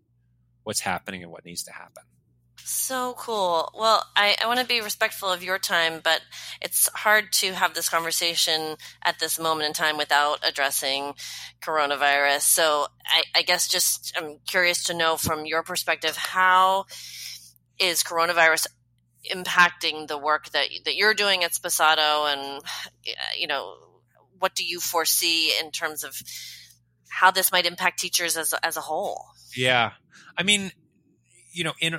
what's 0.64 0.80
happening 0.80 1.22
and 1.22 1.30
what 1.30 1.44
needs 1.44 1.62
to 1.64 1.72
happen 1.72 2.02
so 2.70 3.14
cool. 3.16 3.72
Well, 3.74 4.04
I, 4.14 4.36
I 4.42 4.46
want 4.46 4.60
to 4.60 4.66
be 4.66 4.80
respectful 4.80 5.30
of 5.30 5.42
your 5.42 5.58
time, 5.58 6.00
but 6.02 6.20
it's 6.60 6.88
hard 6.88 7.32
to 7.34 7.52
have 7.52 7.74
this 7.74 7.88
conversation 7.88 8.76
at 9.02 9.18
this 9.18 9.38
moment 9.38 9.68
in 9.68 9.72
time 9.72 9.96
without 9.96 10.40
addressing 10.46 11.14
coronavirus. 11.60 12.42
So 12.42 12.86
I, 13.06 13.22
I 13.34 13.42
guess 13.42 13.68
just 13.68 14.14
I'm 14.16 14.38
curious 14.46 14.84
to 14.84 14.94
know 14.94 15.16
from 15.16 15.46
your 15.46 15.62
perspective 15.62 16.16
how 16.16 16.86
is 17.78 18.02
coronavirus 18.02 18.66
impacting 19.32 20.06
the 20.06 20.18
work 20.18 20.50
that 20.50 20.68
that 20.84 20.96
you're 20.96 21.14
doing 21.14 21.44
at 21.44 21.52
Sposato, 21.52 22.32
and 22.32 22.62
you 23.36 23.46
know, 23.46 23.76
what 24.38 24.54
do 24.54 24.64
you 24.64 24.80
foresee 24.80 25.52
in 25.58 25.70
terms 25.70 26.04
of 26.04 26.16
how 27.10 27.30
this 27.30 27.50
might 27.50 27.66
impact 27.66 27.98
teachers 27.98 28.36
as 28.36 28.52
as 28.62 28.76
a 28.76 28.82
whole? 28.82 29.24
Yeah, 29.56 29.92
I 30.36 30.42
mean, 30.42 30.72
you 31.52 31.64
know, 31.64 31.72
in 31.80 31.98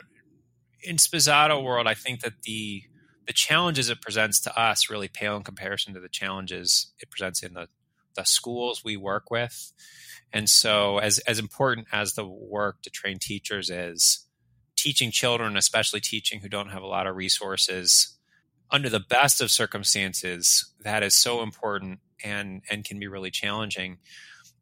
in 0.84 0.98
Sposato 0.98 1.64
world, 1.64 1.88
I 1.88 1.94
think 1.94 2.22
that 2.22 2.42
the 2.44 2.84
the 3.28 3.34
challenges 3.34 3.92
it 3.92 4.02
presents 4.02 4.40
to 4.40 4.60
us 4.60 4.90
really 4.90 5.08
pale 5.08 5.38
in 5.38 5.44
comparison 5.44 5.94
to 5.94 6.00
the 6.00 6.10
challenges 6.10 6.92
it 7.00 7.12
presents 7.12 7.44
in 7.44 7.54
the 7.54 7.68
the 8.16 8.24
schools 8.24 8.84
we 8.84 8.98
work 8.98 9.30
with. 9.30 9.72
And 10.32 10.50
so, 10.50 10.98
as 10.98 11.20
as 11.20 11.40
important 11.40 11.88
as 11.92 12.14
the 12.14 12.26
work 12.26 12.82
to 12.84 12.90
train 12.90 13.18
teachers 13.20 13.70
is, 13.70 14.26
teaching 14.76 15.12
children, 15.12 15.58
especially 15.58 16.00
teaching 16.00 16.40
who 16.40 16.50
don't 16.50 16.70
have 16.70 16.84
a 16.84 16.88
lot 16.88 17.08
of 17.08 17.16
resources, 17.16 18.18
under 18.72 18.90
the 18.90 19.00
best 19.00 19.42
of 19.42 19.52
circumstances, 19.52 20.74
that 20.82 21.04
is 21.04 21.16
so 21.16 21.42
important 21.42 22.00
and 22.24 22.62
and 22.70 22.86
can 22.86 23.00
be 23.00 23.08
really 23.08 23.32
challenging. 23.32 23.98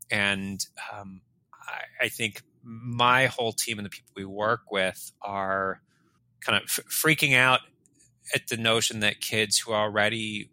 And 0.09 0.65
um, 0.93 1.21
I, 1.67 2.05
I, 2.05 2.09
think 2.09 2.41
my 2.63 3.25
whole 3.25 3.51
team 3.51 3.77
and 3.77 3.85
the 3.85 3.89
people 3.89 4.13
we 4.15 4.23
work 4.23 4.71
with 4.71 5.11
are 5.21 5.81
kind 6.41 6.57
of 6.57 6.63
f- 6.63 6.85
freaking 6.89 7.35
out 7.35 7.61
at 8.33 8.47
the 8.47 8.57
notion 8.57 8.99
that 9.01 9.21
kids 9.21 9.59
who 9.59 9.73
already 9.73 10.49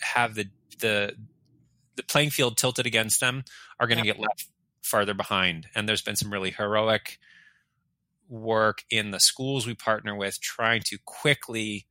have 0.00 0.34
the 0.34 0.46
the 0.80 1.14
the 1.96 2.02
playing 2.02 2.30
field 2.30 2.56
tilted 2.56 2.86
against 2.86 3.20
them 3.20 3.44
are 3.78 3.86
going 3.86 3.98
to 3.98 4.04
get 4.04 4.18
left 4.18 4.46
farther 4.82 5.14
behind. 5.14 5.66
And 5.74 5.88
there's 5.88 6.02
been 6.02 6.16
some 6.16 6.32
really 6.32 6.50
heroic 6.50 7.18
work 8.28 8.84
in 8.90 9.10
the 9.10 9.20
schools 9.20 9.66
we 9.66 9.74
partner 9.74 10.14
with 10.14 10.40
trying 10.40 10.82
to 10.86 10.98
quickly 11.04 11.86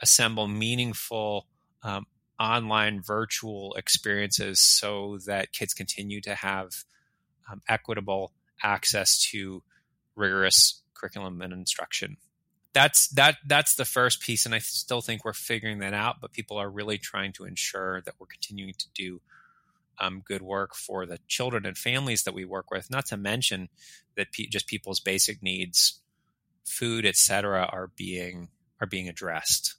assemble 0.00 0.48
meaningful 0.48 1.46
um, 1.82 2.06
online 2.40 3.02
virtual 3.02 3.74
experiences 3.74 4.60
so 4.60 5.18
that 5.26 5.52
kids 5.52 5.74
continue 5.74 6.20
to 6.22 6.34
have 6.34 6.70
um, 7.50 7.60
equitable 7.68 8.32
access 8.62 9.22
to 9.30 9.62
rigorous 10.16 10.82
curriculum 10.94 11.40
and 11.42 11.52
instruction 11.52 12.16
that's 12.72 13.08
that 13.08 13.36
that's 13.46 13.74
the 13.74 13.84
first 13.84 14.20
piece 14.22 14.46
and 14.46 14.54
i 14.54 14.58
still 14.58 15.02
think 15.02 15.24
we're 15.24 15.32
figuring 15.32 15.78
that 15.78 15.92
out 15.92 16.16
but 16.20 16.32
people 16.32 16.56
are 16.56 16.70
really 16.70 16.96
trying 16.96 17.32
to 17.32 17.44
ensure 17.44 18.00
that 18.02 18.14
we're 18.18 18.26
continuing 18.26 18.72
to 18.78 18.86
do 18.94 19.20
um, 20.00 20.22
good 20.24 20.42
work 20.42 20.74
for 20.74 21.06
the 21.06 21.18
children 21.28 21.64
and 21.64 21.78
families 21.78 22.24
that 22.24 22.34
we 22.34 22.44
work 22.44 22.70
with. 22.70 22.90
Not 22.90 23.06
to 23.06 23.16
mention 23.16 23.68
that 24.16 24.32
pe- 24.32 24.46
just 24.46 24.66
people's 24.66 25.00
basic 25.00 25.42
needs, 25.42 26.00
food, 26.64 27.06
etc., 27.06 27.68
are 27.72 27.90
being 27.96 28.48
are 28.80 28.86
being 28.86 29.08
addressed. 29.08 29.76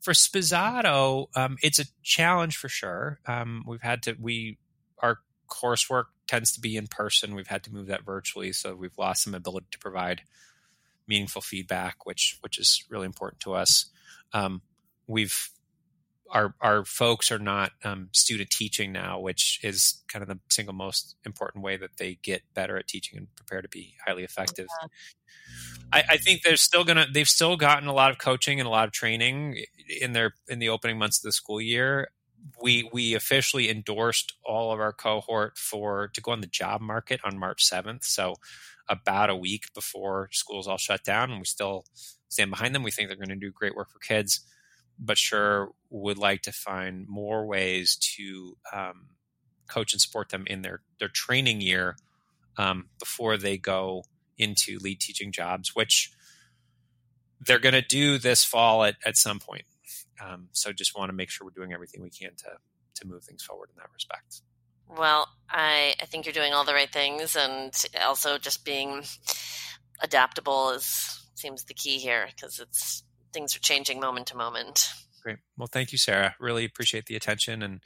For 0.00 0.12
Sposato, 0.12 1.28
um, 1.34 1.56
it's 1.62 1.78
a 1.78 1.86
challenge 2.02 2.56
for 2.56 2.68
sure. 2.68 3.20
Um, 3.26 3.64
we've 3.66 3.82
had 3.82 4.02
to 4.04 4.16
we 4.20 4.58
our 4.98 5.18
coursework 5.48 6.04
tends 6.26 6.52
to 6.52 6.60
be 6.60 6.76
in 6.76 6.86
person. 6.86 7.34
We've 7.34 7.46
had 7.46 7.64
to 7.64 7.72
move 7.72 7.86
that 7.86 8.04
virtually, 8.04 8.52
so 8.52 8.74
we've 8.74 8.96
lost 8.98 9.24
some 9.24 9.34
ability 9.34 9.66
to 9.72 9.78
provide 9.78 10.22
meaningful 11.10 11.42
feedback, 11.42 12.06
which 12.06 12.38
which 12.40 12.56
is 12.56 12.84
really 12.88 13.06
important 13.06 13.40
to 13.40 13.52
us. 13.52 13.90
Um, 14.32 14.62
we've 15.06 15.50
our 16.30 16.54
our 16.60 16.84
folks 16.84 17.32
are 17.32 17.38
not 17.38 17.72
um, 17.84 18.08
student 18.12 18.50
teaching 18.50 18.92
now, 18.92 19.18
which 19.18 19.60
is 19.62 20.02
kind 20.08 20.22
of 20.22 20.28
the 20.28 20.38
single 20.48 20.72
most 20.72 21.16
important 21.26 21.64
way 21.64 21.76
that 21.76 21.96
they 21.98 22.18
get 22.22 22.42
better 22.54 22.76
at 22.76 22.86
teaching 22.86 23.18
and 23.18 23.26
prepare 23.34 23.60
to 23.60 23.68
be 23.68 23.96
highly 24.06 24.22
effective. 24.22 24.68
Yeah. 24.80 24.88
I, 25.92 26.04
I, 26.10 26.16
think 26.18 26.42
they're 26.42 26.56
still 26.56 26.84
gonna 26.84 27.06
they've 27.12 27.28
still 27.28 27.56
gotten 27.56 27.88
a 27.88 27.92
lot 27.92 28.12
of 28.12 28.18
coaching 28.18 28.60
and 28.60 28.66
a 28.68 28.70
lot 28.70 28.86
of 28.86 28.92
training 28.92 29.64
in 30.00 30.12
their 30.12 30.34
in 30.48 30.60
the 30.60 30.68
opening 30.68 30.96
months 30.96 31.18
of 31.18 31.24
the 31.24 31.32
school 31.32 31.60
year. 31.60 32.10
We 32.60 32.88
we 32.92 33.14
officially 33.14 33.70
endorsed 33.70 34.34
all 34.44 34.72
of 34.72 34.80
our 34.80 34.92
cohort 34.92 35.58
for 35.58 36.08
to 36.08 36.20
go 36.20 36.32
on 36.32 36.40
the 36.40 36.46
job 36.46 36.80
market 36.80 37.20
on 37.24 37.38
March 37.38 37.64
seventh. 37.64 38.04
So 38.04 38.36
about 38.88 39.30
a 39.30 39.36
week 39.36 39.72
before 39.74 40.28
schools 40.32 40.66
all 40.66 40.78
shut 40.78 41.04
down, 41.04 41.30
and 41.30 41.40
we 41.40 41.44
still 41.44 41.84
stand 42.28 42.50
behind 42.50 42.74
them. 42.74 42.82
We 42.82 42.90
think 42.90 43.08
they're 43.08 43.16
going 43.16 43.28
to 43.28 43.36
do 43.36 43.50
great 43.50 43.74
work 43.74 43.90
for 43.90 43.98
kids 43.98 44.40
but 45.00 45.18
sure 45.18 45.70
would 45.88 46.18
like 46.18 46.42
to 46.42 46.52
find 46.52 47.08
more 47.08 47.46
ways 47.46 47.96
to 47.96 48.56
um, 48.72 49.06
coach 49.68 49.92
and 49.94 50.00
support 50.00 50.28
them 50.28 50.44
in 50.46 50.62
their 50.62 50.82
their 50.98 51.08
training 51.08 51.60
year 51.60 51.96
um, 52.58 52.90
before 52.98 53.36
they 53.38 53.56
go 53.56 54.04
into 54.36 54.78
lead 54.78 55.00
teaching 55.00 55.32
jobs, 55.32 55.74
which 55.74 56.12
they're 57.40 57.58
going 57.58 57.74
to 57.74 57.82
do 57.82 58.18
this 58.18 58.44
fall 58.44 58.84
at, 58.84 58.96
at 59.04 59.16
some 59.16 59.38
point. 59.38 59.64
Um, 60.24 60.48
so 60.52 60.72
just 60.72 60.96
want 60.96 61.08
to 61.08 61.14
make 61.14 61.30
sure 61.30 61.46
we're 61.46 61.50
doing 61.50 61.72
everything 61.72 62.02
we 62.02 62.10
can 62.10 62.30
to 62.36 62.50
to 62.96 63.06
move 63.06 63.24
things 63.24 63.42
forward 63.42 63.70
in 63.70 63.76
that 63.78 63.88
respect. 63.92 64.42
Well, 64.88 65.28
I, 65.48 65.94
I 66.00 66.06
think 66.06 66.26
you're 66.26 66.32
doing 66.32 66.52
all 66.52 66.64
the 66.64 66.74
right 66.74 66.90
things, 66.90 67.36
and 67.36 67.72
also 68.02 68.38
just 68.38 68.64
being 68.64 69.04
adaptable 70.02 70.70
is 70.70 71.16
seems 71.34 71.64
the 71.64 71.74
key 71.74 71.98
here 71.98 72.28
because 72.34 72.58
it's 72.58 73.04
things 73.32 73.54
are 73.56 73.60
changing 73.60 74.00
moment 74.00 74.26
to 74.28 74.36
moment. 74.36 74.90
Great. 75.22 75.38
Well, 75.56 75.68
thank 75.70 75.92
you, 75.92 75.98
Sarah. 75.98 76.34
Really 76.40 76.64
appreciate 76.64 77.06
the 77.06 77.16
attention 77.16 77.62
and 77.62 77.80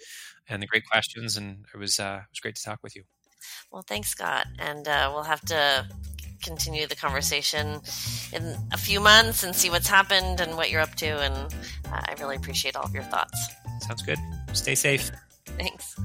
and 0.49 0.63
the 0.63 0.67
great 0.67 0.85
questions, 0.91 1.37
and 1.37 1.65
it 1.73 1.77
was 1.77 1.99
uh, 2.01 2.21
it 2.23 2.31
was 2.31 2.41
great 2.41 2.57
to 2.57 2.63
talk 2.63 2.81
with 2.83 2.97
you. 2.97 3.05
Well, 3.71 3.85
thanks, 3.87 4.09
Scott, 4.09 4.47
and 4.59 4.87
uh, 4.89 5.11
we'll 5.13 5.25
have 5.25 5.43
to 5.47 5.87
continue 6.45 6.87
the 6.87 6.97
conversation 6.97 7.81
in 8.33 8.57
a 8.73 8.77
few 8.77 9.01
months 9.01 9.43
and 9.43 9.55
see 9.55 9.71
what's 9.71 9.89
happened 9.89 10.41
and 10.41 10.57
what 10.57 10.71
you're 10.71 10.81
up 10.81 10.95
to. 10.97 11.07
And 11.07 11.35
uh, 11.87 12.03
I 12.09 12.15
really 12.21 12.37
appreciate 12.37 12.77
all 12.77 12.85
of 12.85 12.95
your 12.95 13.05
thoughts. 13.05 13.49
Sounds 13.81 14.03
good. 14.03 14.19
Stay 14.53 14.75
safe. 14.75 15.11
Thanks. 15.59 15.97